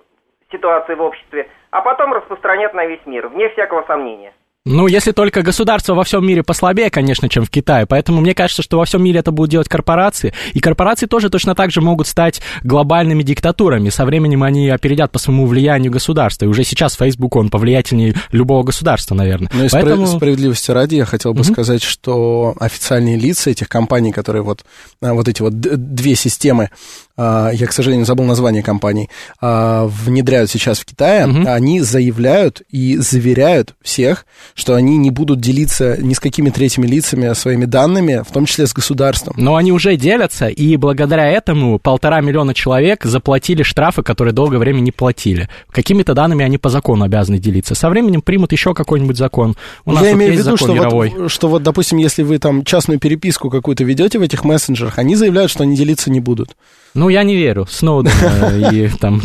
ситуации 0.51 0.93
в 0.93 1.01
обществе, 1.01 1.49
а 1.71 1.81
потом 1.81 2.13
распространят 2.13 2.73
на 2.73 2.85
весь 2.85 3.05
мир, 3.05 3.27
вне 3.27 3.49
всякого 3.49 3.83
сомнения. 3.83 4.33
Ну, 4.67 4.87
если 4.87 5.11
только 5.11 5.43
государство 5.43 5.93
во 5.93 6.03
всем 6.03 6.25
мире 6.25 6.41
послабее, 6.41 6.89
конечно, 6.89 7.29
чем 7.29 7.45
в 7.45 7.51
Китае. 7.51 7.85
Поэтому 7.85 8.19
мне 8.19 8.33
кажется, 8.33 8.63
что 8.63 8.79
во 8.79 8.85
всем 8.85 9.03
мире 9.03 9.19
это 9.19 9.29
будут 9.29 9.51
делать 9.51 9.69
корпорации. 9.69 10.33
И 10.53 10.59
корпорации 10.59 11.05
тоже 11.05 11.29
точно 11.29 11.53
так 11.53 11.69
же 11.69 11.81
могут 11.81 12.07
стать 12.07 12.41
глобальными 12.63 13.21
диктатурами. 13.21 13.89
Со 13.89 14.05
временем 14.05 14.41
они 14.41 14.67
опередят 14.69 15.11
по 15.11 15.19
своему 15.19 15.45
влиянию 15.45 15.91
государства. 15.91 16.45
И 16.45 16.47
уже 16.47 16.63
сейчас 16.63 16.95
Facebook, 16.95 17.35
он 17.35 17.51
повлиятельнее 17.51 18.15
любого 18.31 18.63
государства, 18.63 19.13
наверное. 19.13 19.51
Но 19.53 19.65
и 19.65 19.69
Поэтому... 19.69 20.07
справедливости 20.07 20.71
ради 20.71 20.95
я 20.95 21.05
хотел 21.05 21.35
бы 21.35 21.43
сказать, 21.43 21.83
что 21.83 22.55
официальные 22.59 23.17
лица 23.17 23.51
этих 23.51 23.69
компаний, 23.69 24.11
которые 24.11 24.41
вот, 24.41 24.65
а, 24.99 25.13
вот 25.13 25.27
эти 25.27 25.43
вот 25.43 25.59
две 25.59 26.15
системы, 26.15 26.71
а, 27.17 27.51
я, 27.53 27.67
к 27.67 27.71
сожалению, 27.71 28.07
забыл 28.07 28.25
название 28.25 28.63
компаний, 28.63 29.11
а, 29.39 29.85
внедряют 29.85 30.49
сейчас 30.49 30.79
в 30.79 30.85
Китае, 30.85 31.25
они 31.45 31.81
заявляют 31.81 32.63
и 32.69 32.97
заверяют 32.97 33.75
всех, 33.83 34.25
что 34.55 34.73
они 34.73 34.97
не 34.97 35.11
будут 35.11 35.41
делиться 35.41 35.97
ни 36.01 36.13
с 36.13 36.19
какими 36.19 36.49
третьими 36.49 36.87
лицами 36.87 37.33
своими 37.33 37.65
данными, 37.65 38.23
в 38.27 38.31
том 38.31 38.45
числе 38.45 38.65
с 38.65 38.73
государством. 38.73 39.35
Но 39.37 39.57
они 39.57 39.73
уже 39.73 39.97
делятся, 39.97 40.47
и 40.47 40.77
благодаря 40.77 41.27
этому 41.27 41.77
полтора 41.77 42.21
миллиона 42.21 42.53
человек 42.53 43.03
заплатили 43.03 43.63
штрафы, 43.63 44.01
которые 44.01 44.33
долгое 44.33 44.57
время 44.57 44.79
не 44.79 44.91
платили. 44.91 45.49
Какими-то 45.71 46.13
данными 46.13 46.45
они 46.45 46.57
по 46.57 46.69
закону 46.69 47.03
обязаны 47.03 47.37
делиться. 47.37 47.75
Со 47.75 47.89
временем 47.89 48.21
примут 48.21 48.53
еще 48.53 48.73
какой-нибудь 48.73 49.17
закон. 49.17 49.55
У 49.83 49.91
нас 49.91 50.03
Я 50.03 50.11
вот 50.11 50.15
имею 50.15 50.33
в 50.33 50.37
виду, 50.37 50.55
что 50.55 50.73
мировой. 50.73 51.09
вот, 51.09 51.31
что 51.31 51.49
вот, 51.49 51.61
допустим, 51.61 51.97
если 51.97 52.23
вы 52.23 52.39
там 52.39 52.63
частную 52.63 52.97
переписку 52.97 53.49
какую-то 53.49 53.83
ведете 53.83 54.19
в 54.19 54.21
этих 54.21 54.45
мессенджерах, 54.45 54.99
они 54.99 55.17
заявляют, 55.17 55.51
что 55.51 55.63
они 55.63 55.75
делиться 55.75 56.09
не 56.09 56.21
будут. 56.21 56.55
Ну, 56.95 57.09
я 57.09 57.23
не 57.23 57.35
верю. 57.35 57.67
Сноуден 57.69 58.11
э, 58.21 58.71
и 58.73 58.87
там 58.99 59.21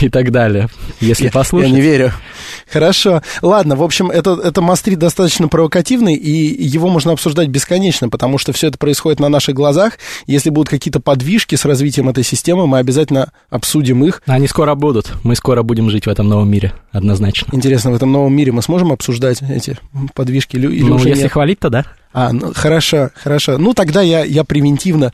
и 0.00 0.08
так 0.08 0.32
далее. 0.32 0.68
Если 1.00 1.28
послушать. 1.28 1.68
Я 1.68 1.74
не 1.74 1.80
верю. 1.80 2.12
Хорошо. 2.72 3.22
Ладно, 3.42 3.76
в 3.76 3.82
общем, 3.82 4.10
это, 4.10 4.38
это 4.42 4.60
мастрит 4.60 4.98
достаточно 4.98 5.46
провокативный, 5.48 6.14
и 6.14 6.66
его 6.66 6.88
можно 6.88 7.12
обсуждать 7.12 7.48
бесконечно, 7.48 8.08
потому 8.08 8.38
что 8.38 8.52
все 8.52 8.68
это 8.68 8.78
происходит 8.78 9.20
на 9.20 9.28
наших 9.28 9.54
глазах. 9.54 9.98
Если 10.26 10.50
будут 10.50 10.68
какие-то 10.68 11.00
подвижки 11.00 11.54
с 11.54 11.64
развитием 11.64 12.08
этой 12.08 12.24
системы, 12.24 12.66
мы 12.66 12.78
обязательно 12.78 13.30
обсудим 13.50 14.04
их. 14.04 14.22
Они 14.26 14.48
скоро 14.48 14.74
будут. 14.74 15.12
Мы 15.22 15.36
скоро 15.36 15.62
будем 15.62 15.90
жить 15.90 16.06
в 16.06 16.10
этом 16.10 16.28
новом 16.28 16.50
мире, 16.50 16.72
однозначно. 16.92 17.48
Интересно, 17.54 17.92
в 17.92 17.94
этом 17.94 18.10
новом 18.10 18.34
мире 18.34 18.52
мы 18.52 18.62
сможем 18.62 18.90
обсуждать 18.90 19.42
эти 19.42 19.78
подвижки 20.14 20.56
или, 20.56 20.66
или 20.66 20.82
ну, 20.82 20.98
если 20.98 21.22
нет? 21.22 21.32
хвалить, 21.32 21.60
то 21.60 21.68
да. 21.70 21.84
А, 22.12 22.32
ну, 22.32 22.52
хорошо, 22.54 23.10
хорошо. 23.14 23.58
Ну, 23.58 23.74
тогда 23.74 24.00
я, 24.00 24.24
я 24.24 24.42
превентивно, 24.42 25.12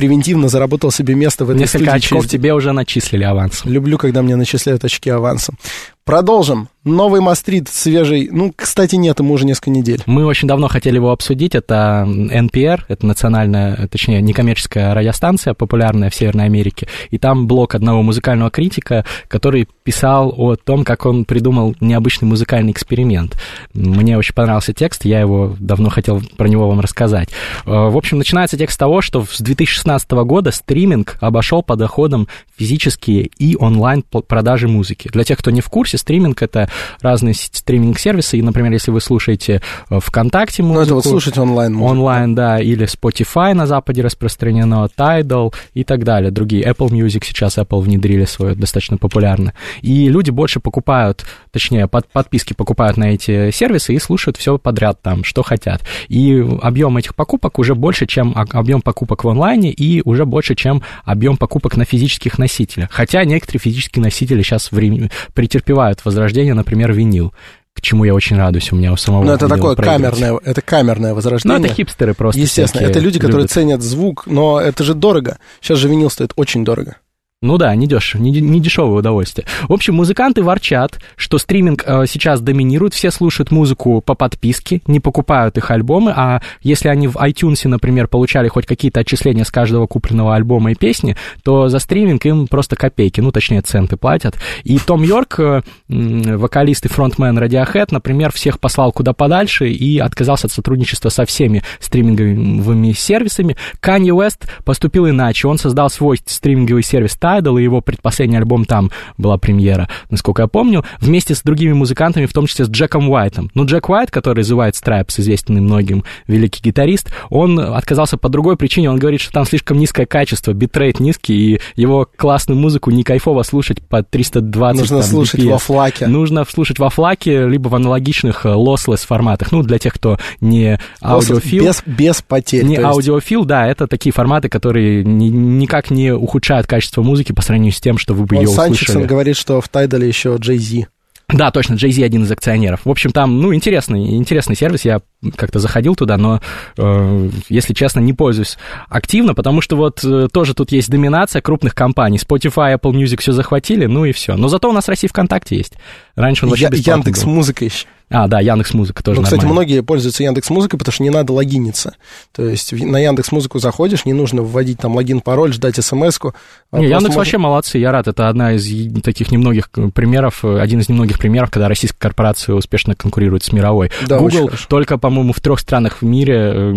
превентивно 0.00 0.48
заработал 0.48 0.90
себе 0.90 1.14
место 1.14 1.44
в 1.44 1.50
этой 1.50 1.58
Несколько 1.60 1.84
студии 1.84 1.96
очков 1.98 2.20
через- 2.22 2.30
тебе 2.30 2.54
уже 2.54 2.72
начислили 2.72 3.22
авансом. 3.24 3.70
Люблю, 3.70 3.98
когда 3.98 4.22
мне 4.22 4.34
начисляют 4.34 4.82
очки 4.82 5.10
авансом. 5.10 5.56
Продолжим. 6.04 6.68
Новый 6.82 7.20
мастрит 7.20 7.68
свежий. 7.68 8.30
Ну, 8.32 8.54
кстати, 8.56 8.96
нет, 8.96 9.20
ему 9.20 9.34
уже 9.34 9.44
несколько 9.44 9.68
недель. 9.68 10.02
Мы 10.06 10.24
очень 10.24 10.48
давно 10.48 10.66
хотели 10.66 10.96
его 10.96 11.10
обсудить. 11.10 11.54
Это 11.54 12.06
NPR, 12.08 12.80
это 12.88 13.04
национальная, 13.04 13.86
точнее, 13.88 14.22
некоммерческая 14.22 14.94
радиостанция, 14.94 15.52
популярная 15.52 16.08
в 16.08 16.14
Северной 16.14 16.46
Америке. 16.46 16.88
И 17.10 17.18
там 17.18 17.46
блог 17.46 17.74
одного 17.74 18.02
музыкального 18.02 18.50
критика, 18.50 19.04
который 19.28 19.68
писал 19.84 20.32
о 20.34 20.56
том, 20.56 20.84
как 20.84 21.04
он 21.04 21.26
придумал 21.26 21.76
необычный 21.80 22.26
музыкальный 22.26 22.72
эксперимент. 22.72 23.36
Мне 23.74 24.16
очень 24.16 24.34
понравился 24.34 24.72
текст, 24.72 25.04
я 25.04 25.20
его 25.20 25.54
давно 25.60 25.90
хотел 25.90 26.22
про 26.38 26.48
него 26.48 26.66
вам 26.66 26.80
рассказать. 26.80 27.28
Э, 27.66 27.90
В 27.90 27.96
общем, 27.98 28.16
начинается 28.16 28.56
текст 28.56 28.76
с 28.76 28.78
того, 28.78 29.02
что 29.02 29.22
с 29.30 29.38
2016 29.38 30.10
года 30.12 30.50
стриминг 30.50 31.18
обошел 31.20 31.62
по 31.62 31.76
доходам 31.76 32.26
физические 32.56 33.28
и 33.38 33.54
онлайн 33.54 34.02
продажи 34.02 34.66
музыки. 34.66 35.10
Для 35.12 35.24
тех, 35.24 35.38
кто 35.38 35.50
не 35.50 35.60
в 35.60 35.68
курсе, 35.68 35.89
стриминг— 35.98 36.42
это 36.42 36.68
разные 37.00 37.34
стриминг-сервисы. 37.34 38.38
И, 38.38 38.42
например, 38.42 38.72
если 38.72 38.90
вы 38.90 39.00
слушаете 39.00 39.62
э, 39.88 40.00
ВКонтакте 40.00 40.62
музыку... 40.62 40.78
Ну, 40.78 40.84
это 40.84 40.94
вот 40.94 41.04
слушать 41.04 41.38
онлайн 41.38 41.74
музыку. 41.74 41.92
Онлайн, 41.92 42.34
да, 42.34 42.60
или 42.60 42.86
Spotify 42.86 43.54
на 43.54 43.66
Западе 43.66 44.02
распространено, 44.02 44.88
Tidal 44.96 45.54
и 45.74 45.84
так 45.84 46.04
далее. 46.04 46.30
Другие. 46.30 46.64
Apple 46.64 46.88
Music 46.88 47.24
сейчас 47.24 47.58
Apple 47.58 47.80
внедрили 47.80 48.24
свое, 48.24 48.54
достаточно 48.54 48.96
популярно. 48.96 49.54
И 49.82 50.08
люди 50.08 50.30
больше 50.30 50.60
покупают, 50.60 51.24
точнее, 51.50 51.86
под, 51.86 52.06
подписки 52.08 52.52
покупают 52.52 52.96
на 52.96 53.10
эти 53.14 53.50
сервисы 53.50 53.94
и 53.94 53.98
слушают 53.98 54.36
все 54.36 54.58
подряд 54.58 55.00
там, 55.02 55.24
что 55.24 55.42
хотят. 55.42 55.82
И 56.08 56.44
объем 56.62 56.96
этих 56.96 57.14
покупок 57.14 57.58
уже 57.58 57.74
больше, 57.74 58.06
чем 58.06 58.34
объем 58.36 58.82
покупок 58.82 59.24
в 59.24 59.28
онлайне 59.28 59.70
и 59.70 60.02
уже 60.04 60.24
больше, 60.24 60.54
чем 60.54 60.82
объем 61.04 61.36
покупок 61.36 61.76
на 61.76 61.84
физических 61.84 62.38
носителях. 62.38 62.90
Хотя 62.90 63.24
некоторые 63.24 63.60
физические 63.60 64.02
носители 64.02 64.42
сейчас 64.42 64.70
вре- 64.72 65.10
претерпевают 65.34 65.79
возрождение, 66.04 66.54
например, 66.54 66.92
винил 66.92 67.32
к 67.72 67.82
чему 67.82 68.04
я 68.04 68.14
очень 68.14 68.36
радуюсь, 68.36 68.72
у 68.72 68.76
меня 68.76 68.92
у 68.92 68.96
самого 68.96 69.24
Ну, 69.24 69.32
это 69.32 69.48
такое 69.48 69.74
камерное, 69.76 70.38
это 70.44 70.60
камерное 70.60 71.14
возрождение. 71.14 71.58
Ну, 71.58 71.64
это 71.64 71.72
хипстеры 71.72 72.14
просто 72.14 72.40
Естественно, 72.40 72.86
это 72.86 72.98
люди, 72.98 73.18
которые 73.18 73.42
любят. 73.42 73.52
ценят 73.52 73.80
звук, 73.80 74.24
но 74.26 74.60
это 74.60 74.84
же 74.84 74.94
дорого. 74.94 75.38
Сейчас 75.60 75.78
же 75.78 75.88
винил 75.88 76.10
стоит 76.10 76.32
очень 76.36 76.64
дорого. 76.64 76.96
Ну 77.42 77.56
да, 77.56 77.74
не 77.74 77.86
дешево, 77.86 78.20
не, 78.20 78.32
не 78.32 78.60
дешевое 78.60 78.98
удовольствие. 78.98 79.46
В 79.66 79.72
общем, 79.72 79.94
музыканты 79.94 80.42
ворчат, 80.42 81.00
что 81.16 81.38
стриминг 81.38 81.82
э, 81.86 82.04
сейчас 82.06 82.42
доминирует, 82.42 82.92
все 82.92 83.10
слушают 83.10 83.50
музыку 83.50 84.02
по 84.02 84.14
подписке, 84.14 84.82
не 84.86 85.00
покупают 85.00 85.56
их 85.56 85.70
альбомы, 85.70 86.12
а 86.14 86.42
если 86.60 86.88
они 86.88 87.08
в 87.08 87.16
iTunes, 87.16 87.66
например, 87.66 88.08
получали 88.08 88.48
хоть 88.48 88.66
какие-то 88.66 89.00
отчисления 89.00 89.44
с 89.44 89.50
каждого 89.50 89.86
купленного 89.86 90.34
альбома 90.34 90.72
и 90.72 90.74
песни, 90.74 91.16
то 91.42 91.70
за 91.70 91.78
стриминг 91.78 92.26
им 92.26 92.46
просто 92.46 92.76
копейки, 92.76 93.22
ну 93.22 93.32
точнее 93.32 93.62
центы 93.62 93.96
платят. 93.96 94.36
И 94.64 94.78
Том 94.78 95.02
Йорк, 95.02 95.40
э, 95.40 95.62
м, 95.88 96.36
вокалист 96.36 96.84
и 96.84 96.88
фронтмен 96.90 97.38
Radiohead, 97.38 97.86
например, 97.90 98.32
всех 98.32 98.60
послал 98.60 98.92
куда 98.92 99.14
подальше 99.14 99.70
и 99.70 99.98
отказался 99.98 100.48
от 100.48 100.52
сотрудничества 100.52 101.08
со 101.08 101.24
всеми 101.24 101.62
стриминговыми 101.78 102.92
сервисами. 102.92 103.56
Канье 103.80 104.12
Уэст 104.12 104.46
поступил 104.66 105.08
иначе, 105.08 105.48
он 105.48 105.56
создал 105.56 105.88
свой 105.88 106.20
стриминговый 106.26 106.82
сервис 106.82 107.16
Tidal, 107.30 107.60
и 107.60 107.64
его 107.64 107.80
предпоследний 107.80 108.38
альбом 108.38 108.64
там 108.64 108.90
была 109.18 109.38
премьера, 109.38 109.88
насколько 110.10 110.42
я 110.42 110.48
помню, 110.48 110.84
вместе 111.00 111.34
с 111.34 111.42
другими 111.42 111.72
музыкантами, 111.72 112.26
в 112.26 112.32
том 112.32 112.46
числе 112.46 112.64
с 112.64 112.68
Джеком 112.68 113.08
Уайтом. 113.08 113.50
Ну, 113.54 113.64
Джек 113.64 113.88
Уайт, 113.88 114.10
который 114.10 114.44
White 114.50 114.72
Stripes, 114.72 115.14
известный 115.20 115.60
многим 115.60 116.04
великий 116.26 116.60
гитарист, 116.62 117.12
он 117.28 117.58
отказался 117.58 118.16
по 118.16 118.28
другой 118.28 118.56
причине, 118.56 118.90
он 118.90 118.98
говорит, 118.98 119.20
что 119.20 119.32
там 119.32 119.44
слишком 119.44 119.78
низкое 119.78 120.06
качество, 120.06 120.52
битрейт 120.52 120.98
низкий, 121.00 121.54
и 121.54 121.60
его 121.76 122.06
классную 122.16 122.58
музыку 122.58 122.90
не 122.90 123.04
кайфово 123.04 123.42
слушать 123.42 123.80
по 123.80 124.02
320 124.02 124.80
Нужно 124.80 124.98
там, 125.00 125.06
слушать 125.06 125.40
BPS. 125.40 125.50
во 125.50 125.58
флаке. 125.58 126.06
Нужно 126.06 126.44
слушать 126.44 126.78
во 126.78 126.90
флаке, 126.90 127.46
либо 127.46 127.68
в 127.68 127.74
аналогичных 127.74 128.44
э, 128.46 128.48
lossless 128.50 129.06
форматах. 129.06 129.52
Ну, 129.52 129.62
для 129.62 129.78
тех, 129.78 129.94
кто 129.94 130.18
не 130.40 130.78
аудиофил. 131.02 131.64
Без, 131.64 131.82
без 131.86 132.22
потерь. 132.22 132.64
Не 132.64 132.76
аудиофил, 132.76 133.44
да, 133.44 133.66
это 133.68 133.86
такие 133.86 134.12
форматы, 134.12 134.48
которые 134.48 135.04
ни- 135.04 135.28
никак 135.28 135.90
не 135.90 136.12
ухудшают 136.12 136.66
качество 136.66 137.02
музыки 137.02 137.19
по 137.28 137.42
сравнению 137.42 137.72
с 137.72 137.80
тем, 137.80 137.98
что 137.98 138.14
вы 138.14 138.24
бы 138.24 138.36
ее 138.36 138.48
Санчиксон 138.48 138.96
услышали. 138.96 139.06
говорит, 139.06 139.36
что 139.36 139.60
в 139.60 139.68
Тайдале 139.68 140.08
еще 140.08 140.36
Джей 140.38 140.58
Зи. 140.58 140.86
Да, 141.28 141.50
точно, 141.50 141.74
Jay-Z 141.74 142.02
один 142.02 142.24
из 142.24 142.32
акционеров. 142.32 142.80
В 142.84 142.90
общем, 142.90 143.12
там, 143.12 143.40
ну, 143.40 143.54
интересный, 143.54 144.16
интересный 144.16 144.56
сервис, 144.56 144.84
я 144.84 145.00
как-то 145.36 145.58
заходил 145.58 145.94
туда, 145.96 146.16
но, 146.16 146.40
э, 146.78 147.30
если 147.48 147.74
честно, 147.74 148.00
не 148.00 148.12
пользуюсь 148.12 148.56
активно, 148.88 149.34
потому 149.34 149.60
что 149.60 149.76
вот 149.76 150.02
э, 150.04 150.28
тоже 150.32 150.54
тут 150.54 150.72
есть 150.72 150.90
доминация 150.90 151.42
крупных 151.42 151.74
компаний. 151.74 152.18
Spotify, 152.18 152.74
Apple 152.78 152.92
Music 152.92 153.20
все 153.20 153.32
захватили, 153.32 153.86
ну 153.86 154.04
и 154.04 154.12
все. 154.12 154.36
Но 154.36 154.48
зато 154.48 154.68
у 154.68 154.72
нас 154.72 154.86
в 154.86 154.88
России 154.88 155.08
ВКонтакте 155.08 155.56
есть. 155.56 155.74
Раньше 156.16 156.44
он 156.46 156.50
вообще 156.50 156.68
Я- 156.72 156.94
Яндекс 156.94 157.24
был. 157.24 157.32
Музыка 157.32 157.64
еще. 157.64 157.86
А, 158.12 158.26
да, 158.26 158.40
Яндекс 158.40 158.74
Музыка 158.74 159.04
тоже 159.04 159.20
Ну, 159.20 159.22
кстати, 159.24 159.42
нормально. 159.42 159.60
многие 159.62 159.82
пользуются 159.84 160.24
Яндекс 160.24 160.50
Музыкой, 160.50 160.80
потому 160.80 160.92
что 160.92 161.04
не 161.04 161.10
надо 161.10 161.32
логиниться. 161.32 161.94
То 162.34 162.44
есть 162.44 162.72
на 162.72 162.98
Яндекс 162.98 163.30
Музыку 163.30 163.60
заходишь, 163.60 164.04
не 164.04 164.12
нужно 164.12 164.42
вводить 164.42 164.78
там 164.80 164.96
логин, 164.96 165.20
пароль, 165.20 165.52
ждать 165.52 165.76
смс-ку. 165.76 166.34
а 166.72 166.78
Не, 166.78 166.86
Яндекс 166.86 167.02
можно- 167.04 167.18
вообще 167.18 167.38
молодцы, 167.38 167.78
я 167.78 167.92
рад. 167.92 168.08
Это 168.08 168.28
одна 168.28 168.54
из 168.54 168.66
таких 169.02 169.30
немногих 169.30 169.70
э, 169.76 169.90
примеров, 169.94 170.44
э, 170.44 170.58
один 170.60 170.80
из 170.80 170.88
немногих 170.88 171.20
примеров, 171.20 171.50
когда 171.52 171.68
российская 171.68 171.98
корпорация 172.00 172.56
успешно 172.56 172.96
конкурирует 172.96 173.44
с 173.44 173.52
мировой. 173.52 173.92
Да, 174.08 174.18
Google 174.18 174.50
только, 174.68 174.98
по-моему, 175.10 175.32
в 175.32 175.40
трех 175.40 175.58
странах 175.58 176.02
в 176.02 176.04
мире 176.04 176.34
э, 176.34 176.74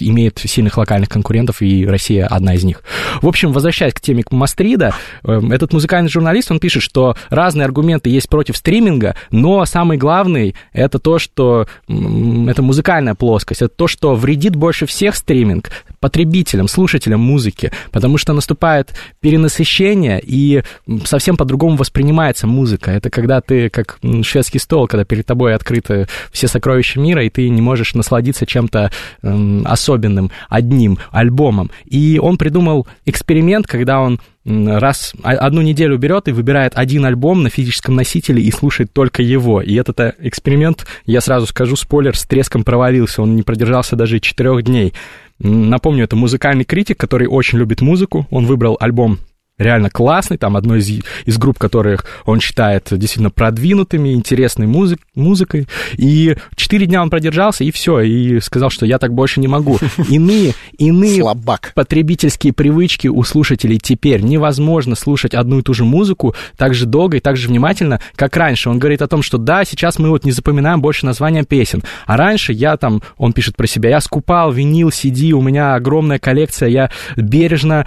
имеет 0.00 0.40
сильных 0.40 0.76
локальных 0.76 1.08
конкурентов, 1.08 1.62
и 1.62 1.86
Россия 1.86 2.26
одна 2.26 2.54
из 2.54 2.64
них. 2.64 2.82
В 3.22 3.28
общем, 3.28 3.52
возвращаясь 3.52 3.94
к 3.94 4.00
теме 4.00 4.24
Мастрида, 4.28 4.92
э, 5.22 5.40
этот 5.52 5.72
музыкальный 5.72 6.10
журналист, 6.10 6.50
он 6.50 6.58
пишет, 6.58 6.82
что 6.82 7.16
разные 7.30 7.64
аргументы 7.64 8.10
есть 8.10 8.28
против 8.28 8.56
стриминга, 8.56 9.14
но 9.30 9.64
самый 9.66 9.98
главный 9.98 10.56
это 10.72 10.98
то, 10.98 11.20
что 11.20 11.68
это 11.86 12.62
музыкальная 12.62 13.14
плоскость, 13.14 13.62
это 13.62 13.72
то, 13.72 13.86
что 13.86 14.16
вредит 14.16 14.56
больше 14.56 14.84
всех 14.86 15.14
стриминг 15.14 15.70
потребителям, 16.00 16.66
слушателям 16.66 17.20
музыки, 17.20 17.70
потому 17.92 18.18
что 18.18 18.32
наступает 18.32 18.94
перенасыщение, 19.20 20.20
и 20.24 20.64
совсем 21.04 21.36
по-другому 21.36 21.76
воспринимается 21.76 22.48
музыка. 22.48 22.90
Это 22.90 23.10
когда 23.10 23.40
ты, 23.40 23.70
как 23.70 23.98
шведский 24.22 24.58
стол, 24.58 24.88
когда 24.88 25.04
перед 25.04 25.24
тобой 25.26 25.54
открыты 25.54 26.08
все 26.32 26.48
сокровища 26.48 26.98
мира, 26.98 27.24
и 27.24 27.30
ты 27.30 27.48
не 27.48 27.62
можешь 27.62 27.75
насладиться 27.94 28.46
чем-то 28.46 28.90
м, 29.22 29.66
особенным, 29.66 30.30
одним 30.48 30.98
альбомом. 31.10 31.70
И 31.84 32.18
он 32.22 32.38
придумал 32.38 32.86
эксперимент, 33.04 33.66
когда 33.66 34.00
он 34.00 34.20
раз 34.44 35.12
одну 35.22 35.60
неделю 35.60 35.98
берет 35.98 36.28
и 36.28 36.32
выбирает 36.32 36.72
один 36.76 37.04
альбом 37.04 37.42
на 37.42 37.50
физическом 37.50 37.96
носителе 37.96 38.40
и 38.42 38.52
слушает 38.52 38.92
только 38.92 39.22
его. 39.22 39.60
И 39.60 39.74
этот 39.74 39.98
э, 39.98 40.14
эксперимент, 40.20 40.86
я 41.04 41.20
сразу 41.20 41.46
скажу, 41.46 41.74
спойлер, 41.74 42.16
с 42.16 42.24
треском 42.24 42.62
провалился. 42.62 43.22
Он 43.22 43.34
не 43.34 43.42
продержался 43.42 43.96
даже 43.96 44.20
четырех 44.20 44.62
дней. 44.62 44.94
Напомню, 45.40 46.04
это 46.04 46.14
музыкальный 46.14 46.64
критик, 46.64 46.96
который 46.96 47.26
очень 47.26 47.58
любит 47.58 47.80
музыку. 47.80 48.26
Он 48.30 48.46
выбрал 48.46 48.76
альбом 48.80 49.18
реально 49.58 49.90
классный, 49.90 50.36
там 50.36 50.56
одной 50.56 50.80
из, 50.80 51.02
из 51.24 51.38
групп, 51.38 51.58
которых 51.58 52.04
он 52.24 52.40
считает 52.40 52.88
действительно 52.90 53.30
продвинутыми, 53.30 54.12
интересной 54.12 54.66
музык, 54.66 55.00
музыкой. 55.14 55.66
И 55.96 56.36
четыре 56.54 56.86
дня 56.86 57.02
он 57.02 57.10
продержался, 57.10 57.64
и 57.64 57.70
все, 57.70 58.00
и 58.00 58.40
сказал, 58.40 58.70
что 58.70 58.84
я 58.84 58.98
так 58.98 59.14
больше 59.14 59.40
не 59.40 59.48
могу. 59.48 59.78
Иные, 60.08 60.54
иные 60.78 61.22
Слабак. 61.22 61.72
потребительские 61.74 62.52
привычки 62.52 63.08
у 63.08 63.22
слушателей 63.22 63.78
теперь. 63.78 64.20
Невозможно 64.20 64.94
слушать 64.94 65.34
одну 65.34 65.60
и 65.60 65.62
ту 65.62 65.72
же 65.74 65.84
музыку 65.84 66.34
так 66.56 66.74
же 66.74 66.86
долго 66.86 67.16
и 67.16 67.20
так 67.20 67.36
же 67.36 67.48
внимательно, 67.48 68.00
как 68.14 68.36
раньше. 68.36 68.68
Он 68.68 68.78
говорит 68.78 69.02
о 69.02 69.08
том, 69.08 69.22
что 69.22 69.38
да, 69.38 69.64
сейчас 69.64 69.98
мы 69.98 70.10
вот 70.10 70.24
не 70.24 70.32
запоминаем 70.32 70.80
больше 70.80 71.06
названия 71.06 71.44
песен. 71.44 71.82
А 72.06 72.16
раньше 72.16 72.52
я 72.52 72.76
там, 72.76 73.02
он 73.16 73.32
пишет 73.32 73.56
про 73.56 73.66
себя, 73.66 73.90
я 73.90 74.00
скупал 74.00 74.52
винил, 74.52 74.90
CD, 74.90 75.30
у 75.32 75.40
меня 75.40 75.74
огромная 75.74 76.18
коллекция, 76.18 76.68
я 76.68 76.90
бережно 77.16 77.86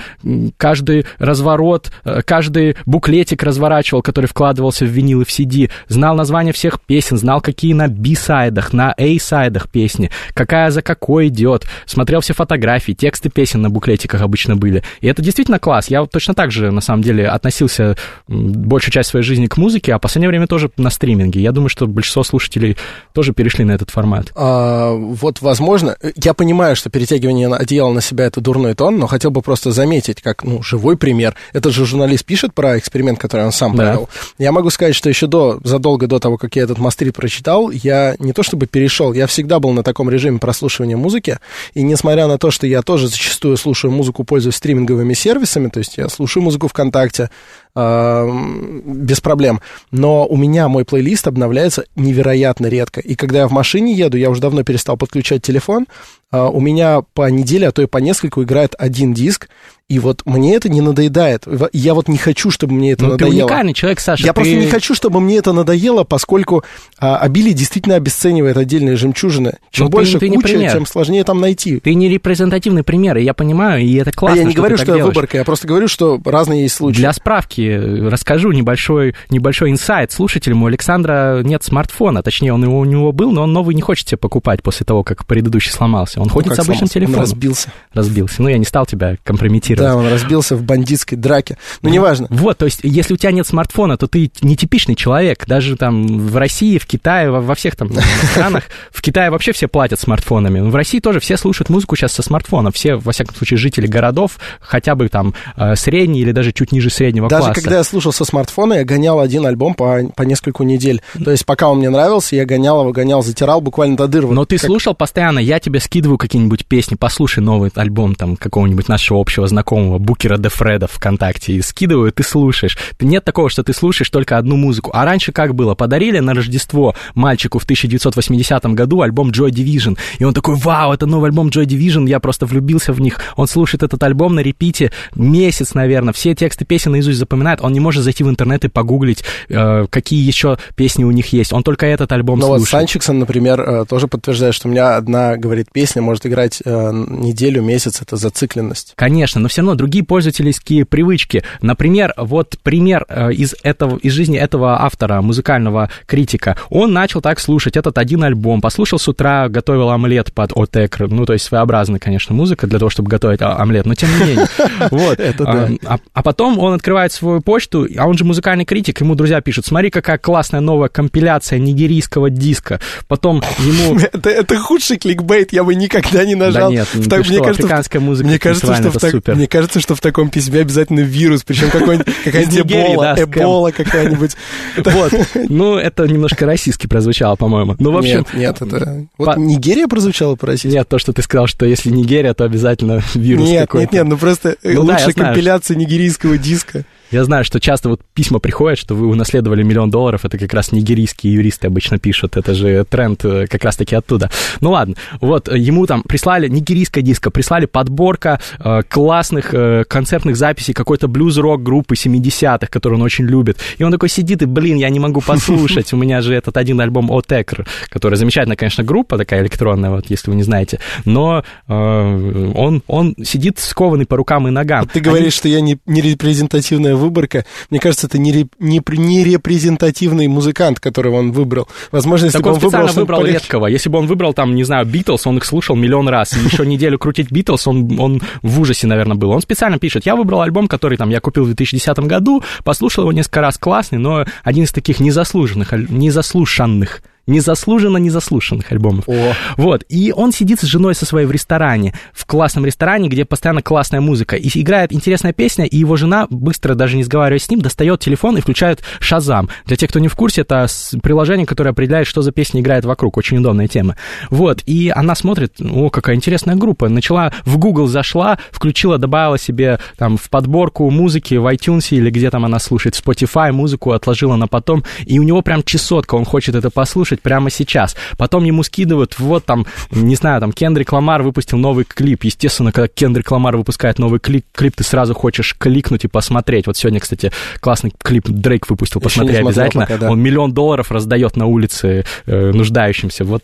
каждый 0.57 1.05
разворот, 1.19 1.58
э, 2.03 2.21
каждый 2.25 2.75
буклетик 2.85 3.43
разворачивал, 3.43 4.01
который 4.01 4.25
вкладывался 4.25 4.85
в 4.85 4.89
винил 4.89 5.21
и 5.21 5.25
в 5.25 5.29
CD, 5.29 5.69
знал 5.87 6.15
название 6.15 6.53
всех 6.53 6.81
песен, 6.81 7.17
знал, 7.17 7.41
какие 7.41 7.73
на 7.73 7.87
B-сайдах, 7.87 8.73
на 8.73 8.93
A-сайдах 8.97 9.69
песни, 9.69 10.09
какая 10.33 10.71
за 10.71 10.81
какой 10.81 11.27
идет, 11.27 11.65
смотрел 11.85 12.21
все 12.21 12.33
фотографии, 12.33 12.93
тексты 12.93 13.29
песен 13.29 13.61
на 13.61 13.69
буклетиках 13.69 14.21
обычно 14.21 14.55
были. 14.55 14.83
И 15.01 15.07
это 15.07 15.21
действительно 15.21 15.59
класс. 15.59 15.89
Я 15.89 16.01
вот 16.01 16.11
точно 16.11 16.33
так 16.33 16.51
же, 16.51 16.71
на 16.71 16.81
самом 16.81 17.03
деле, 17.03 17.27
относился 17.27 17.95
большую 18.27 18.91
часть 18.91 19.09
своей 19.09 19.23
жизни 19.23 19.47
к 19.47 19.57
музыке, 19.57 19.93
а 19.93 19.97
в 19.97 20.01
последнее 20.01 20.29
время 20.29 20.47
тоже 20.47 20.71
на 20.77 20.89
стриминге. 20.89 21.41
Я 21.41 21.51
думаю, 21.51 21.69
что 21.69 21.87
большинство 21.87 22.23
слушателей 22.23 22.77
тоже 23.13 23.33
перешли 23.33 23.65
на 23.65 23.71
этот 23.71 23.89
формат. 23.89 24.31
А, 24.35 24.93
вот, 24.93 25.41
возможно, 25.41 25.95
э, 26.01 26.11
я 26.15 26.33
понимаю, 26.33 26.75
что 26.75 26.89
перетягивание 26.89 27.47
одеяла 27.53 27.91
на 27.91 28.01
себя 28.01 28.25
это 28.25 28.41
дурной 28.41 28.73
тон, 28.73 28.97
но 28.97 29.07
хотел 29.07 29.31
бы 29.31 29.41
просто 29.41 29.71
заметить, 29.71 30.21
как, 30.21 30.43
ну, 30.43 30.61
живой 30.61 30.97
пример. 30.97 31.35
Этот 31.53 31.73
же 31.73 31.85
журналист 31.85 32.25
пишет 32.25 32.53
про 32.53 32.77
эксперимент, 32.77 33.19
который 33.19 33.45
он 33.45 33.51
сам 33.51 33.75
Да. 33.75 33.83
провел. 33.83 34.09
Я 34.37 34.51
могу 34.51 34.69
сказать, 34.69 34.95
что 34.95 35.09
еще 35.09 35.27
до, 35.27 35.59
задолго 35.63 36.07
до 36.07 36.19
того, 36.19 36.37
как 36.37 36.55
я 36.55 36.63
этот 36.63 36.77
мастрит 36.77 37.15
прочитал, 37.15 37.69
я 37.71 38.15
не 38.19 38.33
то 38.33 38.43
чтобы 38.43 38.67
перешел, 38.67 39.13
я 39.13 39.27
всегда 39.27 39.59
был 39.59 39.71
на 39.71 39.83
таком 39.83 40.09
режиме 40.09 40.39
прослушивания 40.39 40.97
музыки, 40.97 41.39
и 41.73 41.81
несмотря 41.83 42.27
на 42.27 42.37
то, 42.37 42.51
что 42.51 42.67
я 42.67 42.81
тоже 42.81 43.07
зачастую 43.07 43.57
слушаю 43.57 43.91
музыку, 43.91 44.23
пользуюсь 44.23 44.55
стриминговыми 44.55 45.13
сервисами, 45.13 45.69
то 45.69 45.79
есть 45.79 45.97
я 45.97 46.09
слушаю 46.09 46.43
музыку 46.43 46.67
ВКонтакте, 46.67 47.29
без 47.75 49.21
проблем. 49.21 49.61
Но 49.91 50.25
у 50.27 50.35
меня 50.37 50.67
мой 50.67 50.85
плейлист 50.85 51.27
обновляется 51.27 51.85
невероятно 51.95 52.67
редко. 52.67 52.99
И 53.01 53.15
когда 53.15 53.39
я 53.39 53.47
в 53.47 53.51
машине 53.51 53.93
еду, 53.93 54.17
я 54.17 54.29
уже 54.29 54.41
давно 54.41 54.63
перестал 54.63 54.97
подключать 54.97 55.41
телефон, 55.41 55.85
а, 56.31 56.49
у 56.49 56.59
меня 56.59 57.01
по 57.13 57.29
неделе, 57.29 57.67
а 57.67 57.71
то 57.71 57.81
и 57.81 57.87
по 57.87 57.97
нескольку 57.97 58.43
играет 58.43 58.75
один 58.77 59.13
диск, 59.15 59.49
и 59.87 59.97
вот 59.97 60.21
мне 60.25 60.53
это 60.55 60.69
не 60.69 60.81
надоедает. 60.81 61.45
Я 61.73 61.95
вот 61.95 62.07
не 62.07 62.17
хочу, 62.19 62.51
чтобы 62.51 62.73
мне 62.75 62.91
это 62.91 63.05
Ну, 63.05 63.17
ты 63.17 63.25
надоело. 63.25 63.45
уникальный 63.47 63.73
человек, 63.73 63.99
Саша. 63.99 64.23
Я 64.23 64.33
ты- 64.33 64.35
просто 64.35 64.53
не 64.55 64.67
хочу, 64.67 64.93
чтобы 64.93 65.19
мне 65.21 65.37
это 65.37 65.51
надоело, 65.53 66.03
поскольку 66.03 66.63
а, 66.99 67.17
обилие 67.17 67.53
действительно 67.55 67.95
обесценивает 67.95 68.57
отдельные 68.57 68.95
жемчужины. 68.97 69.53
Чем 69.71 69.85
Ну, 69.85 69.89
ты- 69.89 69.95
больше 69.97 70.19
ты 70.19 70.29
не 70.29 70.35
куча, 70.35 70.49
пример. 70.49 70.71
тем 70.73 70.85
сложнее 70.85 71.23
там 71.23 71.41
найти. 71.41 71.79
Ты 71.79 71.95
не 71.95 72.07
репрезентативный 72.09 72.83
пример, 72.83 73.17
я 73.17 73.33
понимаю, 73.33 73.81
и 73.81 73.91
это 73.95 74.11
А 74.11 74.13
классно, 74.13 74.37
я 74.39 74.43
не 74.45 74.51
что 74.51 74.57
говорю, 74.57 74.77
ты 74.77 74.83
что 74.83 74.91
я 74.91 74.97
делаешь. 74.97 75.15
выборка, 75.15 75.37
я 75.37 75.43
просто 75.45 75.67
говорю, 75.67 75.87
что 75.87 76.21
разные 76.23 76.61
есть 76.63 76.75
случаи. 76.75 76.97
Для 76.99 77.13
справки 77.13 77.58
э, 77.67 78.09
расскажу 78.09 78.51
небольшой, 78.51 79.15
небольшой 79.29 79.71
инсайт 79.71 80.11
слушателям. 80.11 80.63
У 80.63 80.67
Александра 80.67 81.41
нет 81.43 81.63
смартфона, 81.63 82.21
точнее, 82.23 82.53
он 82.53 82.63
его, 82.63 82.79
у 82.79 82.85
него 82.85 83.11
был, 83.11 83.31
но 83.31 83.43
он 83.43 83.53
новый 83.53 83.75
не 83.75 83.81
хочет 83.81 84.07
себе 84.07 84.17
покупать 84.17 84.61
после 84.63 84.85
того, 84.85 85.03
как 85.03 85.25
предыдущий 85.25 85.71
сломался. 85.71 86.19
Он 86.19 86.27
Ну, 86.27 86.33
ходит 86.33 86.49
с 86.55 86.59
обычным 86.59 86.75
сломался? 86.75 86.83
Он 86.83 86.89
телефоном. 86.89 87.21
разбился. 87.21 87.69
Разбился. 87.93 88.41
Ну, 88.41 88.49
я 88.49 88.57
не 88.57 88.65
стал 88.65 88.85
тебя 88.85 89.17
компрометировать. 89.23 89.89
Да, 89.91 89.95
он 89.95 90.07
разбился 90.07 90.55
в 90.55 90.63
бандитской 90.63 91.17
драке. 91.17 91.57
Ну, 91.81 91.89
неважно. 91.89 92.27
Вот, 92.29 92.57
то 92.57 92.65
есть, 92.65 92.79
если 92.83 93.13
у 93.13 93.17
тебя 93.17 93.31
нет 93.31 93.47
смартфона, 93.47 93.97
то 93.97 94.07
ты 94.07 94.31
нетипичный 94.41 94.95
человек. 94.95 95.45
Даже 95.47 95.75
там 95.75 96.19
в 96.27 96.37
России, 96.37 96.77
в 96.77 96.85
Китае, 96.85 97.31
во, 97.31 97.41
во 97.41 97.55
всех 97.55 97.75
там 97.75 97.89
странах. 98.33 98.65
В 98.91 99.01
Китае 99.01 99.29
вообще 99.31 99.51
все 99.51 99.67
платят 99.67 99.99
смартфонами. 99.99 100.59
В 100.69 100.75
России 100.75 100.99
тоже 100.99 101.19
все 101.19 101.37
слушают 101.37 101.69
музыку 101.69 101.95
сейчас 101.95 102.13
со 102.13 102.21
смартфона. 102.21 102.71
Все, 102.71 102.95
во 102.95 103.11
всяком 103.11 103.35
случае, 103.35 103.57
жители 103.57 103.87
городов, 103.87 104.37
хотя 104.59 104.95
бы 104.95 105.09
там 105.09 105.33
э, 105.57 105.75
средний 105.75 106.21
или 106.21 106.31
даже 106.31 106.51
чуть 106.51 106.71
ниже 106.71 106.89
среднего 106.89 107.27
Даже 107.29 107.43
класса. 107.43 107.48
Когда 107.53 107.77
я 107.77 107.83
слушал 107.83 108.11
со 108.11 108.25
смартфона, 108.25 108.73
я 108.75 108.83
гонял 108.85 109.19
один 109.19 109.45
альбом 109.45 109.73
по, 109.73 109.99
по 110.15 110.23
нескольку 110.23 110.63
недель. 110.63 111.01
То 111.23 111.31
есть, 111.31 111.45
пока 111.45 111.69
он 111.69 111.79
мне 111.79 111.89
нравился, 111.89 112.35
я 112.35 112.45
гонял 112.45 112.81
его, 112.81 112.91
гонял, 112.91 113.21
затирал 113.23 113.61
буквально 113.61 113.97
до 113.97 114.07
дыр. 114.07 114.25
Вот 114.27 114.33
Но 114.33 114.45
ты 114.45 114.57
как- 114.57 114.65
слушал 114.67 114.93
постоянно, 114.95 115.39
я 115.39 115.59
тебе 115.59 115.79
скидываю 115.79 116.17
какие-нибудь 116.17 116.65
песни, 116.65 116.95
послушай 116.95 117.39
новый 117.39 117.71
альбом 117.75 118.15
там 118.15 118.35
какого-нибудь 118.37 118.87
нашего 118.87 119.19
общего 119.19 119.47
знакомого, 119.47 119.97
Букера 119.97 120.37
де 120.37 120.49
Фреда 120.49 120.87
ВКонтакте, 120.87 121.53
и 121.53 121.61
скидываю, 121.61 122.11
ты 122.11 122.23
слушаешь. 122.23 122.77
Нет 122.99 123.23
такого, 123.25 123.49
что 123.49 123.63
ты 123.63 123.73
слушаешь 123.73 124.09
только 124.09 124.37
одну 124.37 124.55
музыку. 124.57 124.91
А 124.93 125.05
раньше 125.05 125.31
как 125.31 125.55
было? 125.55 125.75
Подарили 125.75 126.19
на 126.19 126.33
Рождество 126.33 126.95
мальчику 127.15 127.59
в 127.59 127.63
1980 127.63 128.65
году 128.73 129.01
альбом 129.01 129.31
Joy 129.31 129.49
Division, 129.49 129.97
и 130.19 130.23
он 130.23 130.33
такой, 130.33 130.55
вау, 130.55 130.93
это 130.93 131.05
новый 131.05 131.29
альбом 131.29 131.47
Joy 131.49 131.65
Division, 131.65 132.07
я 132.07 132.19
просто 132.19 132.45
влюбился 132.45 132.93
в 132.93 133.01
них. 133.01 133.19
Он 133.35 133.47
слушает 133.47 133.83
этот 133.83 134.01
альбом 134.03 134.35
на 134.35 134.39
репите 134.41 134.91
месяц, 135.15 135.73
наверное, 135.73 136.13
все 136.13 136.35
тексты 136.35 136.65
песен 136.65 136.91
наизусть 136.91 137.19
запоминает, 137.19 137.38
он 137.61 137.73
не 137.73 137.79
может 137.79 138.03
зайти 138.03 138.23
в 138.23 138.29
интернет 138.29 138.65
и 138.65 138.67
погуглить, 138.67 139.23
э, 139.49 139.85
какие 139.89 140.25
еще 140.25 140.57
песни 140.75 141.03
у 141.03 141.11
них 141.11 141.27
есть. 141.33 141.53
Он 141.53 141.63
только 141.63 141.85
этот 141.85 142.11
альбом 142.11 142.39
Ну 142.39 142.47
вот 142.47 142.57
слушает. 142.57 142.81
Санчиксон, 142.81 143.19
например, 143.19 143.61
э, 143.61 143.85
тоже 143.87 144.07
подтверждает, 144.07 144.53
что 144.55 144.67
у 144.67 144.71
меня 144.71 144.95
одна, 144.95 145.37
говорит, 145.37 145.67
песня 145.71 146.01
может 146.01 146.25
играть 146.25 146.61
э, 146.63 146.91
неделю, 146.91 147.61
месяц, 147.61 148.01
это 148.01 148.15
зацикленность. 148.15 148.93
Конечно, 148.95 149.41
но 149.41 149.47
все 149.47 149.61
равно 149.61 149.75
другие 149.75 150.03
пользовательские 150.03 150.85
привычки. 150.85 151.43
Например, 151.61 152.13
вот 152.17 152.57
пример 152.63 153.05
э, 153.09 153.33
из, 153.33 153.55
этого, 153.63 153.97
из 153.97 154.13
жизни 154.13 154.37
этого 154.37 154.81
автора, 154.81 155.21
музыкального 155.21 155.89
критика. 156.05 156.57
Он 156.69 156.93
начал 156.93 157.21
так 157.21 157.39
слушать 157.39 157.77
этот 157.77 157.97
один 157.97 158.23
альбом, 158.23 158.61
послушал 158.61 158.99
с 158.99 159.07
утра, 159.07 159.49
готовил 159.49 159.89
омлет 159.89 160.33
под 160.33 160.51
отек, 160.55 160.99
ну, 160.99 161.25
то 161.25 161.33
есть 161.33 161.45
своеобразная, 161.45 161.99
конечно, 161.99 162.35
музыка 162.35 162.67
для 162.67 162.79
того, 162.79 162.89
чтобы 162.89 163.09
готовить 163.09 163.41
а- 163.41 163.57
омлет, 163.57 163.85
но 163.85 163.95
тем 163.95 164.09
не 164.19 164.25
менее. 164.25 164.47
Вот. 164.91 165.19
Да. 165.37 165.69
А, 165.85 165.99
а 166.13 166.23
потом 166.23 166.57
он 166.57 166.73
открывает 166.73 167.11
свой 167.11 167.28
в 167.37 167.41
почту, 167.41 167.87
а 167.97 168.07
он 168.07 168.17
же 168.17 168.25
музыкальный 168.25 168.65
критик, 168.65 169.01
ему 169.01 169.15
друзья 169.15 169.41
пишут, 169.41 169.65
смотри, 169.65 169.89
какая 169.89 170.17
классная 170.17 170.59
новая 170.59 170.89
компиляция 170.89 171.59
нигерийского 171.59 172.29
диска. 172.29 172.79
Потом 173.07 173.43
ему... 173.59 173.99
Это, 174.11 174.29
это 174.29 174.57
худший 174.57 174.97
кликбейт, 174.97 175.53
я 175.53 175.63
бы 175.63 175.75
никогда 175.75 176.25
не 176.25 176.35
нажал. 176.35 176.69
Да 176.69 176.75
нет, 176.75 176.87
так- 177.09 177.25
что, 177.25 177.43
африканская 177.43 178.01
музыка 178.01 178.27
мне 178.27 178.39
кажется, 178.39 178.75
что 178.75 178.91
в 178.91 178.99
супер. 178.99 179.35
мне 179.35 179.47
кажется, 179.47 179.79
что 179.79 179.95
в 179.95 180.01
таком 180.01 180.29
письме 180.29 180.61
обязательно 180.61 181.01
вирус, 181.01 181.43
причем 181.43 181.69
какая-нибудь 182.23 182.59
эбола, 182.59 183.15
эбола 183.17 183.71
какая-нибудь. 183.71 184.35
Вот. 184.89 185.13
Ну, 185.49 185.75
это 185.75 186.07
немножко 186.07 186.45
российски 186.45 186.87
прозвучало, 186.87 187.35
по-моему. 187.35 187.75
Ну, 187.79 187.91
в 187.91 187.97
общем... 187.97 188.25
Нет, 188.33 188.61
это... 188.61 189.05
Вот 189.17 189.37
Нигерия 189.37 189.87
прозвучала 189.87 190.35
по-российски? 190.35 190.75
Нет, 190.75 190.87
то, 190.87 190.97
что 190.97 191.13
ты 191.13 191.21
сказал, 191.21 191.47
что 191.47 191.65
если 191.65 191.89
Нигерия, 191.89 192.33
то 192.33 192.43
обязательно 192.43 193.01
вирус 193.13 193.49
какой-то. 193.49 193.77
нет, 193.79 193.91
нет, 193.93 194.05
ну 194.05 194.17
просто 194.17 194.55
э, 194.63 194.73
Ну 194.73 194.81
лучшая 194.81 195.13
компиляция 195.13 195.77
нигерийского 195.77 196.37
диска. 196.37 196.83
Я 197.11 197.23
знаю, 197.23 197.43
что 197.43 197.59
часто 197.59 197.89
вот 197.89 198.01
письма 198.13 198.39
приходят, 198.39 198.77
что 198.77 198.93
вы 198.93 199.07
унаследовали 199.07 199.63
миллион 199.63 199.89
долларов, 199.89 200.25
это 200.25 200.37
как 200.37 200.53
раз 200.53 200.71
нигерийские 200.71 201.33
юристы 201.33 201.67
обычно 201.67 201.97
пишут, 201.97 202.37
это 202.37 202.53
же 202.53 202.83
тренд 202.85 203.25
э, 203.25 203.47
как 203.47 203.63
раз-таки 203.63 203.95
оттуда. 203.95 204.29
Ну 204.61 204.71
ладно, 204.71 204.95
вот 205.19 205.49
э, 205.49 205.57
ему 205.57 205.87
там 205.87 206.03
прислали 206.03 206.47
нигерийская 206.47 207.03
диска, 207.03 207.31
прислали 207.31 207.65
подборка 207.65 208.39
э, 208.59 208.83
классных 208.87 209.53
э, 209.53 209.85
концертных 209.87 210.35
записей 210.35 210.73
какой-то 210.73 211.07
блюз-рок 211.07 211.63
группы 211.63 211.95
70-х, 211.95 212.67
которую 212.67 212.99
он 212.99 213.05
очень 213.05 213.25
любит. 213.25 213.57
И 213.79 213.83
он 213.83 213.91
такой 213.91 214.09
сидит 214.09 214.43
и, 214.43 214.45
блин, 214.45 214.77
я 214.77 214.89
не 214.89 214.99
могу 214.99 215.21
послушать, 215.21 215.91
у 215.93 215.97
меня 215.97 216.21
же 216.21 216.35
этот 216.35 216.57
один 216.57 216.79
альбом 216.79 217.11
Отекр, 217.11 217.65
который 217.89 218.15
замечательная, 218.15 218.57
конечно, 218.57 218.83
группа 218.83 219.17
такая 219.17 219.41
электронная, 219.41 219.89
вот 219.89 220.05
если 220.09 220.29
вы 220.29 220.37
не 220.37 220.43
знаете, 220.43 220.79
но 221.05 221.43
э, 221.67 221.73
он, 221.73 222.83
он 222.85 223.15
сидит 223.23 223.57
скованный 223.57 224.05
по 224.05 224.15
рукам 224.15 224.47
и 224.47 224.51
ногам. 224.51 224.87
Ты 224.87 224.99
говоришь, 224.99 225.33
что 225.33 225.47
я 225.47 225.61
не, 225.61 225.79
не 225.87 226.01
репрезентативная 226.01 226.98
выборка. 226.99 227.45
Мне 227.71 227.79
кажется, 227.79 228.05
это 228.07 228.17
не, 228.19 228.31
реп- 228.31 228.53
не, 228.59 228.81
не 228.97 229.23
репрезентативный 229.23 230.27
музыкант, 230.27 230.79
которого 230.79 231.15
он 231.15 231.31
выбрал. 231.31 231.67
Возможно, 231.91 232.25
если 232.25 232.37
Так 232.37 232.43
бы 232.43 232.49
он 232.49 232.55
он 232.55 232.59
выбрал, 232.61 232.81
специально 232.83 233.01
выбрал 233.01 233.19
полегче. 233.21 233.39
редкого. 233.39 233.65
Если 233.67 233.89
бы 233.89 233.97
он 233.99 234.07
выбрал, 234.07 234.33
там, 234.33 234.53
не 234.55 234.63
знаю, 234.63 234.85
Битлз, 234.85 235.25
он 235.25 235.37
их 235.37 235.45
слушал 235.45 235.75
миллион 235.75 236.07
раз. 236.09 236.35
И 236.37 236.39
еще 236.45 236.65
неделю 236.65 236.99
крутить 236.99 237.31
Битлз, 237.31 237.67
он, 237.67 237.99
он 237.99 238.21
в 238.41 238.59
ужасе, 238.61 238.85
наверное, 238.87 239.15
был. 239.15 239.31
Он 239.31 239.41
специально 239.41 239.79
пишет, 239.79 240.05
я 240.05 240.15
выбрал 240.15 240.41
альбом, 240.41 240.67
который 240.67 240.97
там 240.97 241.09
я 241.09 241.19
купил 241.19 241.43
в 241.43 241.47
2010 241.47 241.97
году, 241.99 242.43
послушал 242.63 243.03
его 243.03 243.11
несколько 243.11 243.41
раз, 243.41 243.57
классный, 243.57 243.97
но 243.97 244.25
один 244.43 244.65
из 244.65 244.71
таких 244.71 244.99
незаслуженных, 244.99 245.73
незаслушанных 245.73 247.01
незаслуженно 247.29 247.97
незаслушанных 247.97 248.71
альбомов. 248.71 249.07
О. 249.07 249.33
Вот. 249.57 249.85
И 249.89 250.11
он 250.15 250.31
сидит 250.31 250.59
с 250.59 250.63
женой 250.63 250.95
со 250.95 251.05
своей 251.05 251.27
в 251.27 251.31
ресторане, 251.31 251.93
в 252.13 252.25
классном 252.25 252.65
ресторане, 252.65 253.07
где 253.07 253.25
постоянно 253.25 253.61
классная 253.61 254.01
музыка. 254.01 254.35
И 254.35 254.49
играет 254.59 254.91
интересная 254.91 255.33
песня, 255.33 255.65
и 255.65 255.77
его 255.77 255.95
жена, 255.95 256.27
быстро, 256.29 256.75
даже 256.75 256.97
не 256.97 257.03
сговариваясь 257.03 257.43
с 257.43 257.49
ним, 257.49 257.61
достает 257.61 257.99
телефон 257.99 258.37
и 258.37 258.41
включает 258.41 258.81
Шазам. 258.99 259.49
Для 259.65 259.77
тех, 259.77 259.89
кто 259.89 259.99
не 259.99 260.07
в 260.07 260.15
курсе, 260.15 260.41
это 260.41 260.67
приложение, 261.01 261.45
которое 261.45 261.69
определяет, 261.69 262.07
что 262.07 262.21
за 262.21 262.31
песня 262.31 262.61
играет 262.61 262.85
вокруг. 262.85 263.17
Очень 263.17 263.37
удобная 263.37 263.67
тема. 263.67 263.95
Вот. 264.29 264.61
И 264.65 264.91
она 264.93 265.15
смотрит, 265.15 265.55
о, 265.61 265.89
какая 265.89 266.15
интересная 266.15 266.55
группа. 266.55 266.89
Начала, 266.89 267.31
в 267.45 267.57
Google 267.57 267.87
зашла, 267.87 268.39
включила, 268.51 268.97
добавила 268.97 269.37
себе 269.37 269.79
там 269.97 270.17
в 270.17 270.29
подборку 270.29 270.89
музыки 270.89 271.35
в 271.35 271.45
iTunes 271.45 271.87
или 271.91 272.09
где 272.09 272.29
там 272.29 272.45
она 272.45 272.59
слушает, 272.59 272.95
в 272.95 273.05
Spotify 273.05 273.51
музыку 273.51 273.91
отложила 273.91 274.35
на 274.35 274.47
потом. 274.47 274.83
И 275.05 275.19
у 275.19 275.23
него 275.23 275.41
прям 275.41 275.63
чесотка, 275.63 276.15
он 276.15 276.25
хочет 276.25 276.55
это 276.55 276.69
послушать 276.69 277.18
прямо 277.21 277.49
сейчас. 277.49 277.95
Потом 278.17 278.43
ему 278.43 278.63
скидывают, 278.63 279.19
вот 279.19 279.45
там, 279.45 279.65
не 279.91 280.15
знаю, 280.15 280.39
там 280.41 280.51
Кендрик 280.51 280.91
Ламар 280.91 281.23
выпустил 281.23 281.57
новый 281.57 281.85
клип. 281.85 282.23
Естественно, 282.23 282.71
когда 282.71 282.87
Кендрик 282.87 283.31
Ламар 283.31 283.57
выпускает 283.57 283.99
новый 283.99 284.19
клип, 284.19 284.45
клип 284.53 284.75
ты 284.75 284.83
сразу 284.83 285.13
хочешь 285.13 285.55
кликнуть 285.57 286.05
и 286.05 286.07
посмотреть. 286.07 286.67
Вот 286.67 286.77
сегодня, 286.77 286.99
кстати, 286.99 287.31
классный 287.59 287.91
клип 288.01 288.27
Дрейк 288.27 288.69
выпустил, 288.69 289.01
посмотри 289.01 289.37
обязательно. 289.37 289.85
пока, 289.85 289.97
да. 289.97 290.11
Он 290.11 290.21
миллион 290.21 290.53
долларов 290.53 290.91
раздает 290.91 291.35
на 291.35 291.45
улице 291.45 292.05
э, 292.25 292.51
нуждающимся. 292.51 293.25
Вот, 293.25 293.43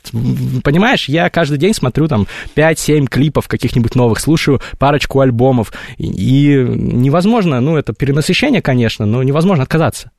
понимаешь, 0.64 1.10
я 1.10 1.30
каждый 1.30 1.58
день 1.58 1.74
смотрю 1.74 2.08
там 2.08 2.28
5-7 2.56 3.08
клипов 3.08 3.48
каких-нибудь 3.48 3.96
новых, 3.96 4.20
слушаю 4.20 4.62
парочку 4.78 5.20
альбомов. 5.20 5.74
И 5.98 6.66
невозможно, 6.68 7.60
ну, 7.62 7.78
это 7.78 7.94
перенасыщение, 7.94 8.62
конечно, 8.62 9.06
но 9.06 9.24
невозможно 9.24 9.64
отказаться. 9.64 10.12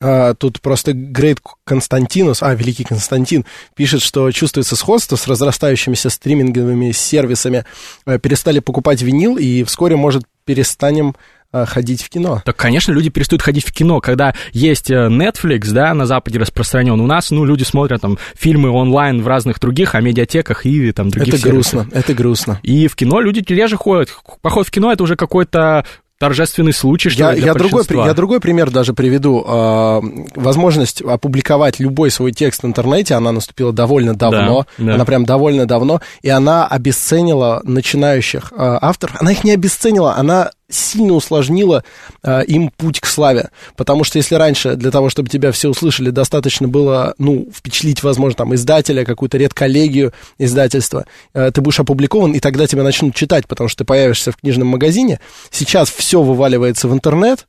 А, 0.00 0.34
тут 0.34 0.60
просто 0.60 0.92
Грейт 0.92 1.40
Константинус, 1.64 2.42
а, 2.42 2.54
Великий 2.54 2.84
Константин, 2.84 3.44
пишет, 3.74 4.00
что 4.00 4.30
чувствуется 4.30 4.76
сходство 4.76 5.16
с 5.16 5.26
разрастающимися 5.26 6.08
стриминговыми 6.10 6.92
сервисами. 6.92 7.64
Э, 8.06 8.18
Перестали 8.18 8.60
покупать 8.60 9.02
винил, 9.02 9.36
и 9.36 9.64
вскоре, 9.64 9.96
может, 9.96 10.22
перестанем 10.44 11.16
э, 11.52 11.64
ходить 11.66 12.02
в 12.02 12.10
кино. 12.10 12.42
Так, 12.44 12.54
конечно, 12.54 12.92
люди 12.92 13.10
перестают 13.10 13.42
ходить 13.42 13.66
в 13.66 13.72
кино, 13.72 14.00
когда 14.00 14.34
есть 14.52 14.88
э, 14.88 15.08
Netflix, 15.08 15.72
да, 15.72 15.92
на 15.94 16.06
Западе 16.06 16.38
распространен. 16.38 17.00
У 17.00 17.06
нас, 17.06 17.32
ну, 17.32 17.44
люди 17.44 17.64
смотрят 17.64 18.00
там 18.00 18.18
фильмы 18.36 18.70
онлайн 18.70 19.20
в 19.20 19.26
разных 19.26 19.58
других, 19.58 19.96
а 19.96 20.00
медиатеках 20.00 20.64
и 20.64 20.92
там 20.92 21.10
других 21.10 21.34
Это 21.34 21.42
сервисах. 21.42 21.72
грустно, 21.72 21.98
это 21.98 22.14
грустно. 22.14 22.60
И 22.62 22.86
в 22.86 22.94
кино 22.94 23.20
люди 23.20 23.44
реже 23.52 23.76
ходят. 23.76 24.10
Поход 24.42 24.68
в 24.68 24.70
кино 24.70 24.92
это 24.92 25.02
уже 25.02 25.16
какой-то 25.16 25.84
торжественный 26.18 26.72
случай, 26.72 27.10
что 27.10 27.20
Я, 27.20 27.32
ли, 27.32 27.40
для 27.40 27.46
я, 27.48 27.54
другой, 27.54 27.84
я 27.88 28.14
другой 28.14 28.40
пример 28.40 28.70
даже 28.70 28.92
приведу. 28.92 29.44
А, 29.46 30.00
возможность 30.34 31.00
опубликовать 31.00 31.78
любой 31.78 32.10
свой 32.10 32.32
текст 32.32 32.62
в 32.62 32.66
интернете, 32.66 33.14
она 33.14 33.32
наступила 33.32 33.72
довольно 33.72 34.14
давно. 34.14 34.66
Да, 34.78 34.84
да. 34.84 34.94
Она 34.94 35.04
прям 35.04 35.24
довольно 35.24 35.66
давно. 35.66 36.00
И 36.22 36.28
она 36.28 36.66
обесценила 36.66 37.60
начинающих 37.64 38.52
а, 38.56 38.78
авторов. 38.82 39.16
Она 39.20 39.32
их 39.32 39.44
не 39.44 39.52
обесценила, 39.52 40.16
она 40.16 40.50
сильно 40.70 41.14
усложнила 41.14 41.82
а, 42.22 42.40
им 42.40 42.70
путь 42.76 43.00
к 43.00 43.06
славе. 43.06 43.50
Потому 43.76 44.04
что 44.04 44.18
если 44.18 44.34
раньше 44.34 44.76
для 44.76 44.90
того, 44.90 45.08
чтобы 45.10 45.28
тебя 45.28 45.50
все 45.52 45.68
услышали, 45.68 46.10
достаточно 46.10 46.68
было, 46.68 47.14
ну, 47.18 47.48
впечатлить, 47.54 48.02
возможно, 48.02 48.36
там, 48.36 48.54
издателя, 48.54 49.04
какую-то 49.04 49.38
редколлегию 49.38 50.12
издательства, 50.38 51.06
э, 51.34 51.50
ты 51.52 51.60
будешь 51.60 51.80
опубликован, 51.80 52.32
и 52.32 52.40
тогда 52.40 52.66
тебя 52.66 52.82
начнут 52.82 53.14
читать, 53.14 53.46
потому 53.46 53.68
что 53.68 53.78
ты 53.78 53.84
появишься 53.84 54.32
в 54.32 54.36
книжном 54.36 54.68
магазине. 54.68 55.20
Сейчас 55.50 55.90
все 55.90 56.22
вываливается 56.22 56.88
в 56.88 56.92
интернет, 56.92 57.46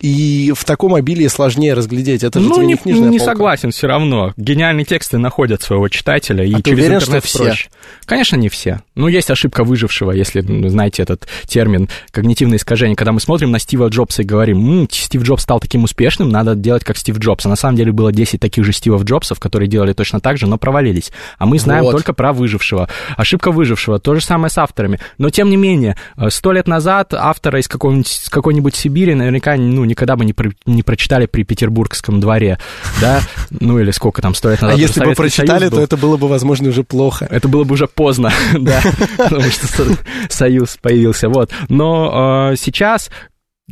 и 0.00 0.52
в 0.56 0.64
таком 0.64 0.94
обилии 0.94 1.26
сложнее 1.28 1.74
разглядеть. 1.74 2.24
Это 2.24 2.40
же 2.40 2.48
ну, 2.48 2.54
тебе 2.56 2.66
не, 2.66 2.72
не 2.72 2.78
книжная 2.78 3.08
не 3.10 3.18
полка. 3.18 3.32
согласен 3.32 3.70
все 3.70 3.86
равно. 3.86 4.32
Гениальные 4.36 4.84
тексты 4.84 5.18
находят 5.18 5.62
своего 5.62 5.88
читателя, 5.88 6.44
и 6.44 6.52
А 6.54 6.62
через 6.62 6.78
уверен, 6.78 6.96
интернет 6.96 7.24
что 7.24 7.28
все? 7.28 7.44
проще. 7.44 7.68
Конечно, 8.06 8.36
не 8.36 8.48
все. 8.48 8.80
Ну, 8.94 9.08
есть 9.08 9.30
ошибка 9.30 9.62
выжившего, 9.64 10.12
если 10.12 10.40
ну, 10.40 10.68
знаете 10.68 11.02
этот 11.02 11.28
термин 11.46 11.88
когнитивное 12.10 12.56
искажение, 12.58 12.96
когда 12.96 13.12
мы 13.12 13.20
смотрим 13.20 13.50
на 13.50 13.58
Стива 13.58 13.88
Джобса 13.88 14.22
и 14.22 14.24
говорим, 14.24 14.82
«М, 14.82 14.88
Стив 14.90 15.22
Джобс 15.22 15.42
стал 15.42 15.60
таким 15.60 15.84
успешным, 15.84 16.30
надо 16.30 16.54
делать 16.54 16.84
как 16.84 16.96
Стив 16.96 17.18
Джобс. 17.18 17.44
А 17.46 17.48
на 17.48 17.56
самом 17.56 17.76
деле 17.76 17.92
было 17.92 18.10
10 18.12 18.40
таких 18.40 18.64
же 18.64 18.72
Стивов 18.72 19.04
Джобсов, 19.04 19.38
которые 19.38 19.68
делали 19.68 19.92
точно 19.92 20.20
так 20.20 20.38
же, 20.38 20.46
но 20.46 20.56
провалились. 20.58 21.12
А 21.38 21.46
мы 21.46 21.58
знаем 21.58 21.84
Вот. 21.84 21.92
только 21.92 22.12
про 22.12 22.32
выжившего. 22.32 22.88
Ошибка 23.16 23.50
выжившего. 23.50 23.98
То 23.98 24.14
же 24.14 24.20
самое 24.22 24.50
с 24.50 24.58
авторами. 24.58 24.98
Но, 25.18 25.30
тем 25.30 25.50
не 25.50 25.56
менее, 25.56 25.96
э, 26.16 26.30
сто 26.30 26.52
лет 26.52 26.66
назад 26.66 27.12
автора 27.14 27.60
из 27.60 27.68
какой-нибудь 27.68 28.74
Сибири 28.74 29.14
наверняка 29.14 29.56
ну, 29.56 29.84
никогда 29.90 30.16
бы 30.16 30.24
не, 30.24 30.32
про- 30.32 30.52
не 30.66 30.82
прочитали 30.82 31.26
при 31.26 31.42
Петербургском 31.42 32.20
дворе, 32.20 32.58
да? 33.00 33.20
Ну, 33.50 33.78
или 33.78 33.90
сколько 33.90 34.22
там, 34.22 34.34
сто 34.34 34.50
лет 34.50 34.62
А 34.62 34.72
если 34.72 35.04
бы 35.04 35.12
прочитали, 35.12 35.68
то 35.68 35.80
это 35.80 35.96
было 35.96 36.16
бы, 36.16 36.28
возможно, 36.28 36.68
уже 36.70 36.82
плохо. 36.82 37.26
Это 37.30 37.48
было 37.48 37.64
бы 37.64 37.74
уже 37.74 37.86
поздно, 37.86 38.32
да, 38.58 38.80
потому 39.18 39.42
что 39.50 39.66
со- 39.66 39.98
союз 40.28 40.78
появился, 40.80 41.28
вот. 41.28 41.50
Но 41.68 42.50
э, 42.52 42.56
сейчас 42.56 43.10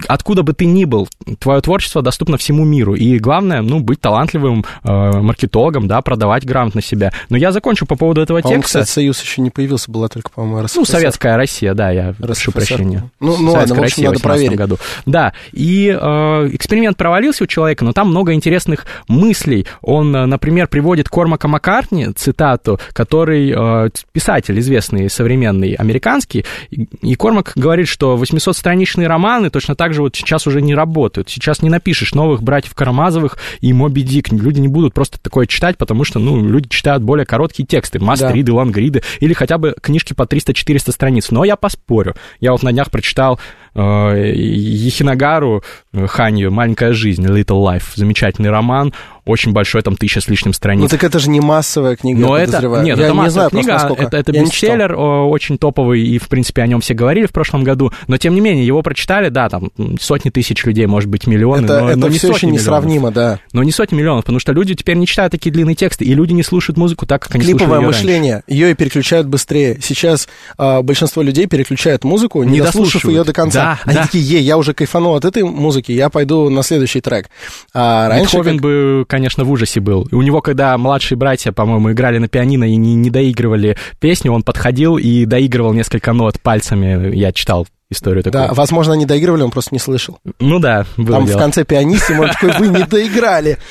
откуда 0.07 0.43
бы 0.43 0.53
ты 0.53 0.67
ни 0.67 0.85
был, 0.85 1.09
твое 1.39 1.61
творчество 1.61 2.03
доступно 2.03 2.37
всему 2.37 2.65
миру. 2.65 2.95
И 2.95 3.19
главное, 3.19 3.63
ну, 3.63 3.81
быть 3.81 4.01
талантливым 4.01 4.65
э, 4.85 5.21
маркетологом, 5.21 5.89
да, 5.89 6.01
продавать 6.03 6.45
грамотно 6.45 6.83
себя. 6.83 7.13
Но 7.29 7.37
я 7.37 7.53
закончу 7.53 7.87
по 7.87 7.97
поводу 7.97 8.21
этого 8.21 8.41
По-моему, 8.41 8.63
текста. 8.63 8.81
кстати, 8.81 8.95
Союз 8.95 9.23
еще 9.23 9.43
не 9.43 9.51
появился, 9.51 9.91
была 9.91 10.09
только, 10.09 10.31
по-моему, 10.31 10.63
РСФСР. 10.65 10.79
Ну, 10.79 10.85
советская 10.85 11.37
Россия, 11.37 11.75
да, 11.75 11.91
я 11.91 12.15
прошу 12.19 12.51
РСФСР. 12.51 12.53
прощения. 12.53 13.11
Ну, 13.21 13.37
ну 13.37 13.53
ладно, 13.53 13.53
Советская 13.53 13.69
в 13.69 13.73
общем, 13.73 13.83
Россия 13.83 14.07
надо 14.07 14.19
в 14.19 14.23
18 14.23 14.23
проверить. 14.23 14.59
году. 14.59 14.79
Да, 15.07 15.33
и 15.53 15.89
э, 15.89 16.49
эксперимент 16.53 16.97
провалился 16.97 17.45
у 17.45 17.47
человека, 17.47 17.85
но 17.85 17.93
там 17.93 18.09
много 18.09 18.33
интересных 18.35 18.87
мыслей. 19.09 19.67
Он, 19.83 20.15
э, 20.15 20.27
например, 20.27 20.69
приводит 20.69 21.09
Кормака 21.09 21.49
Маккартни, 21.49 22.09
цитату, 22.15 22.79
который 22.93 23.53
э, 23.55 23.91
писатель 24.13 24.59
известный, 24.61 25.11
современный, 25.11 25.75
американский, 25.75 26.45
и, 26.71 26.89
и 27.03 27.15
Кормак 27.15 27.53
говорит, 27.55 27.89
что 27.89 28.17
800-страничные 28.17 29.07
романы 29.07 29.51
точно 29.51 29.75
так 29.75 29.88
же 29.93 30.03
вот 30.03 30.17
сейчас 30.17 30.47
уже 30.47 30.61
не 30.63 30.75
работают. 30.75 31.29
Сейчас 31.29 31.63
не 31.63 31.71
напишешь 31.71 32.15
новых 32.15 32.43
братьев 32.43 32.75
Карамазовых 32.75 33.39
и 33.61 33.73
Моби 33.73 34.03
Дик. 34.03 34.33
Люди 34.33 34.61
не 34.61 34.69
будут 34.69 34.95
просто 34.95 35.19
такое 35.21 35.47
читать, 35.47 35.77
потому 35.79 36.05
что, 36.05 36.19
ну, 36.19 36.43
люди 36.43 36.69
читают 36.69 37.03
более 37.03 37.27
короткие 37.27 37.67
тексты, 37.67 37.99
мастриды, 37.99 38.53
лангриды, 38.53 39.03
или 39.21 39.33
хотя 39.33 39.59
бы 39.59 39.75
книжки 39.81 40.13
по 40.13 40.23
300-400 40.23 40.93
страниц. 40.93 41.31
Но 41.31 41.45
я 41.45 41.57
поспорю. 41.57 42.15
Я 42.41 42.53
вот 42.53 42.63
на 42.63 42.73
днях 42.73 42.91
прочитал 42.91 43.41
Ехинагару 43.85 45.63
э, 45.93 46.07
Ханью 46.07 46.51
«Маленькая 46.51 46.93
жизнь», 46.93 47.25
«Little 47.25 47.63
Life», 47.63 47.85
замечательный 47.95 48.51
роман, 48.51 48.93
очень 49.25 49.53
большой, 49.53 49.83
там 49.83 49.97
тысяча 49.97 50.21
с 50.21 50.29
лишним 50.29 50.53
страниц. 50.55 50.83
Ну 50.83 50.89
так 50.89 51.05
это 51.05 51.19
же 51.19 51.29
не 51.29 51.41
массовая 51.41 51.97
книга, 51.97 52.21
Но 52.21 52.37
я 52.39 52.45
это, 52.45 52.61
нет, 52.83 52.99
Я 52.99 53.05
это 53.05 53.13
не 53.13 53.19
массовая 53.19 53.31
знаю 53.31 53.51
просто, 53.51 53.89
книга, 53.89 54.03
это, 54.03 54.17
это 54.17 54.33
Я 54.33 54.41
не 54.41 54.47
бестселлер, 54.47 54.95
о, 54.95 55.29
очень 55.29 55.59
топовый, 55.59 56.03
и, 56.03 56.19
в 56.19 56.29
принципе, 56.29 56.63
о 56.63 56.67
нем 56.67 56.81
все 56.81 56.95
говорили 56.95 57.27
в 57.27 57.33
прошлом 57.33 57.63
году, 57.63 57.93
но, 58.07 58.17
тем 58.17 58.35
не 58.35 58.41
менее, 58.41 58.67
его 58.67 58.81
прочитали, 58.83 59.29
да, 59.29 59.49
там, 59.51 59.71
сотни 60.01 60.31
тысяч 60.31 60.65
людей, 60.65 60.87
может 60.87 61.11
быть, 61.11 61.27
миллионы, 61.27 61.67
Это, 61.67 61.81
но, 61.81 61.89
это 61.91 61.99
но 61.99 62.09
не 62.09 62.19
все 62.19 62.29
сотни 62.29 62.37
еще 62.37 62.47
миллионов. 62.47 62.63
несравнимо, 62.63 63.11
да. 63.11 63.39
Но 63.53 63.63
не 63.63 63.71
сотни 63.71 63.97
миллионов, 63.97 64.25
потому 64.25 64.39
что 64.41 64.53
люди 64.53 64.75
теперь 64.75 64.97
не 64.97 65.07
читают 65.07 65.33
такие 65.33 65.53
длинные 65.53 65.75
тексты, 65.75 66.05
и 66.05 66.15
люди 66.15 66.33
не 66.33 66.43
слушают 66.43 66.79
музыку 66.79 67.05
так, 67.05 67.23
как 67.23 67.35
они 67.35 67.45
Клиповое 67.45 67.67
слушали 67.67 67.85
раньше. 67.85 68.01
мышление, 68.01 68.43
ее 68.47 68.71
и 68.71 68.75
переключают 68.75 69.27
быстрее. 69.27 69.79
Сейчас 69.83 70.27
а, 70.57 70.81
большинство 70.83 71.23
людей 71.23 71.47
переключают 71.47 72.03
музыку, 72.03 72.43
не, 72.45 72.53
Не 72.53 72.61
дослушав 72.63 73.05
ее 73.05 73.25
до 73.25 73.35
конца. 73.35 73.63
Да, 73.63 73.68
Они 73.85 73.95
да. 73.97 74.03
такие, 74.05 74.25
ей, 74.25 74.43
я 74.43 74.57
уже 74.57 74.75
кайфанул 74.75 75.15
от 75.15 75.25
этой 75.25 75.43
музыки, 75.43 75.93
я 75.93 76.09
пойду 76.09 76.49
на 76.51 76.63
следующий 76.63 77.01
трек. 77.01 77.29
А 77.75 78.09
раньше 78.09 78.37
Бетховен 78.37 78.53
как- 78.55 78.63
бы, 78.63 79.05
конечно, 79.09 79.45
в 79.45 79.51
ужасе 79.51 79.81
был. 79.81 80.05
И 80.11 80.15
у 80.15 80.23
него, 80.23 80.41
когда 80.41 80.77
младшие 80.79 81.17
братья, 81.19 81.53
по-моему, 81.53 81.93
играли 81.93 82.19
на 82.19 82.29
пианино 82.29 82.65
и 82.65 82.77
не, 82.77 82.95
не 82.95 83.11
доигрывали 83.11 83.77
песню, 84.01 84.33
он 84.33 84.43
подходил 84.43 84.97
и 84.97 85.25
доигрывал 85.25 85.73
несколько 85.73 86.13
нот 86.13 86.41
пальцами. 86.41 87.15
Я 87.15 87.33
читал 87.33 87.67
историю 87.91 88.23
такую. 88.23 88.49
Да, 88.49 88.55
возможно, 88.55 88.93
они 88.93 89.07
доигрывали, 89.07 89.43
он 89.43 89.51
просто 89.51 89.75
не 89.75 89.79
слышал. 89.79 90.19
Ну 90.41 90.59
да, 90.59 90.85
было 90.97 91.17
Там 91.17 91.25
в 91.25 91.29
дело. 91.29 91.39
конце 91.39 91.65
пианиссимо, 91.65 92.23
он 92.25 92.29
такой, 92.31 92.53
вы 92.59 92.69
не 92.69 92.85
доиграли. 92.85 93.59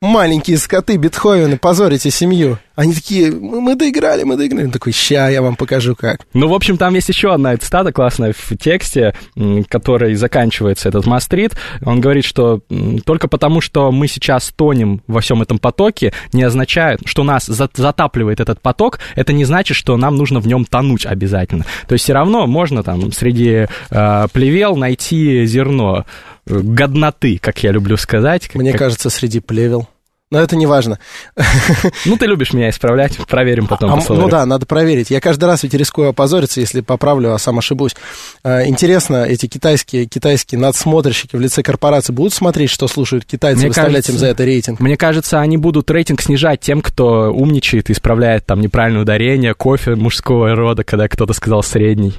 Маленькие 0.00 0.58
скоты 0.58 0.96
Бетховены, 0.96 1.58
позорите 1.58 2.12
семью. 2.12 2.58
Они 2.76 2.94
такие, 2.94 3.32
мы, 3.32 3.60
мы 3.60 3.74
доиграли, 3.74 4.22
мы 4.22 4.36
доиграли. 4.36 4.66
Он 4.66 4.70
такой, 4.70 4.92
ща, 4.92 5.28
я 5.28 5.42
вам 5.42 5.56
покажу 5.56 5.96
как. 5.96 6.20
Ну, 6.34 6.46
в 6.46 6.54
общем, 6.54 6.76
там 6.76 6.94
есть 6.94 7.08
еще 7.08 7.34
одна 7.34 7.56
цитата 7.56 7.90
классная 7.90 8.32
в 8.32 8.56
тексте, 8.56 9.12
м, 9.36 9.64
которой 9.64 10.14
заканчивается 10.14 10.88
этот 10.88 11.04
мастрит. 11.06 11.56
Он 11.84 12.00
говорит, 12.00 12.24
что 12.24 12.60
только 13.04 13.26
потому, 13.26 13.60
что 13.60 13.90
мы 13.90 14.06
сейчас 14.06 14.52
тонем 14.54 15.02
во 15.08 15.20
всем 15.20 15.42
этом 15.42 15.58
потоке, 15.58 16.12
не 16.32 16.44
означает, 16.44 17.00
что 17.04 17.24
нас 17.24 17.46
за- 17.46 17.68
затапливает 17.74 18.38
этот 18.38 18.60
поток, 18.60 19.00
это 19.16 19.32
не 19.32 19.44
значит, 19.44 19.76
что 19.76 19.96
нам 19.96 20.14
нужно 20.14 20.38
в 20.38 20.46
нем 20.46 20.64
тонуть 20.64 21.06
обязательно. 21.06 21.64
То 21.88 21.94
есть 21.94 22.04
все 22.04 22.12
равно 22.12 22.46
можно 22.46 22.84
там 22.84 23.10
среди 23.10 23.66
э, 23.90 24.26
плевел 24.32 24.76
найти 24.76 25.44
зерно 25.46 26.04
годноты, 26.48 27.38
как 27.40 27.62
я 27.62 27.70
люблю 27.72 27.96
сказать. 27.96 28.46
Как- 28.48 28.56
Мне 28.56 28.72
как- 28.72 28.78
кажется, 28.80 29.10
среди 29.10 29.40
плевел. 29.40 29.88
Но 30.30 30.38
это 30.40 30.56
не 30.56 30.66
важно. 30.66 30.98
Ну, 32.04 32.18
ты 32.18 32.26
любишь 32.26 32.52
меня 32.52 32.68
исправлять, 32.68 33.16
проверим 33.28 33.66
потом. 33.66 33.90
А, 33.90 33.96
по 33.96 34.02
словарю. 34.02 34.26
ну 34.26 34.30
да, 34.30 34.44
надо 34.44 34.66
проверить. 34.66 35.10
Я 35.10 35.20
каждый 35.20 35.46
раз 35.46 35.62
ведь 35.62 35.72
рискую 35.72 36.08
опозориться, 36.10 36.60
если 36.60 36.82
поправлю, 36.82 37.32
а 37.32 37.38
сам 37.38 37.58
ошибусь. 37.58 37.96
А, 38.44 38.62
Интересно, 38.66 39.24
эти 39.24 39.46
китайские, 39.46 40.04
китайские 40.04 40.60
надсмотрщики 40.60 41.34
в 41.34 41.40
лице 41.40 41.62
корпорации 41.62 42.12
будут 42.12 42.34
смотреть, 42.34 42.68
что 42.68 42.88
слушают 42.88 43.24
китайцы, 43.24 43.60
Мне 43.60 43.68
выставлять 43.68 43.92
кажется- 44.06 44.12
им 44.12 44.18
за 44.18 44.26
это 44.26 44.44
рейтинг? 44.44 44.80
Мне 44.80 44.98
кажется, 44.98 45.40
они 45.40 45.56
будут 45.56 45.90
рейтинг 45.90 46.20
снижать 46.20 46.60
тем, 46.60 46.82
кто 46.82 47.32
умничает, 47.32 47.88
исправляет 47.88 48.44
там 48.44 48.60
неправильное 48.60 49.02
ударение, 49.02 49.54
кофе 49.54 49.94
мужского 49.94 50.54
рода, 50.54 50.84
когда 50.84 51.08
кто-то 51.08 51.32
сказал 51.32 51.62
средний. 51.62 52.12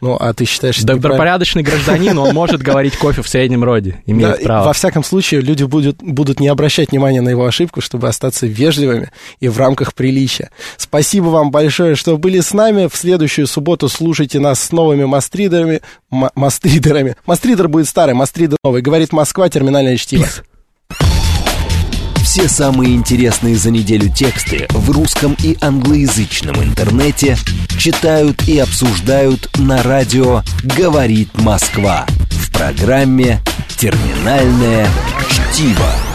Ну, 0.00 0.16
а 0.18 0.32
ты 0.32 0.44
считаешь, 0.44 0.78
неправильно? 0.78 1.02
Добропорядочный 1.02 1.62
гражданин, 1.62 2.16
он 2.18 2.34
может 2.34 2.62
говорить 2.62 2.96
кофе 2.96 3.22
в 3.22 3.28
среднем 3.28 3.64
роде, 3.64 4.02
Да, 4.06 4.12
имеет 4.12 4.40
и 4.40 4.44
право. 4.44 4.66
Во 4.66 4.72
всяком 4.72 5.04
случае, 5.04 5.40
люди 5.40 5.64
будут, 5.64 5.98
будут 6.02 6.40
не 6.40 6.48
обращать 6.48 6.90
внимания 6.90 7.20
на 7.20 7.30
его 7.30 7.44
ошибку, 7.46 7.80
чтобы 7.80 8.08
остаться 8.08 8.46
вежливыми 8.46 9.10
и 9.40 9.48
в 9.48 9.58
рамках 9.58 9.94
приличия. 9.94 10.50
Спасибо 10.76 11.26
вам 11.26 11.50
большое, 11.50 11.94
что 11.96 12.16
были 12.16 12.40
с 12.40 12.52
нами. 12.52 12.88
В 12.90 12.96
следующую 12.96 13.46
субботу 13.46 13.88
слушайте 13.88 14.38
нас 14.40 14.60
с 14.60 14.72
новыми 14.72 15.04
мастридерами. 15.04 15.80
Мастридерами. 16.10 17.16
Мастридер 17.26 17.68
будет 17.68 17.88
старый, 17.88 18.14
мастридер 18.14 18.56
новый. 18.64 18.82
Говорит 18.82 19.12
Москва, 19.12 19.48
терминальное 19.48 19.96
чтиво. 19.96 20.26
Все 22.38 22.48
самые 22.48 22.94
интересные 22.94 23.56
за 23.56 23.72
неделю 23.72 24.08
тексты 24.08 24.68
в 24.70 24.92
русском 24.92 25.36
и 25.42 25.58
англоязычном 25.60 26.62
интернете 26.62 27.36
читают 27.80 28.46
и 28.46 28.60
обсуждают 28.60 29.50
на 29.58 29.82
радио 29.82 30.42
«Говорит 30.62 31.36
Москва» 31.38 32.06
в 32.30 32.52
программе 32.52 33.40
«Терминальное 33.76 34.86
чтиво». 35.28 36.07